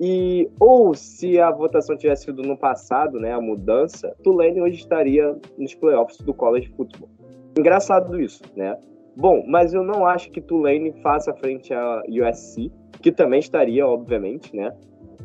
e 0.00 0.48
ou 0.58 0.94
se 0.94 1.38
a 1.38 1.50
votação 1.50 1.96
tivesse 1.96 2.24
sido 2.24 2.42
no 2.42 2.56
passado, 2.56 3.20
né, 3.20 3.32
a 3.32 3.40
mudança, 3.40 4.16
Tulane 4.22 4.60
hoje 4.62 4.76
estaria 4.76 5.36
nos 5.58 5.74
playoffs 5.74 6.18
do 6.18 6.32
college 6.32 6.68
football. 6.76 7.10
Engraçado 7.56 8.20
isso, 8.20 8.42
né? 8.54 8.76
Bom, 9.16 9.44
mas 9.46 9.72
eu 9.72 9.82
não 9.82 10.06
acho 10.06 10.30
que 10.30 10.40
Tulane 10.40 10.92
faça 11.02 11.32
frente 11.34 11.72
a 11.72 12.02
USC, 12.08 12.70
que 13.00 13.12
também 13.12 13.40
estaria, 13.40 13.86
obviamente, 13.86 14.54
né? 14.54 14.74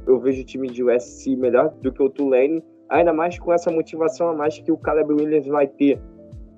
Eu 0.05 0.19
vejo 0.19 0.41
o 0.41 0.45
time 0.45 0.69
de 0.69 0.83
USC 0.83 1.35
melhor 1.35 1.69
do 1.81 1.91
que 1.91 2.01
o 2.01 2.09
Tulane, 2.09 2.63
ainda 2.91 3.13
mais 3.13 3.39
com 3.39 3.53
essa 3.53 3.71
motivação 3.71 4.29
a 4.29 4.35
mais 4.35 4.59
que 4.59 4.71
o 4.71 4.77
Caleb 4.77 5.13
Williams 5.13 5.47
vai 5.47 5.65
ter, 5.65 5.99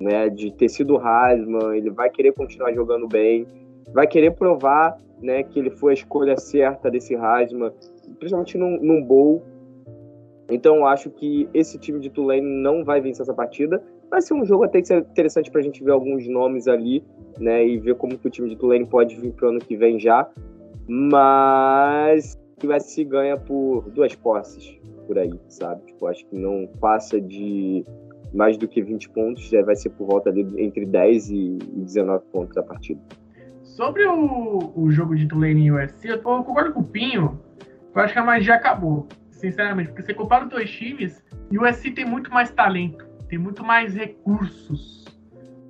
né? 0.02 0.28
De 0.30 0.52
ter 0.52 0.68
sido 0.68 0.98
Heisman, 0.98 1.78
ele 1.78 1.92
vai 1.92 2.10
querer 2.10 2.34
continuar 2.34 2.74
jogando 2.74 3.08
bem, 3.08 3.46
vai 3.94 4.08
querer 4.08 4.32
provar, 4.32 4.98
né, 5.22 5.44
que 5.44 5.60
ele 5.60 5.70
foi 5.70 5.92
a 5.92 5.94
escolha 5.94 6.36
certa 6.36 6.90
desse 6.90 7.14
Heisman, 7.14 7.72
principalmente 8.18 8.58
num, 8.58 8.82
num 8.82 9.02
bowl. 9.04 9.44
Então 10.50 10.86
acho 10.86 11.10
que 11.12 11.48
esse 11.54 11.78
time 11.78 12.00
de 12.00 12.10
Tulane 12.10 12.42
não 12.42 12.84
vai 12.84 13.00
vencer 13.00 13.22
essa 13.22 13.34
partida. 13.34 13.82
Vai 14.10 14.22
ser 14.22 14.34
um 14.34 14.44
jogo 14.44 14.64
até 14.64 14.80
interessante 14.80 15.50
para 15.50 15.62
a 15.62 15.64
gente 15.64 15.84
ver 15.84 15.92
alguns 15.92 16.28
nomes 16.28 16.68
ali, 16.68 17.04
né, 17.40 17.66
e 17.66 17.78
ver 17.78 17.96
como 17.96 18.18
que 18.18 18.28
o 18.28 18.32
time 18.32 18.50
de 18.50 18.56
Tulane 18.56 18.86
pode 18.86 19.16
vir 19.16 19.32
para 19.32 19.46
o 19.46 19.50
ano 19.52 19.60
que 19.60 19.78
vem 19.78 20.00
já. 20.00 20.28
Mas 20.88 22.38
que 22.58 22.68
vai 22.68 22.80
se 22.80 23.04
ganha 23.04 23.38
por 23.38 23.90
duas 23.92 24.16
posses 24.16 24.80
por 25.04 25.18
aí, 25.18 25.34
sabe? 25.48 25.86
Tipo, 25.86 26.08
acho 26.08 26.26
que 26.28 26.36
não 26.36 26.68
passa 26.80 27.20
de 27.20 27.86
mais 28.34 28.58
do 28.58 28.68
que 28.68 28.82
20 28.82 29.10
pontos, 29.10 29.48
já 29.50 29.64
vai 29.64 29.76
ser 29.76 29.90
por 29.92 30.08
volta 30.08 30.30
ali 30.30 30.42
entre 30.58 30.86
10 30.86 31.30
e 31.30 31.58
19 31.78 32.26
pontos 32.32 32.58
a 32.58 32.64
partida. 32.64 33.00
Sobre 33.62 34.06
o, 34.08 34.74
o 34.76 34.92
jogo 34.92 35.16
de 35.16 35.28
Tulane 35.28 35.68
e 35.68 35.72
USC, 35.72 36.08
eu 36.08 36.20
concordo 36.20 36.74
com 36.74 36.80
o 36.82 36.84
Pinho, 36.84 37.40
eu 37.94 38.02
acho 38.02 38.14
que 38.14 38.20
a 38.20 38.24
magia 38.24 38.56
acabou, 38.56 39.08
sinceramente, 39.32 39.90
porque 39.90 40.02
você 40.02 40.14
compara 40.14 40.46
os 40.46 40.50
dois 40.50 40.70
times, 40.70 41.24
e 41.52 41.58
o 41.58 41.64
USC 41.64 41.92
tem 41.92 42.06
muito 42.06 42.32
mais 42.32 42.50
talento, 42.52 43.06
tem 43.28 43.38
muito 43.38 43.64
mais 43.64 43.96
recursos 43.96 45.06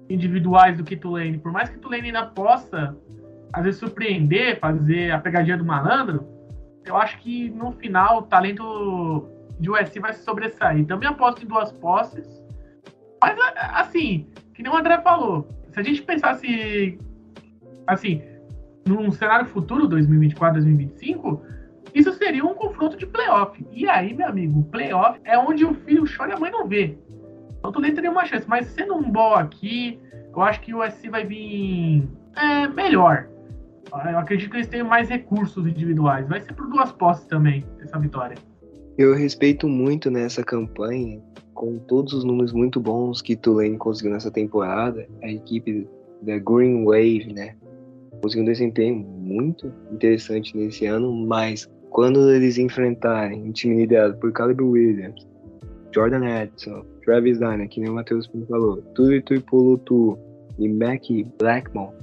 individuais 0.10 0.78
do 0.78 0.84
que 0.84 0.96
Tulane. 0.96 1.38
Por 1.38 1.52
mais 1.52 1.70
que 1.70 1.80
Tulane 1.80 2.08
ainda 2.08 2.26
possa, 2.26 2.96
às 3.52 3.64
vezes, 3.64 3.80
surpreender, 3.80 4.60
fazer 4.60 5.12
a 5.12 5.20
pegadinha 5.20 5.58
do 5.58 5.66
malandro, 5.66 6.26
eu 6.86 6.98
acho 6.98 7.18
que 7.20 7.50
no 7.50 7.72
final 7.74 8.20
o 8.20 8.22
talento 8.24 9.28
de 9.60 9.70
USC 9.70 10.00
vai 10.00 10.14
se 10.14 10.24
sobressair. 10.24 10.86
Também 10.86 11.08
aposto 11.08 11.44
em 11.44 11.48
duas 11.48 11.72
posses. 11.72 12.28
Mas, 13.22 13.38
assim, 13.56 14.28
que 14.54 14.62
nem 14.62 14.72
o 14.72 14.76
André 14.76 15.00
falou, 15.02 15.48
se 15.70 15.80
a 15.80 15.84
gente 15.84 16.02
pensasse, 16.02 17.00
assim, 17.88 18.22
num 18.86 19.12
cenário 19.12 19.46
futuro, 19.46 19.88
2024, 19.88 20.62
2025, 20.62 21.42
isso 21.96 22.12
seria 22.14 22.44
um 22.44 22.54
confronto 22.54 22.98
de 22.98 23.06
playoff. 23.06 23.66
E 23.72 23.88
aí, 23.88 24.14
meu 24.14 24.28
amigo, 24.28 24.64
playoff 24.66 25.20
é 25.24 25.38
onde 25.38 25.64
o 25.64 25.74
filho 25.74 26.04
chora 26.06 26.32
e 26.32 26.34
a 26.34 26.40
mãe 26.40 26.52
não 26.52 26.68
vê. 26.68 26.98
Então, 27.60 27.72
tu 27.72 27.80
nem 27.80 27.94
teria 27.94 28.12
uma 28.12 28.26
chance. 28.26 28.48
Mas 28.48 28.68
sendo 28.68 28.96
um 28.96 29.10
bom 29.10 29.34
aqui, 29.34 30.00
eu 30.36 30.42
acho 30.42 30.60
que 30.60 30.74
o 30.74 30.84
USC 30.84 31.10
vai 31.10 31.26
vir 31.26 32.10
é, 32.36 32.68
melhor. 32.68 33.30
Eu 33.92 34.18
acredito 34.18 34.52
que 34.52 34.58
eles 34.58 34.68
tenham 34.68 34.88
mais 34.88 35.10
recursos 35.10 35.68
individuais. 35.68 36.28
Vai 36.28 36.42
ser 36.42 36.54
por 36.54 36.68
duas 36.68 36.92
posses 36.92 37.26
também, 37.26 37.66
essa 37.82 38.00
vitória. 38.00 38.36
Eu 38.98 39.16
respeito 39.16 39.68
muito 39.68 40.10
nessa 40.12 40.44
campanha, 40.44 41.22
com 41.54 41.78
todos 41.80 42.14
os 42.14 42.24
números 42.24 42.52
muito 42.52 42.80
bons 42.80 43.22
que 43.22 43.36
Tulane 43.36 43.78
conseguiu 43.78 44.14
nessa 44.14 44.32
temporada, 44.32 45.08
a 45.22 45.32
equipe 45.32 45.88
da 46.22 46.38
Green 46.38 46.86
Wave, 46.86 47.34
né? 47.34 47.56
Conseguiu 48.22 48.44
um 48.44 48.48
desempenho 48.48 48.96
muito 48.96 49.72
interessante 49.92 50.56
nesse 50.56 50.86
ano, 50.86 51.12
mas 51.12 51.70
quando 51.90 52.32
eles 52.32 52.58
enfrentarem 52.58 53.44
um 53.44 53.52
time 53.52 53.76
liderado 53.76 54.16
por 54.18 54.32
Caleb 54.32 54.64
Williams, 54.64 55.28
Jordan 55.94 56.26
Edson, 56.26 56.84
Travis 57.06 57.40
Dyer, 57.40 57.68
que 57.70 57.80
nem 57.80 57.90
o 57.90 57.94
Matheus 57.94 58.30
falou, 58.50 58.78
Tui 58.96 59.22
Tuipulutu 59.22 60.18
e 60.58 60.68
Mac 60.70 61.04
Blackmon, 61.40 61.94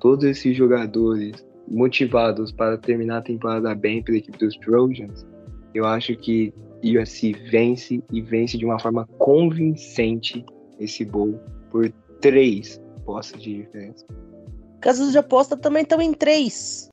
todos 0.00 0.24
esses 0.24 0.56
jogadores 0.56 1.46
motivados 1.68 2.50
para 2.50 2.76
terminar 2.76 3.18
a 3.18 3.22
temporada 3.22 3.74
bem 3.74 4.02
pela 4.02 4.18
equipe 4.18 4.38
dos 4.38 4.56
Trojans, 4.56 5.26
eu 5.74 5.86
acho 5.86 6.16
que 6.16 6.52
USC 6.82 7.32
vence 7.50 8.02
e 8.10 8.20
vence 8.20 8.58
de 8.58 8.64
uma 8.64 8.78
forma 8.78 9.06
convincente 9.18 10.44
esse 10.78 11.04
bowl 11.04 11.38
por 11.70 11.92
três 12.20 12.80
postos 13.04 13.42
de 13.42 13.62
diferença. 13.62 14.04
Casas 14.80 15.12
de 15.12 15.18
aposta 15.18 15.56
também 15.56 15.82
estão 15.82 16.00
em 16.00 16.12
três, 16.12 16.90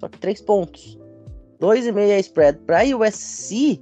só 0.00 0.08
que 0.08 0.18
três 0.18 0.40
pontos. 0.42 0.98
Dois 1.60 1.86
e 1.86 1.92
meio 1.92 2.10
é 2.10 2.18
spread 2.18 2.58
para 2.66 2.82
USC. 2.84 3.80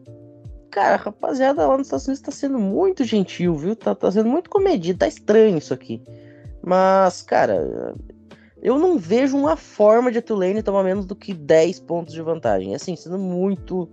Cara, 0.70 0.96
rapaziada 0.96 1.66
lá 1.66 1.76
nos 1.76 1.86
Estados 1.86 2.06
Unidos 2.06 2.22
tá 2.22 2.30
sendo 2.30 2.58
muito 2.58 3.04
gentil, 3.04 3.56
viu? 3.56 3.74
Tá, 3.74 3.94
tá 3.94 4.10
sendo 4.10 4.28
muito 4.28 4.48
comedido, 4.48 4.98
tá 4.98 5.08
estranho 5.08 5.58
isso 5.58 5.72
aqui. 5.72 6.02
Mas, 6.62 7.22
cara, 7.22 7.94
eu 8.62 8.78
não 8.78 8.96
vejo 8.96 9.36
uma 9.36 9.56
forma 9.56 10.12
de 10.12 10.22
Tulane 10.22 10.62
tomar 10.62 10.84
menos 10.84 11.04
do 11.04 11.16
que 11.16 11.34
10 11.34 11.80
pontos 11.80 12.14
de 12.14 12.22
vantagem. 12.22 12.74
Assim, 12.76 12.94
sendo 12.94 13.18
muito, 13.18 13.90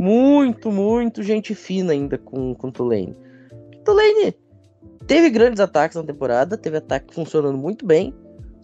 muito, 0.00 0.70
muito 0.70 1.24
gente 1.24 1.56
fina 1.56 1.92
ainda 1.92 2.16
com, 2.16 2.54
com 2.54 2.70
Tulane. 2.70 3.16
Tulane 3.84 4.32
teve 5.08 5.28
grandes 5.28 5.58
ataques 5.58 5.96
na 5.96 6.04
temporada, 6.04 6.56
teve 6.56 6.76
ataque 6.76 7.12
funcionando 7.12 7.58
muito 7.58 7.84
bem. 7.84 8.14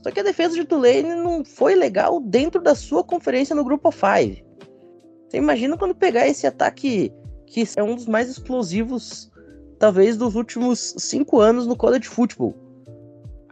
Só 0.05 0.13
que 0.13 0.21
a 0.21 0.25
defesa 0.25 0.55
de 0.55 0.65
Tulane 0.65 1.15
não 1.17 1.45
foi 1.45 1.75
legal 1.75 2.21
dentro 2.21 2.63
da 2.63 2.77
sua 2.77 3.03
conferência 3.03 3.55
no 3.55 3.65
grupo 3.65 3.91
5. 3.91 4.47
Você 5.29 5.39
imagina 5.39 5.77
quando 5.77 5.95
pegar 5.95 6.29
esse 6.29 6.47
ataque 6.47 7.13
que 7.47 7.65
é 7.77 7.83
um 7.83 7.97
dos 7.97 8.07
mais 8.07 8.31
explosivos, 8.31 9.31
talvez, 9.79 10.17
dos 10.17 10.37
últimos 10.37 10.95
cinco 10.99 11.41
anos 11.41 11.67
no 11.67 11.77
college 11.77 12.09
football 12.09 12.55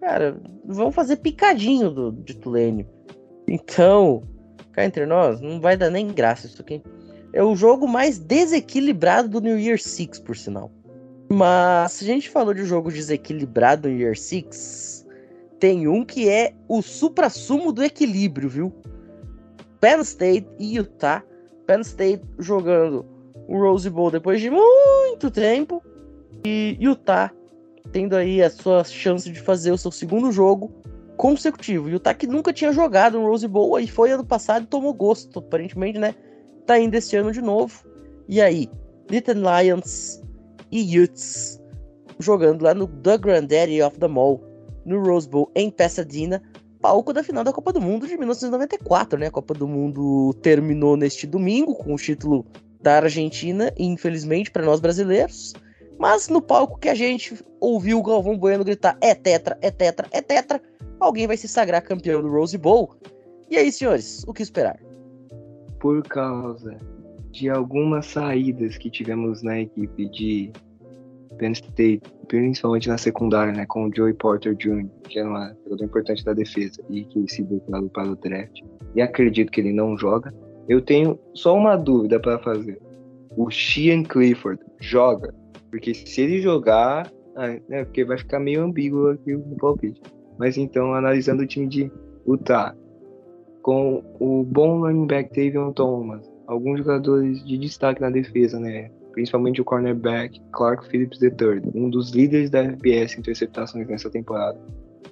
cara, 0.01 0.41
vão 0.65 0.91
fazer 0.91 1.17
picadinho 1.17 1.91
do, 1.91 2.13
de 2.13 2.35
Tulane. 2.35 2.87
Então, 3.47 4.23
cá 4.73 4.85
entre 4.85 5.07
nós, 5.07 5.41
não 5.41 5.61
vai 5.61 5.77
dar 5.77 5.91
nem 5.91 6.09
graça 6.09 6.47
isso 6.47 6.63
aqui. 6.63 6.83
É 7.33 7.43
o 7.43 7.55
jogo 7.55 7.87
mais 7.87 8.19
desequilibrado 8.19 9.29
do 9.29 9.41
New 9.41 9.59
Year 9.59 9.79
Six, 9.79 10.19
por 10.19 10.37
sinal. 10.37 10.71
Mas 11.31 11.93
se 11.93 12.05
a 12.05 12.07
gente 12.07 12.29
falou 12.29 12.53
de 12.53 12.65
jogo 12.65 12.91
desequilibrado 12.91 13.89
no 13.89 13.95
New 13.95 14.03
Year 14.03 14.19
Six, 14.19 15.07
tem 15.61 15.87
um 15.87 16.05
que 16.05 16.29
é 16.29 16.55
o 16.67 16.83
supra-sumo 16.83 17.71
do 17.71 17.85
equilíbrio, 17.85 18.49
viu? 18.49 18.73
Penn 19.81 20.01
State 20.01 20.49
e 20.59 20.77
Utah. 20.77 21.23
Penn 21.67 21.83
State 21.83 22.25
jogando 22.39 23.07
o 23.47 23.59
Rose 23.59 23.89
Bowl 23.89 24.11
depois 24.11 24.41
de 24.41 24.51
muito 24.51 25.31
tempo. 25.31 25.83
E 26.45 26.77
Utah 26.81 27.31
tendo 27.93 28.17
aí 28.17 28.43
a 28.43 28.51
sua 28.51 28.85
chance 28.85 29.31
de 29.31 29.41
fazer 29.41 29.73
o 29.73 29.79
seu 29.79 29.91
segundo 29.91 30.31
jogo 30.33 30.73
consecutivo. 31.17 31.89
E 31.89 31.95
o 31.95 32.01
Taki 32.01 32.27
nunca 32.27 32.53
tinha 32.53 32.73
jogado 32.73 33.19
no 33.19 33.27
Rose 33.27 33.47
Bowl 33.47 33.79
e 33.79 33.87
foi 33.87 34.11
ano 34.11 34.25
passado 34.25 34.65
e 34.65 34.67
tomou 34.67 34.95
gosto, 34.95 35.39
aparentemente, 35.39 35.99
né? 35.99 36.15
Tá 36.67 36.79
indo 36.79 36.95
esse 36.95 37.17
ano 37.17 37.33
de 37.33 37.43
novo. 37.43 37.85
E 38.29 38.41
aí, 38.41 38.71
Little 39.11 39.35
Lions 39.35 40.23
e 40.71 40.99
Utes 40.99 41.61
jogando 42.19 42.63
lá 42.63 42.75
no 42.75 42.87
The 42.87 43.19
Granddaddy 43.19 43.83
of 43.83 43.99
the 43.99 44.07
Mall, 44.07 44.41
no 44.85 45.03
Rose 45.03 45.29
Bowl 45.29 45.51
em 45.55 45.71
Pasadena, 45.71 46.43
palco 46.81 47.13
da 47.13 47.23
final 47.23 47.45
da 47.45 47.53
Copa 47.53 47.73
do 47.73 47.81
Mundo 47.81 48.07
de 48.07 48.17
1994, 48.17 49.19
né? 49.19 49.27
A 49.27 49.31
Copa 49.31 49.55
do 49.55 49.67
Mundo 49.67 50.33
terminou 50.43 50.97
neste 50.97 51.27
domingo 51.27 51.75
com 51.75 51.95
o 51.95 51.97
título 51.97 52.47
da 52.81 52.97
Argentina, 52.97 53.73
infelizmente 53.79 54.51
para 54.51 54.65
nós 54.65 54.81
brasileiros. 54.81 55.55
Mas 56.01 56.31
no 56.31 56.41
palco 56.41 56.79
que 56.79 56.89
a 56.89 56.95
gente 56.95 57.35
ouviu 57.61 57.99
o 57.99 58.03
Galvão 58.03 58.39
Bueno 58.39 58.65
gritar 58.65 58.97
é 59.03 59.15
tetra, 59.15 59.59
é 59.61 59.71
tetra, 59.71 60.09
é 60.11 60.23
tetra, 60.23 60.59
alguém 60.99 61.27
vai 61.27 61.37
se 61.37 61.47
sagrar 61.47 61.83
campeão 61.83 62.23
do 62.23 62.31
Rose 62.31 62.57
Bowl. 62.57 62.97
E 63.51 63.59
aí, 63.59 63.71
senhores, 63.71 64.25
o 64.27 64.33
que 64.33 64.43
esperar? 64.43 64.81
Por 65.79 66.03
causa 66.05 66.75
de 67.31 67.51
algumas 67.51 68.07
saídas 68.07 68.79
que 68.79 68.91
tivemos 68.91 69.43
na 69.43 69.61
equipe 69.61 70.09
de 70.09 70.51
Penn 71.37 71.53
State, 71.53 72.03
principalmente 72.29 72.89
na 72.89 72.97
secundária, 72.97 73.53
né, 73.53 73.67
com 73.67 73.85
o 73.85 73.95
Joey 73.95 74.15
Porter 74.15 74.55
Jr., 74.57 74.89
que 75.07 75.19
é 75.19 75.25
uma 75.25 75.55
jogador 75.65 75.85
importante 75.85 76.25
da 76.25 76.33
defesa 76.33 76.83
e 76.89 77.05
que 77.05 77.29
se 77.29 77.43
declarou 77.43 77.91
para 77.91 78.11
o 78.11 78.17
draft, 78.17 78.63
e 78.95 79.03
acredito 79.03 79.53
que 79.53 79.61
ele 79.61 79.75
não 79.75 79.99
joga. 79.99 80.33
Eu 80.67 80.81
tenho 80.81 81.19
só 81.35 81.55
uma 81.55 81.77
dúvida 81.77 82.19
para 82.19 82.39
fazer. 82.39 82.81
O 83.37 83.51
Sheehan 83.51 84.03
Clifford 84.05 84.63
joga? 84.81 85.39
Porque 85.71 85.95
se 85.95 86.21
ele 86.21 86.41
jogar, 86.41 87.11
né, 87.69 87.85
porque 87.85 88.05
vai 88.05 88.19
ficar 88.19 88.41
meio 88.41 88.63
ambíguo 88.63 89.09
aqui 89.09 89.35
o 89.35 89.57
palpite. 89.57 90.01
Mas 90.39 90.57
então, 90.57 90.95
analisando 90.95 91.43
o 91.43 91.47
time 91.47 91.67
de 91.67 91.93
Utah, 92.27 92.75
com 93.63 94.03
o 94.19 94.43
bom 94.43 94.81
running 94.81 95.07
back 95.07 95.31
Tavion 95.31 95.73
Thomas, 95.73 96.31
alguns 96.47 96.79
jogadores 96.79 97.45
de 97.45 97.59
destaque 97.59 98.01
na 98.01 98.11
defesa, 98.11 98.59
né? 98.59 98.91
Principalmente 99.13 99.61
o 99.61 99.65
cornerback 99.65 100.41
Clark 100.53 100.89
Phillips 100.89 101.21
III, 101.21 101.63
um 101.75 101.91
dos 101.91 102.11
líderes 102.11 102.49
da 102.49 102.65
FBS 102.65 103.17
em 103.17 103.21
interceptações 103.21 103.87
nessa 103.87 104.09
temporada. 104.09 104.59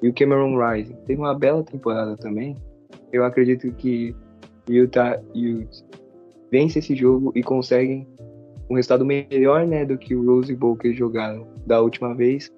E 0.03 0.09
o 0.09 0.15
Cameron 0.15 0.57
Rising 0.57 0.97
teve 1.07 1.21
uma 1.21 1.37
bela 1.37 1.63
temporada 1.63 2.17
também. 2.17 2.57
Eu 3.13 3.25
acredito 3.25 3.71
que 3.73 4.15
Utah 4.69 5.21
Utes 5.35 5.85
vence 6.51 6.79
esse 6.79 6.95
jogo 6.95 7.33
e 7.35 7.43
conseguem 7.43 8.07
um 8.71 8.75
resultado 8.75 9.05
melhor, 9.05 9.67
né, 9.67 9.85
do 9.85 9.97
que 9.97 10.15
o 10.15 10.25
Rose 10.25 10.55
Bowl 10.55 10.77
que 10.77 10.89
eles 10.89 10.99
jogaram 10.99 11.47
da 11.67 11.81
última 11.81 12.15
vez 12.15 12.53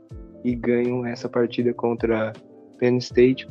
e 0.44 0.54
ganham 0.54 1.06
essa 1.06 1.28
partida 1.28 1.72
contra 1.72 2.32
Penn 2.78 2.96
State. 2.98 3.48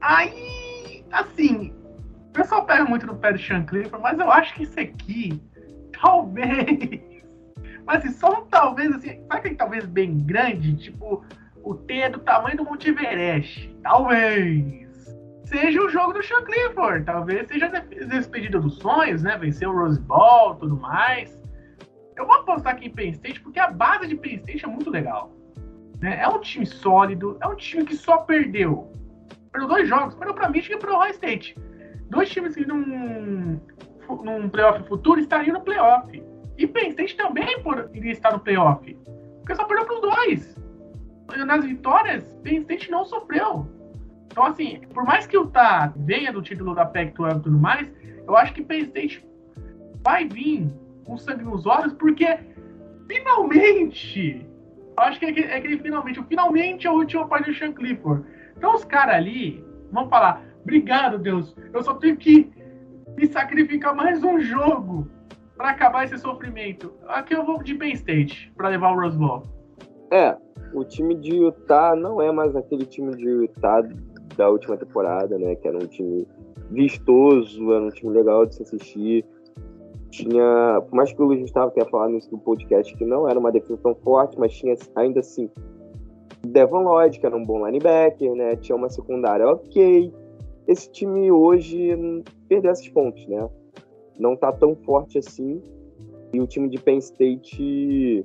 Aí, 0.00 1.04
assim, 1.12 1.72
o 2.28 2.32
pessoal 2.32 2.64
pega 2.64 2.84
muito 2.84 3.06
no 3.06 3.16
pé 3.16 3.32
do 3.32 3.38
Sean 3.38 3.64
Clifford, 3.64 4.02
mas 4.02 4.18
eu 4.18 4.30
acho 4.30 4.54
que 4.54 4.62
isso 4.62 4.78
aqui, 4.78 5.40
talvez. 6.00 7.00
Mas 7.84 8.04
assim, 8.04 8.12
só 8.12 8.40
um 8.40 8.46
talvez, 8.46 8.94
assim, 8.94 9.20
sabe 9.26 9.34
aquele 9.34 9.54
talvez 9.56 9.84
bem 9.84 10.18
grande? 10.20 10.76
Tipo, 10.76 11.24
o 11.62 11.74
T 11.74 11.94
é 11.94 12.08
do 12.08 12.20
tamanho 12.20 12.56
do 12.56 12.64
Monte 12.64 12.88
Everest. 12.88 13.68
Talvez. 13.82 14.88
Seja 15.44 15.82
o 15.82 15.88
jogo 15.88 16.12
do 16.12 16.22
Sean 16.22 16.44
Clifford. 16.44 17.04
Talvez 17.04 17.48
seja 17.48 17.66
a 17.66 17.80
despedida 18.06 18.60
dos 18.60 18.76
sonhos, 18.76 19.22
né? 19.22 19.36
Vencer 19.36 19.68
o 19.68 19.72
Rose 19.72 20.00
Bowl 20.00 20.54
tudo 20.54 20.76
mais. 20.76 21.39
Eu 22.20 22.26
vou 22.26 22.36
apostar 22.36 22.74
aqui 22.74 22.86
em 22.86 22.90
Penn 22.90 23.12
State 23.12 23.40
porque 23.40 23.58
a 23.58 23.70
base 23.70 24.06
de 24.06 24.14
Penn 24.14 24.36
State 24.36 24.66
é 24.66 24.68
muito 24.68 24.90
legal. 24.90 25.32
Né? 26.02 26.20
É 26.20 26.28
um 26.28 26.38
time 26.38 26.66
sólido, 26.66 27.38
é 27.40 27.46
um 27.46 27.56
time 27.56 27.82
que 27.82 27.96
só 27.96 28.18
perdeu. 28.18 28.92
Perdeu 29.50 29.66
dois 29.66 29.88
jogos, 29.88 30.14
perdeu 30.14 30.34
para 30.34 30.50
Michigan 30.50 30.76
e 30.76 30.78
para 30.80 30.94
Ohio 30.94 31.12
State. 31.12 31.56
Dois 32.10 32.28
times 32.28 32.54
que 32.54 32.66
num, 32.66 33.58
num 34.22 34.50
playoff 34.50 34.86
futuro 34.86 35.18
estariam 35.18 35.54
no 35.54 35.62
playoff. 35.62 36.22
E 36.58 36.66
Penn 36.66 36.88
State 36.90 37.16
também 37.16 37.56
iria 37.94 38.12
estar 38.12 38.32
no 38.32 38.40
playoff. 38.40 38.94
Porque 39.38 39.54
só 39.54 39.64
perdeu 39.64 39.86
para 39.86 39.94
os 39.94 40.00
dois. 40.02 40.56
Nas 41.46 41.64
vitórias, 41.64 42.34
Penn 42.42 42.60
State 42.60 42.90
não 42.90 43.06
sofreu. 43.06 43.66
Então, 44.26 44.44
assim, 44.44 44.82
por 44.92 45.04
mais 45.04 45.26
que 45.26 45.38
o 45.38 45.46
Tá 45.46 45.90
venha 45.96 46.30
do 46.30 46.42
título 46.42 46.74
da 46.74 46.84
Pac-12 46.84 47.38
e 47.38 47.40
tudo 47.40 47.58
mais, 47.58 47.90
eu 48.28 48.36
acho 48.36 48.52
que 48.52 48.62
Penn 48.62 48.82
State 48.82 49.26
vai 50.02 50.28
vir 50.28 50.70
com 51.10 51.18
sangue 51.18 51.44
nos 51.44 51.66
olhos, 51.66 51.92
porque 51.94 52.38
finalmente, 53.08 54.46
acho 54.96 55.18
que 55.18 55.26
é 55.26 55.30
aquele, 55.30 55.46
é 55.48 55.56
aquele 55.56 55.78
finalmente, 55.78 56.20
o 56.20 56.24
finalmente 56.24 56.86
é 56.86 56.90
o 56.90 56.94
último 56.94 57.26
parte 57.26 57.50
do 57.50 57.56
Sean 57.56 57.72
Clifford. 57.72 58.24
Então 58.56 58.74
os 58.74 58.84
caras 58.84 59.16
ali 59.16 59.64
vão 59.90 60.08
falar, 60.08 60.40
obrigado 60.62 61.18
Deus, 61.18 61.56
eu 61.72 61.82
só 61.82 61.94
tenho 61.94 62.16
que 62.16 62.48
me 63.16 63.26
sacrificar 63.26 63.94
mais 63.94 64.22
um 64.22 64.40
jogo 64.40 65.08
para 65.56 65.70
acabar 65.70 66.04
esse 66.04 66.16
sofrimento. 66.16 66.94
Aqui 67.08 67.34
eu 67.34 67.44
vou 67.44 67.60
de 67.60 67.74
Penn 67.74 67.92
State 67.92 68.52
para 68.56 68.68
levar 68.68 68.92
o 68.92 69.00
Rose 69.00 69.18
Bowl. 69.18 69.42
É, 70.12 70.36
o 70.72 70.84
time 70.84 71.16
de 71.16 71.34
Utah 71.34 71.96
não 71.96 72.22
é 72.22 72.30
mais 72.30 72.54
aquele 72.54 72.86
time 72.86 73.16
de 73.16 73.28
Utah 73.28 73.82
da 74.36 74.48
última 74.48 74.76
temporada, 74.76 75.36
né? 75.38 75.56
Que 75.56 75.68
era 75.68 75.76
um 75.76 75.86
time 75.86 76.26
vistoso, 76.70 77.72
era 77.72 77.84
um 77.84 77.90
time 77.90 78.12
legal 78.12 78.46
de 78.46 78.54
se 78.54 78.62
assistir 78.62 79.24
tinha, 80.10 80.82
por 80.88 80.94
mais 80.94 81.12
que 81.12 81.22
o 81.22 81.24
Luiz 81.24 81.40
Gustavo 81.40 81.70
tenha 81.70 81.86
falado 81.86 82.12
nisso 82.12 82.30
do 82.30 82.38
podcast, 82.38 82.94
que 82.96 83.04
não 83.04 83.28
era 83.28 83.38
uma 83.38 83.52
defesa 83.52 83.78
tão 83.82 83.94
forte, 83.94 84.38
mas 84.38 84.52
tinha 84.52 84.74
ainda 84.96 85.20
assim 85.20 85.48
Devon 86.46 86.82
Lloyd, 86.82 87.18
que 87.18 87.26
era 87.26 87.36
um 87.36 87.44
bom 87.44 87.66
linebacker, 87.66 88.34
né? 88.34 88.56
Tinha 88.56 88.76
uma 88.76 88.88
secundária 88.88 89.48
ok. 89.48 90.12
Esse 90.66 90.90
time 90.90 91.30
hoje 91.30 91.96
perdeu 92.48 92.72
esses 92.72 92.88
pontos, 92.88 93.26
né? 93.26 93.48
Não 94.18 94.36
tá 94.36 94.52
tão 94.52 94.74
forte 94.74 95.18
assim. 95.18 95.62
E 96.32 96.40
o 96.40 96.46
time 96.46 96.68
de 96.68 96.78
Penn 96.78 96.98
State 96.98 98.24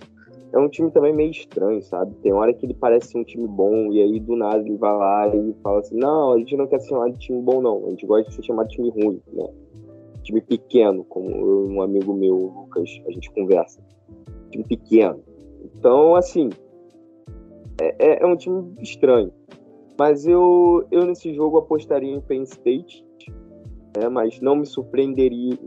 é 0.54 0.60
um 0.60 0.70
time 0.70 0.92
também 0.92 1.14
meio 1.14 1.32
estranho, 1.32 1.82
sabe? 1.82 2.14
Tem 2.22 2.32
hora 2.32 2.54
que 2.54 2.66
ele 2.66 2.74
parece 2.74 3.18
um 3.18 3.24
time 3.24 3.48
bom 3.48 3.92
e 3.92 4.02
aí 4.02 4.20
do 4.20 4.36
nada 4.36 4.60
ele 4.60 4.78
vai 4.78 4.96
lá 4.96 5.36
e 5.36 5.54
fala 5.62 5.80
assim: 5.80 5.98
não, 5.98 6.34
a 6.34 6.38
gente 6.38 6.56
não 6.56 6.68
quer 6.68 6.80
ser 6.80 6.90
chamado 6.90 7.14
de 7.14 7.20
time 7.20 7.42
bom, 7.42 7.62
não. 7.62 7.88
A 7.88 7.90
gente 7.90 8.06
gosta 8.06 8.30
de 8.30 8.36
ser 8.36 8.44
chamado 8.44 8.68
de 8.68 8.76
time 8.76 8.90
ruim, 8.90 9.22
né? 9.34 9.48
Time 10.26 10.42
pequeno, 10.42 11.04
como 11.06 11.30
eu, 11.30 11.68
um 11.68 11.82
amigo 11.82 12.14
meu, 12.14 12.36
Lucas, 12.36 12.90
a 13.08 13.12
gente 13.12 13.32
conversa. 13.32 13.82
Time 14.52 14.64
pequeno. 14.64 15.24
Então, 15.64 16.16
assim, 16.16 16.50
é, 17.82 17.96
é, 18.00 18.24
é 18.24 18.26
um 18.26 18.36
time 18.36 18.74
estranho. 18.82 19.32
Mas 19.98 20.28
eu, 20.28 20.86
eu 20.92 21.06
nesse 21.06 21.34
jogo 21.34 21.58
apostaria 21.58 22.12
em 22.12 22.20
Penn 22.20 22.44
State, 22.44 23.06
né, 23.98 24.10
mas 24.10 24.42
não 24.42 24.58
me 24.58 24.66
surpreenderia 24.66 25.58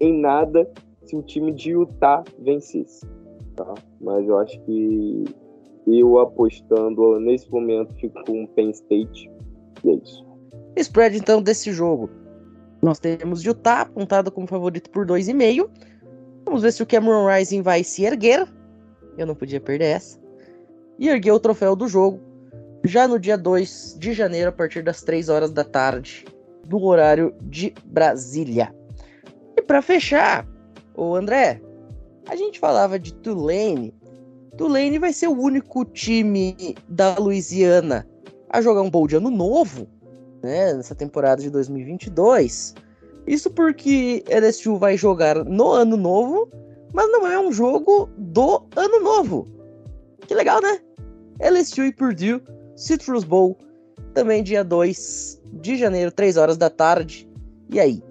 em 0.00 0.20
nada 0.20 0.68
se 1.04 1.14
o 1.14 1.22
time 1.22 1.52
de 1.52 1.72
Utah 1.72 2.24
vencesse. 2.38 3.06
Tá? 3.54 3.74
Mas 4.00 4.26
eu 4.26 4.38
acho 4.38 4.60
que 4.62 5.24
eu 5.86 6.18
apostando 6.18 7.20
nesse 7.20 7.50
momento 7.50 7.94
fico 7.94 8.24
com 8.24 8.46
Penn 8.46 8.70
State 8.70 9.30
e 9.84 9.90
é 9.90 9.94
isso. 9.94 10.24
Spread 10.76 11.16
então 11.16 11.42
desse 11.42 11.70
jogo. 11.72 12.08
Nós 12.82 12.98
temos 12.98 13.42
Utah 13.44 13.82
apontado 13.82 14.30
como 14.30 14.46
favorito 14.46 14.90
por 14.90 15.06
2,5. 15.06 15.68
Vamos 16.44 16.62
ver 16.62 16.72
se 16.72 16.82
o 16.82 16.86
Cameron 16.86 17.26
Rising 17.28 17.62
vai 17.62 17.84
se 17.84 18.04
erguer. 18.04 18.48
Eu 19.18 19.26
não 19.26 19.34
podia 19.34 19.60
perder 19.60 19.96
essa. 19.96 20.18
E 20.98 21.08
erguer 21.08 21.32
o 21.32 21.40
troféu 21.40 21.76
do 21.76 21.86
jogo 21.86 22.20
já 22.84 23.06
no 23.06 23.18
dia 23.18 23.36
2 23.36 23.96
de 23.98 24.12
janeiro, 24.12 24.48
a 24.48 24.52
partir 24.52 24.82
das 24.82 25.02
3 25.02 25.28
horas 25.28 25.50
da 25.50 25.64
tarde, 25.64 26.24
do 26.66 26.82
horário 26.82 27.34
de 27.42 27.74
Brasília. 27.84 28.74
E 29.56 29.62
para 29.62 29.82
fechar, 29.82 30.46
o 30.94 31.14
André, 31.14 31.60
a 32.28 32.36
gente 32.36 32.58
falava 32.58 32.98
de 32.98 33.12
Tulane. 33.14 33.94
Tulane 34.56 34.98
vai 34.98 35.12
ser 35.12 35.28
o 35.28 35.38
único 35.38 35.84
time 35.84 36.74
da 36.88 37.16
Louisiana 37.18 38.06
a 38.48 38.60
jogar 38.60 38.82
um 38.82 38.90
bowl 38.90 39.06
de 39.06 39.16
ano 39.16 39.30
novo 39.30 39.86
né, 40.42 40.74
nessa 40.74 40.94
temporada 40.94 41.42
de 41.42 41.50
2022. 41.50 42.74
Isso 43.26 43.50
porque 43.50 44.24
LSU 44.28 44.76
vai 44.76 44.96
jogar 44.96 45.44
no 45.44 45.70
ano 45.70 45.96
novo, 45.96 46.48
mas 46.92 47.10
não 47.10 47.26
é 47.26 47.38
um 47.38 47.52
jogo 47.52 48.08
do 48.16 48.62
ano 48.76 49.00
novo. 49.00 49.48
Que 50.26 50.34
legal, 50.34 50.60
né? 50.60 50.80
LSU 51.40 51.84
e 51.84 51.92
Purdue, 51.92 52.42
Citrus 52.76 53.24
Bowl, 53.24 53.56
também 54.14 54.42
dia 54.42 54.64
2 54.64 55.40
de 55.54 55.76
janeiro, 55.76 56.10
3 56.10 56.36
horas 56.36 56.56
da 56.56 56.68
tarde. 56.68 57.28
E 57.72 57.78
aí? 57.78 58.02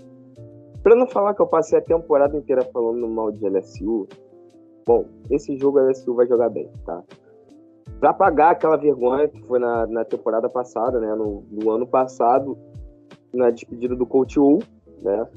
Pra 0.83 0.95
não 0.95 1.07
falar 1.07 1.33
que 1.33 1.41
eu 1.41 1.47
passei 1.47 1.77
a 1.77 1.81
temporada 1.81 2.37
inteira 2.37 2.63
falando 2.73 3.07
mal 3.07 3.31
de 3.31 3.47
LSU, 3.47 4.07
bom, 4.85 5.05
esse 5.29 5.57
jogo 5.57 5.79
LSU 5.79 6.15
vai 6.15 6.27
jogar 6.27 6.49
bem, 6.49 6.69
tá? 6.85 7.03
Para 7.99 8.13
pagar 8.13 8.51
aquela 8.51 8.77
vergonha 8.77 9.27
que 9.27 9.41
foi 9.43 9.59
na, 9.59 9.85
na 9.87 10.05
temporada 10.05 10.49
passada, 10.49 10.99
né? 10.99 11.13
No, 11.15 11.43
no, 11.51 11.69
ano 11.69 11.85
passado, 11.85 12.57
na 13.33 13.49
despedida 13.49 13.95
do 13.95 14.05
Coach 14.05 14.39
U, 14.39 14.59
né? 15.01 15.27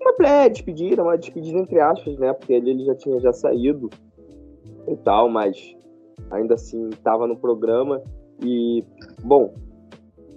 Uma 0.00 0.12
pré-despedida, 0.14 1.02
uma 1.02 1.16
despedida 1.16 1.58
entre 1.58 1.78
aspas, 1.78 2.18
né? 2.18 2.32
Porque 2.32 2.52
ele, 2.52 2.70
ele 2.70 2.84
já 2.84 2.94
tinha 2.94 3.20
já 3.20 3.32
saído 3.32 3.88
e 4.88 4.96
tal, 4.96 5.28
mas 5.28 5.76
ainda 6.30 6.54
assim 6.54 6.88
estava 6.88 7.26
no 7.26 7.36
programa. 7.36 8.02
E, 8.42 8.84
bom, 9.22 9.54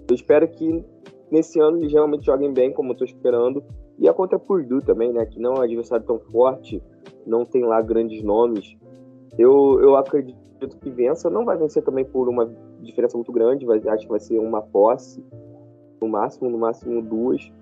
eu 0.08 0.14
espero 0.14 0.46
que 0.46 0.84
nesse 1.30 1.58
ano 1.60 1.78
eles 1.78 1.92
realmente 1.92 2.26
joguem 2.26 2.52
bem, 2.52 2.72
como 2.72 2.90
eu 2.90 2.92
estou 2.92 3.06
esperando. 3.06 3.64
E 3.98 4.08
a 4.08 4.12
contra 4.12 4.38
Purdue 4.38 4.84
também, 4.84 5.12
né? 5.12 5.24
Que 5.26 5.40
não 5.40 5.54
é 5.54 5.58
um 5.60 5.62
adversário 5.62 6.04
tão 6.04 6.18
forte, 6.18 6.82
não 7.26 7.44
tem 7.44 7.64
lá 7.64 7.80
grandes 7.80 8.22
nomes. 8.22 8.76
Eu, 9.38 9.80
eu 9.80 9.96
acredito 9.96 10.43
acredito 10.64 10.78
que 10.78 10.90
vença. 10.90 11.30
Não 11.30 11.44
vai 11.44 11.56
vencer 11.56 11.82
também 11.82 12.04
por 12.04 12.28
uma 12.28 12.50
diferença 12.80 13.16
muito 13.16 13.32
grande, 13.32 13.66
vai, 13.66 13.78
acho 13.88 14.04
que 14.04 14.10
vai 14.10 14.20
ser 14.20 14.38
uma 14.38 14.62
posse, 14.62 15.24
no 16.00 16.08
máximo, 16.08 16.50
no 16.50 16.58
máximo 16.58 17.02
duas. 17.02 17.52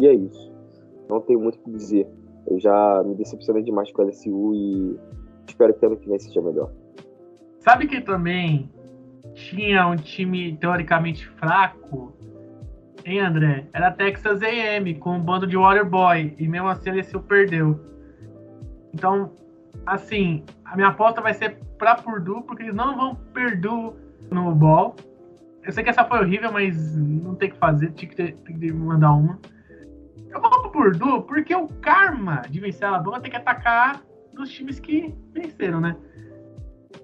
E 0.00 0.06
é 0.06 0.14
isso. 0.14 0.52
Não 1.08 1.20
tenho 1.20 1.40
muito 1.40 1.56
o 1.56 1.62
que 1.62 1.70
dizer. 1.70 2.06
Eu 2.46 2.58
já 2.58 3.02
me 3.04 3.14
decepcionei 3.14 3.62
demais 3.62 3.90
com 3.92 4.02
a 4.02 4.04
LSU 4.04 4.54
e 4.54 4.98
espero 5.48 5.74
que 5.74 5.86
ano 5.86 5.96
que 5.96 6.08
vem 6.08 6.18
seja 6.18 6.40
melhor. 6.40 6.70
Sabe 7.60 7.86
que 7.86 8.00
também 8.00 8.70
tinha 9.34 9.86
um 9.88 9.96
time 9.96 10.56
teoricamente 10.56 11.26
fraco 11.26 12.14
Hein, 13.06 13.20
André? 13.20 13.68
Era 13.72 13.92
Texas 13.92 14.42
A&M 14.42 14.92
com 14.96 15.12
um 15.12 15.20
bando 15.20 15.46
de 15.46 15.56
Waterboy 15.56 16.34
e 16.36 16.48
mesmo 16.48 16.66
assim 16.66 16.90
a 16.90 16.92
LSU 16.92 17.20
perdeu. 17.20 17.78
Então, 18.92 19.30
assim, 19.86 20.44
a 20.64 20.74
minha 20.74 20.88
aposta 20.88 21.20
vai 21.20 21.32
ser 21.32 21.58
pra 21.78 21.94
Purdue, 21.94 22.42
porque 22.42 22.64
eles 22.64 22.74
não 22.74 22.96
vão 22.96 23.14
perder 23.32 23.92
no 24.30 24.54
ball. 24.54 24.96
Eu 25.62 25.72
sei 25.72 25.82
que 25.82 25.90
essa 25.90 26.04
foi 26.04 26.20
horrível, 26.20 26.52
mas 26.52 26.96
não 26.96 27.34
tem 27.34 27.50
que 27.50 27.56
fazer, 27.58 27.92
tinha 27.92 28.08
que, 28.08 28.16
ter, 28.16 28.36
tem 28.36 28.58
que 28.58 28.72
mandar 28.72 29.12
uma. 29.12 29.38
Eu 30.30 30.40
vou 30.40 30.50
pro 30.50 30.70
Purdue 30.70 31.22
porque 31.26 31.54
o 31.54 31.68
karma 31.80 32.42
de 32.48 32.60
vencer 32.60 32.84
a 32.84 32.90
Alabama 32.90 33.20
tem 33.20 33.30
que 33.30 33.36
atacar 33.36 34.02
nos 34.34 34.50
times 34.50 34.78
que 34.78 35.14
venceram, 35.32 35.80
né? 35.80 35.96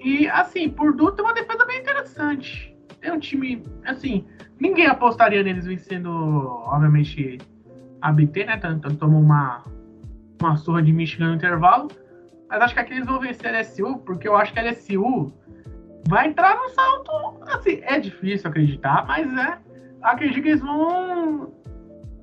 E, 0.01 0.29
assim, 0.29 0.69
Purdue 0.69 1.15
tem 1.15 1.25
uma 1.25 1.35
defesa 1.35 1.65
bem 1.65 1.81
interessante. 1.81 2.77
Tem 3.01 3.11
um 3.11 3.19
time, 3.19 3.65
assim, 3.85 4.27
ninguém 4.61 4.87
apostaria 4.87 5.43
neles 5.43 5.67
vencendo, 5.67 6.09
obviamente, 6.09 7.39
a 8.01 8.13
BT, 8.13 8.45
né? 8.45 8.57
Tanto 8.59 8.95
tomou 8.97 9.21
uma, 9.21 9.65
uma 10.41 10.57
surra 10.57 10.83
de 10.83 10.93
Michigan 10.93 11.29
no 11.29 11.35
intervalo. 11.35 11.89
Mas 12.53 12.61
acho 12.61 12.75
que 12.75 12.81
aqui 12.81 12.93
eles 12.93 13.07
vão 13.07 13.19
vencer 13.19 13.47
a 13.47 13.61
LSU, 13.61 13.97
porque 14.05 14.29
eu 14.29 14.37
acho 14.37 14.53
que 14.53 14.59
a 14.59 14.63
LSU 14.63 15.33
vai 16.07 16.29
entrar 16.29 16.55
no 16.55 16.69
salto. 16.69 17.11
Assim, 17.47 17.81
é 17.83 17.99
difícil 17.99 18.51
acreditar, 18.51 19.07
mas 19.07 19.27
é. 19.39 19.59
Acredito 20.03 20.43
que 20.43 20.49
eles 20.51 20.61
vão 20.61 21.51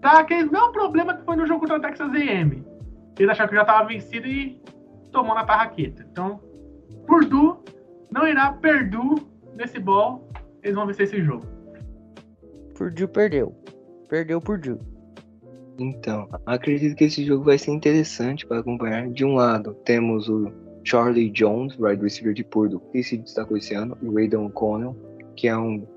tá 0.01 0.19
aquele 0.19 0.47
mesmo 0.47 0.71
problema 0.71 1.17
que 1.17 1.25
foi 1.25 1.35
no 1.35 1.47
jogo 1.47 1.61
contra 1.61 1.77
o 1.77 1.81
Texas 1.81 2.13
A&M. 2.13 2.63
Eles 3.17 3.31
acharam 3.31 3.49
que 3.49 3.55
já 3.55 3.61
estava 3.63 3.87
vencido 3.87 4.27
e 4.27 4.61
tomou 5.11 5.33
na 5.33 5.45
tarraqueta. 5.45 6.05
Então, 6.11 6.39
Purdue 7.07 7.57
não 8.11 8.27
irá 8.27 8.53
Purdue 8.53 9.25
nesse 9.55 9.79
ball. 9.79 10.29
Eles 10.61 10.75
vão 10.75 10.85
vencer 10.85 11.07
esse 11.07 11.23
jogo. 11.23 11.43
Purdue 12.77 13.07
perdeu. 13.07 13.55
Perdeu 14.07 14.39
Purdue. 14.39 14.79
Então, 15.79 16.27
acredito 16.45 16.95
que 16.95 17.05
esse 17.05 17.23
jogo 17.25 17.45
vai 17.45 17.57
ser 17.57 17.71
interessante 17.71 18.45
para 18.45 18.59
acompanhar. 18.59 19.09
De 19.09 19.23
um 19.23 19.35
lado, 19.35 19.73
temos 19.85 20.27
o 20.27 20.51
Charlie 20.83 21.29
Jones, 21.29 21.77
wide 21.79 22.03
receiver 22.03 22.33
de 22.33 22.43
Purdue, 22.43 22.81
que 22.91 23.01
se 23.01 23.17
destacou 23.17 23.55
esse 23.57 23.73
ano, 23.73 23.97
e 24.01 24.07
o 24.07 24.17
Aidan 24.17 24.41
O'Connell, 24.41 24.95
que 25.35 25.47
é 25.47 25.57
um 25.57 25.87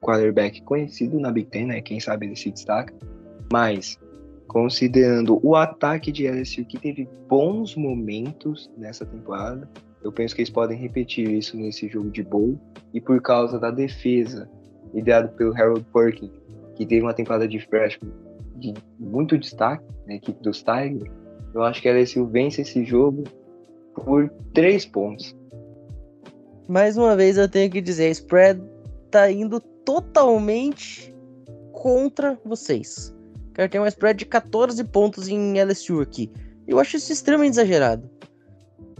quarterback 0.00 0.60
conhecido 0.62 1.20
na 1.20 1.30
Big 1.30 1.48
Ten, 1.50 1.66
né? 1.66 1.80
Quem 1.80 2.00
sabe 2.00 2.26
ele 2.26 2.36
se 2.36 2.50
destaca. 2.50 2.92
Mas, 3.52 3.96
considerando 4.48 5.38
o 5.42 5.54
ataque 5.54 6.10
de 6.10 6.28
LSU 6.28 6.64
que 6.64 6.78
teve 6.78 7.08
bons 7.28 7.76
momentos 7.76 8.70
nessa 8.76 9.06
temporada, 9.06 9.68
eu 10.02 10.12
penso 10.12 10.34
que 10.34 10.40
eles 10.40 10.50
podem 10.50 10.78
repetir 10.78 11.28
isso 11.30 11.56
nesse 11.56 11.88
jogo 11.88 12.10
de 12.10 12.22
bowl. 12.22 12.58
E 12.92 13.00
por 13.00 13.20
causa 13.20 13.58
da 13.58 13.70
defesa, 13.70 14.50
liderado 14.92 15.28
pelo 15.36 15.54
Harold 15.54 15.86
Perkins, 15.92 16.32
que 16.74 16.86
teve 16.86 17.02
uma 17.02 17.14
temporada 17.14 17.46
de 17.46 17.60
freshman 17.60 18.27
de 18.58 18.74
muito 18.98 19.38
destaque 19.38 19.84
na 20.06 20.14
equipe 20.14 20.42
dos 20.42 20.62
Tigers, 20.62 21.10
eu 21.54 21.62
acho 21.62 21.80
que 21.80 21.88
a 21.88 21.92
LSU 21.92 22.26
vence 22.26 22.62
esse 22.62 22.84
jogo 22.84 23.24
por 23.94 24.30
três 24.52 24.84
pontos. 24.86 25.36
Mais 26.68 26.96
uma 26.96 27.16
vez 27.16 27.38
eu 27.38 27.48
tenho 27.48 27.70
que 27.70 27.80
dizer, 27.80 28.06
a 28.06 28.10
spread 28.10 28.62
tá 29.10 29.30
indo 29.30 29.60
totalmente 29.84 31.14
contra 31.72 32.38
vocês. 32.44 33.14
Cara, 33.54 33.68
tem 33.68 33.80
uma 33.80 33.88
spread 33.88 34.18
de 34.18 34.26
14 34.26 34.84
pontos 34.84 35.28
em 35.28 35.60
LSU 35.62 36.00
aqui. 36.00 36.30
Eu 36.66 36.78
acho 36.78 36.96
isso 36.96 37.12
extremamente 37.12 37.54
exagerado. 37.54 38.08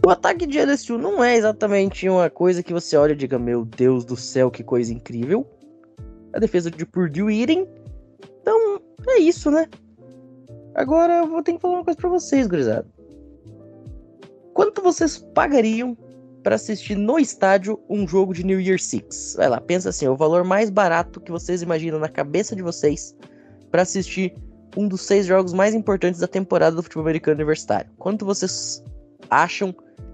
O 0.05 0.09
ataque 0.09 0.47
de 0.47 0.59
LSU 0.59 0.97
não 0.97 1.23
é 1.23 1.35
exatamente 1.35 2.07
uma 2.09 2.29
coisa 2.29 2.63
que 2.63 2.73
você 2.73 2.97
olha 2.97 3.11
e 3.11 3.15
diga, 3.15 3.37
meu 3.37 3.63
Deus 3.63 4.03
do 4.03 4.15
céu, 4.15 4.49
que 4.49 4.63
coisa 4.63 4.93
incrível. 4.93 5.45
A 6.33 6.39
defesa 6.39 6.71
de 6.71 6.85
Purdue 6.85 7.41
Eden. 7.41 7.67
É 9.07 9.19
isso, 9.19 9.49
né? 9.49 9.67
Agora 10.75 11.19
eu 11.19 11.27
vou 11.27 11.43
ter 11.43 11.53
que 11.53 11.59
falar 11.59 11.75
uma 11.75 11.83
coisa 11.83 11.99
pra 11.99 12.09
vocês, 12.09 12.47
gurizada. 12.47 12.87
Quanto 14.53 14.81
vocês 14.81 15.17
pagariam 15.33 15.97
para 16.43 16.55
assistir 16.55 16.95
no 16.95 17.19
estádio 17.19 17.79
um 17.89 18.07
jogo 18.07 18.33
de 18.33 18.45
New 18.45 18.59
Year 18.59 18.79
Six? 18.79 19.35
Vai 19.37 19.49
lá, 19.49 19.59
pensa 19.59 19.89
assim, 19.89 20.07
o 20.07 20.15
valor 20.15 20.43
mais 20.43 20.69
barato 20.69 21.19
que 21.19 21.31
vocês 21.31 21.61
imaginam 21.61 21.99
na 21.99 22.09
cabeça 22.09 22.55
de 22.55 22.61
vocês 22.61 23.15
para 23.71 23.81
assistir 23.81 24.35
um 24.77 24.87
dos 24.87 25.01
seis 25.01 25.25
jogos 25.25 25.53
mais 25.53 25.73
importantes 25.73 26.19
da 26.19 26.27
temporada 26.27 26.75
do 26.75 26.83
futebol 26.83 27.03
americano 27.03 27.35
universitário. 27.35 27.89
Quanto 27.97 28.25
vocês 28.25 28.83
acham 29.29 29.73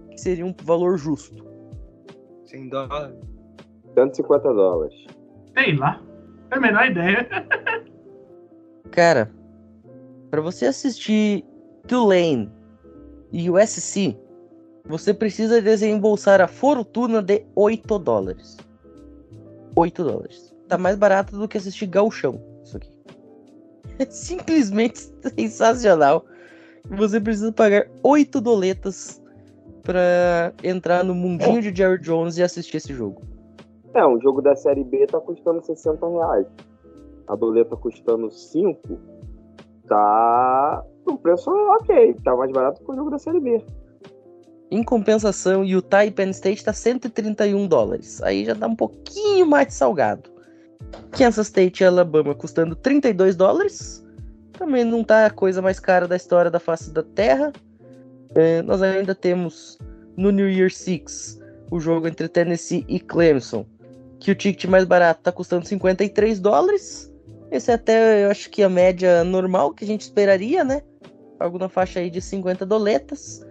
que 0.10 0.18
seria 0.18 0.46
um 0.46 0.54
valor 0.64 0.98
justo? 0.98 1.46
100 2.46 2.70
dólares. 2.70 3.16
150 3.96 4.54
dólares. 4.54 5.06
Sei 5.58 5.76
lá. 5.76 6.02
É 6.52 6.56
a 6.56 6.60
menor 6.60 6.86
ideia. 6.86 7.28
Cara, 8.92 9.32
para 10.30 10.42
você 10.42 10.66
assistir 10.66 11.46
Tulane 11.88 12.52
e 13.32 13.50
USC, 13.50 14.18
você 14.86 15.14
precisa 15.14 15.62
desembolsar 15.62 16.42
a 16.42 16.48
fortuna 16.48 17.22
de 17.22 17.46
8 17.56 18.00
dólares. 18.00 18.58
8 19.76 20.04
dólares. 20.04 20.54
Tá 20.68 20.78
mais 20.78 20.96
barato 20.96 21.38
do 21.38 21.48
que 21.48 21.58
assistir 21.58 21.88
Galchão, 21.88 22.42
isso 22.64 22.78
aqui. 22.78 22.90
É 24.00 24.06
simplesmente 24.10 25.12
sensacional. 25.36 26.26
Você 26.90 27.20
precisa 27.20 27.52
pagar 27.52 27.88
8 28.04 28.40
doletas 28.40 29.22
para 29.84 30.54
entrar 30.64 31.04
no 31.04 31.14
mundinho 31.14 31.62
de 31.62 31.76
Jerry 31.76 32.00
Jones 32.02 32.38
e 32.38 32.44
assistir 32.44 32.78
esse 32.78 32.94
jogo. 32.94 33.22
É, 33.94 34.06
um 34.06 34.20
jogo 34.20 34.42
da 34.42 34.56
Série 34.56 34.84
B 34.84 35.08
tá 35.08 35.20
custando 35.20 35.64
60 35.64 36.08
reais. 36.10 36.48
A 37.28 37.36
doleta 37.36 37.76
custando 37.76 38.30
5. 38.30 39.00
Tá 39.88 40.84
um 41.08 41.18
preço 41.18 41.50
ok. 41.50 42.16
Tá 42.24 42.36
mais 42.36 42.52
barato 42.52 42.84
que 42.84 42.92
o 42.92 42.96
jogo 42.96 43.10
da 43.10 43.20
Série 43.20 43.40
B. 43.40 43.64
Em 44.72 44.84
compensação, 44.84 45.64
Utah 45.64 46.06
e 46.06 46.12
Penn 46.12 46.32
State 46.32 46.66
tá 46.66 46.74
131 46.74 47.68
dólares. 47.68 48.22
Aí 48.24 48.46
já 48.46 48.54
dá 48.54 48.68
um 48.68 48.76
pouquinho 48.76 49.46
mais 49.46 49.74
salgado. 49.74 50.30
Kansas 51.12 51.48
State 51.48 51.84
e 51.84 51.86
Alabama 51.86 52.34
custando 52.34 52.76
32 52.76 53.36
dólares. 53.36 54.06
Também 54.54 54.84
não 54.84 55.04
tá 55.04 55.26
a 55.26 55.30
coisa 55.30 55.62
mais 55.62 55.80
cara 55.80 56.08
da 56.08 56.16
história 56.16 56.50
da 56.50 56.60
face 56.60 56.92
da 56.92 57.04
Terra. 57.04 57.54
É, 58.34 58.62
nós 58.64 58.82
ainda 58.82 59.14
temos 59.14 59.78
no 60.18 60.32
New 60.32 60.50
Year 60.50 60.72
Six 60.72 61.40
o 61.70 61.80
jogo 61.80 62.08
entre 62.08 62.28
Tennessee 62.28 62.86
e 62.88 63.00
Clemson, 63.00 63.66
que 64.20 64.32
o 64.32 64.36
ticket 64.36 64.66
mais 64.70 64.86
barato 64.86 65.22
está 65.22 65.32
custando 65.32 65.66
53 65.66 66.40
dólares. 66.40 67.12
Esse 67.52 67.72
é 67.72 67.76
até, 67.76 68.26
eu 68.26 68.32
acho 68.32 68.50
que 68.50 68.64
a 68.64 68.70
média 68.70 69.24
normal 69.24 69.74
que 69.74 69.84
a 69.84 69.88
gente 69.88 70.02
esperaria, 70.02 70.64
né? 70.64 70.82
Algo 71.40 71.58
na 71.58 71.70
faixa 71.70 72.00
aí 72.00 72.10
de 72.10 72.22
50 72.22 72.66
doletas. 72.66 73.46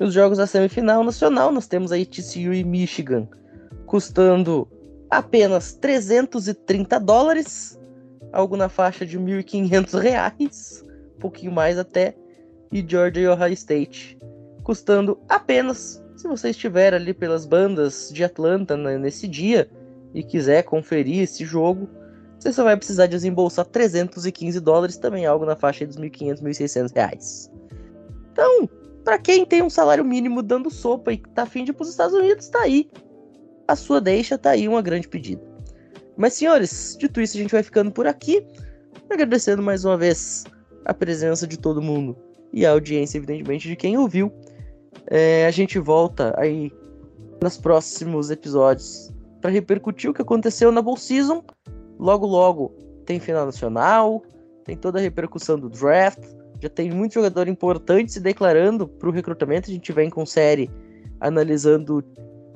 Os 0.00 0.12
jogos 0.12 0.38
da 0.38 0.46
semifinal 0.46 1.02
nacional, 1.02 1.50
nós 1.50 1.66
temos 1.66 1.90
aí 1.92 2.04
TCU 2.04 2.52
e 2.52 2.62
Michigan, 2.62 3.28
custando 3.86 4.68
apenas 5.10 5.72
330 5.74 6.98
dólares, 7.00 7.78
algo 8.32 8.56
na 8.56 8.68
faixa 8.68 9.06
de 9.06 9.18
1.500 9.18 10.00
reais, 10.00 10.84
um 11.16 11.20
pouquinho 11.20 11.52
mais 11.52 11.78
até 11.78 12.14
e 12.70 12.84
Georgia 12.86 13.22
e 13.22 13.28
Ohio 13.28 13.52
State, 13.52 14.18
custando 14.62 15.18
apenas, 15.28 16.02
se 16.16 16.26
você 16.28 16.50
estiver 16.50 16.92
ali 16.92 17.14
pelas 17.14 17.46
bandas 17.46 18.10
de 18.12 18.24
Atlanta 18.24 18.76
né, 18.76 18.98
nesse 18.98 19.28
dia 19.28 19.70
e 20.12 20.22
quiser 20.22 20.62
conferir 20.64 21.22
esse 21.22 21.44
jogo, 21.44 21.88
você 22.38 22.52
só 22.52 22.64
vai 22.64 22.76
precisar 22.76 23.06
desembolsar 23.06 23.64
315 23.66 24.60
dólares, 24.60 24.96
também 24.96 25.26
algo 25.26 25.44
na 25.44 25.56
faixa 25.56 25.86
dos 25.86 25.96
1.500, 25.96 26.42
1.600 26.42 26.94
reais. 26.94 27.50
Então, 28.32 28.68
para 29.04 29.18
quem 29.18 29.44
tem 29.46 29.62
um 29.62 29.70
salário 29.70 30.04
mínimo 30.04 30.42
dando 30.42 30.70
sopa 30.70 31.12
e 31.12 31.18
tá 31.18 31.42
afim 31.42 31.64
de 31.64 31.70
ir 31.70 31.74
para 31.74 31.84
os 31.84 31.90
Estados 31.90 32.14
Unidos, 32.14 32.48
tá 32.48 32.60
aí. 32.60 32.90
A 33.66 33.74
sua 33.74 34.00
deixa 34.00 34.36
tá 34.36 34.50
aí 34.50 34.68
uma 34.68 34.82
grande 34.82 35.08
pedida. 35.08 35.42
Mas, 36.16 36.34
senhores, 36.34 36.96
dito 36.98 37.20
isso, 37.20 37.36
a 37.36 37.40
gente 37.40 37.52
vai 37.52 37.62
ficando 37.62 37.90
por 37.90 38.06
aqui. 38.06 38.46
Agradecendo 39.10 39.62
mais 39.62 39.84
uma 39.84 39.96
vez 39.96 40.44
a 40.84 40.94
presença 40.94 41.46
de 41.46 41.58
todo 41.58 41.82
mundo 41.82 42.16
e 42.52 42.64
a 42.64 42.70
audiência, 42.70 43.18
evidentemente, 43.18 43.68
de 43.68 43.76
quem 43.76 43.96
ouviu. 43.98 44.32
É, 45.08 45.46
a 45.46 45.50
gente 45.50 45.78
volta 45.78 46.34
aí 46.38 46.72
nos 47.42 47.56
próximos 47.56 48.30
episódios 48.30 49.12
para 49.40 49.50
repercutir 49.50 50.10
o 50.10 50.14
que 50.14 50.22
aconteceu 50.22 50.72
na 50.72 50.82
Bowl 50.82 50.96
Season. 50.96 51.44
Logo, 51.98 52.26
logo 52.26 52.74
tem 53.04 53.20
final 53.20 53.46
nacional, 53.46 54.22
tem 54.64 54.76
toda 54.76 54.98
a 54.98 55.02
repercussão 55.02 55.58
do 55.58 55.68
draft. 55.68 56.22
Já 56.60 56.68
tem 56.68 56.90
muito 56.90 57.14
jogador 57.14 57.48
importante 57.48 58.12
se 58.12 58.20
declarando 58.20 58.88
para 58.88 59.08
o 59.08 59.12
recrutamento. 59.12 59.70
A 59.70 59.72
gente 59.72 59.92
vem 59.92 60.10
com 60.10 60.26
série 60.26 60.70
analisando 61.20 62.04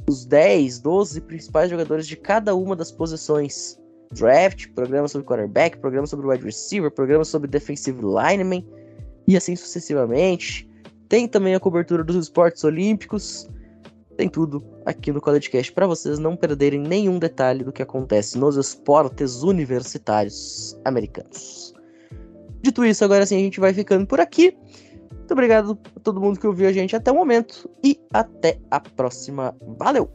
os 0.09 0.24
10, 0.24 0.80
12 0.80 1.20
principais 1.22 1.70
jogadores 1.70 2.07
de 2.07 2.16
cada 2.16 2.55
uma 2.55 2.74
das 2.74 2.91
posições. 2.91 3.78
Draft, 4.12 4.66
programa 4.74 5.07
sobre 5.07 5.24
quarterback, 5.24 5.78
programa 5.78 6.05
sobre 6.05 6.26
wide 6.26 6.45
receiver, 6.45 6.91
programa 6.91 7.24
sobre 7.24 7.49
defensive 7.49 8.01
lineman 8.03 8.66
e 9.28 9.36
assim 9.36 9.55
sucessivamente. 9.55 10.68
Tem 11.09 11.28
também 11.28 11.55
a 11.55 11.61
cobertura 11.61 12.03
dos 12.03 12.16
esportes 12.16 12.64
olímpicos. 12.64 13.49
Tem 14.20 14.28
tudo 14.28 14.62
aqui 14.84 15.10
no 15.10 15.18
CollegeCast 15.18 15.72
para 15.72 15.86
vocês 15.86 16.18
não 16.18 16.36
perderem 16.36 16.78
nenhum 16.78 17.18
detalhe 17.18 17.64
do 17.64 17.72
que 17.72 17.80
acontece 17.80 18.36
nos 18.36 18.54
esportes 18.54 19.42
universitários 19.42 20.78
americanos. 20.84 21.72
Dito 22.60 22.84
isso, 22.84 23.02
agora 23.02 23.24
sim 23.24 23.36
a 23.36 23.38
gente 23.38 23.58
vai 23.58 23.72
ficando 23.72 24.06
por 24.06 24.20
aqui. 24.20 24.54
Muito 25.10 25.32
obrigado 25.32 25.78
a 25.96 26.00
todo 26.00 26.20
mundo 26.20 26.38
que 26.38 26.46
ouviu 26.46 26.68
a 26.68 26.72
gente 26.72 26.94
até 26.94 27.10
o 27.10 27.14
momento 27.14 27.70
e 27.82 27.98
até 28.12 28.58
a 28.70 28.78
próxima. 28.78 29.56
Valeu! 29.78 30.10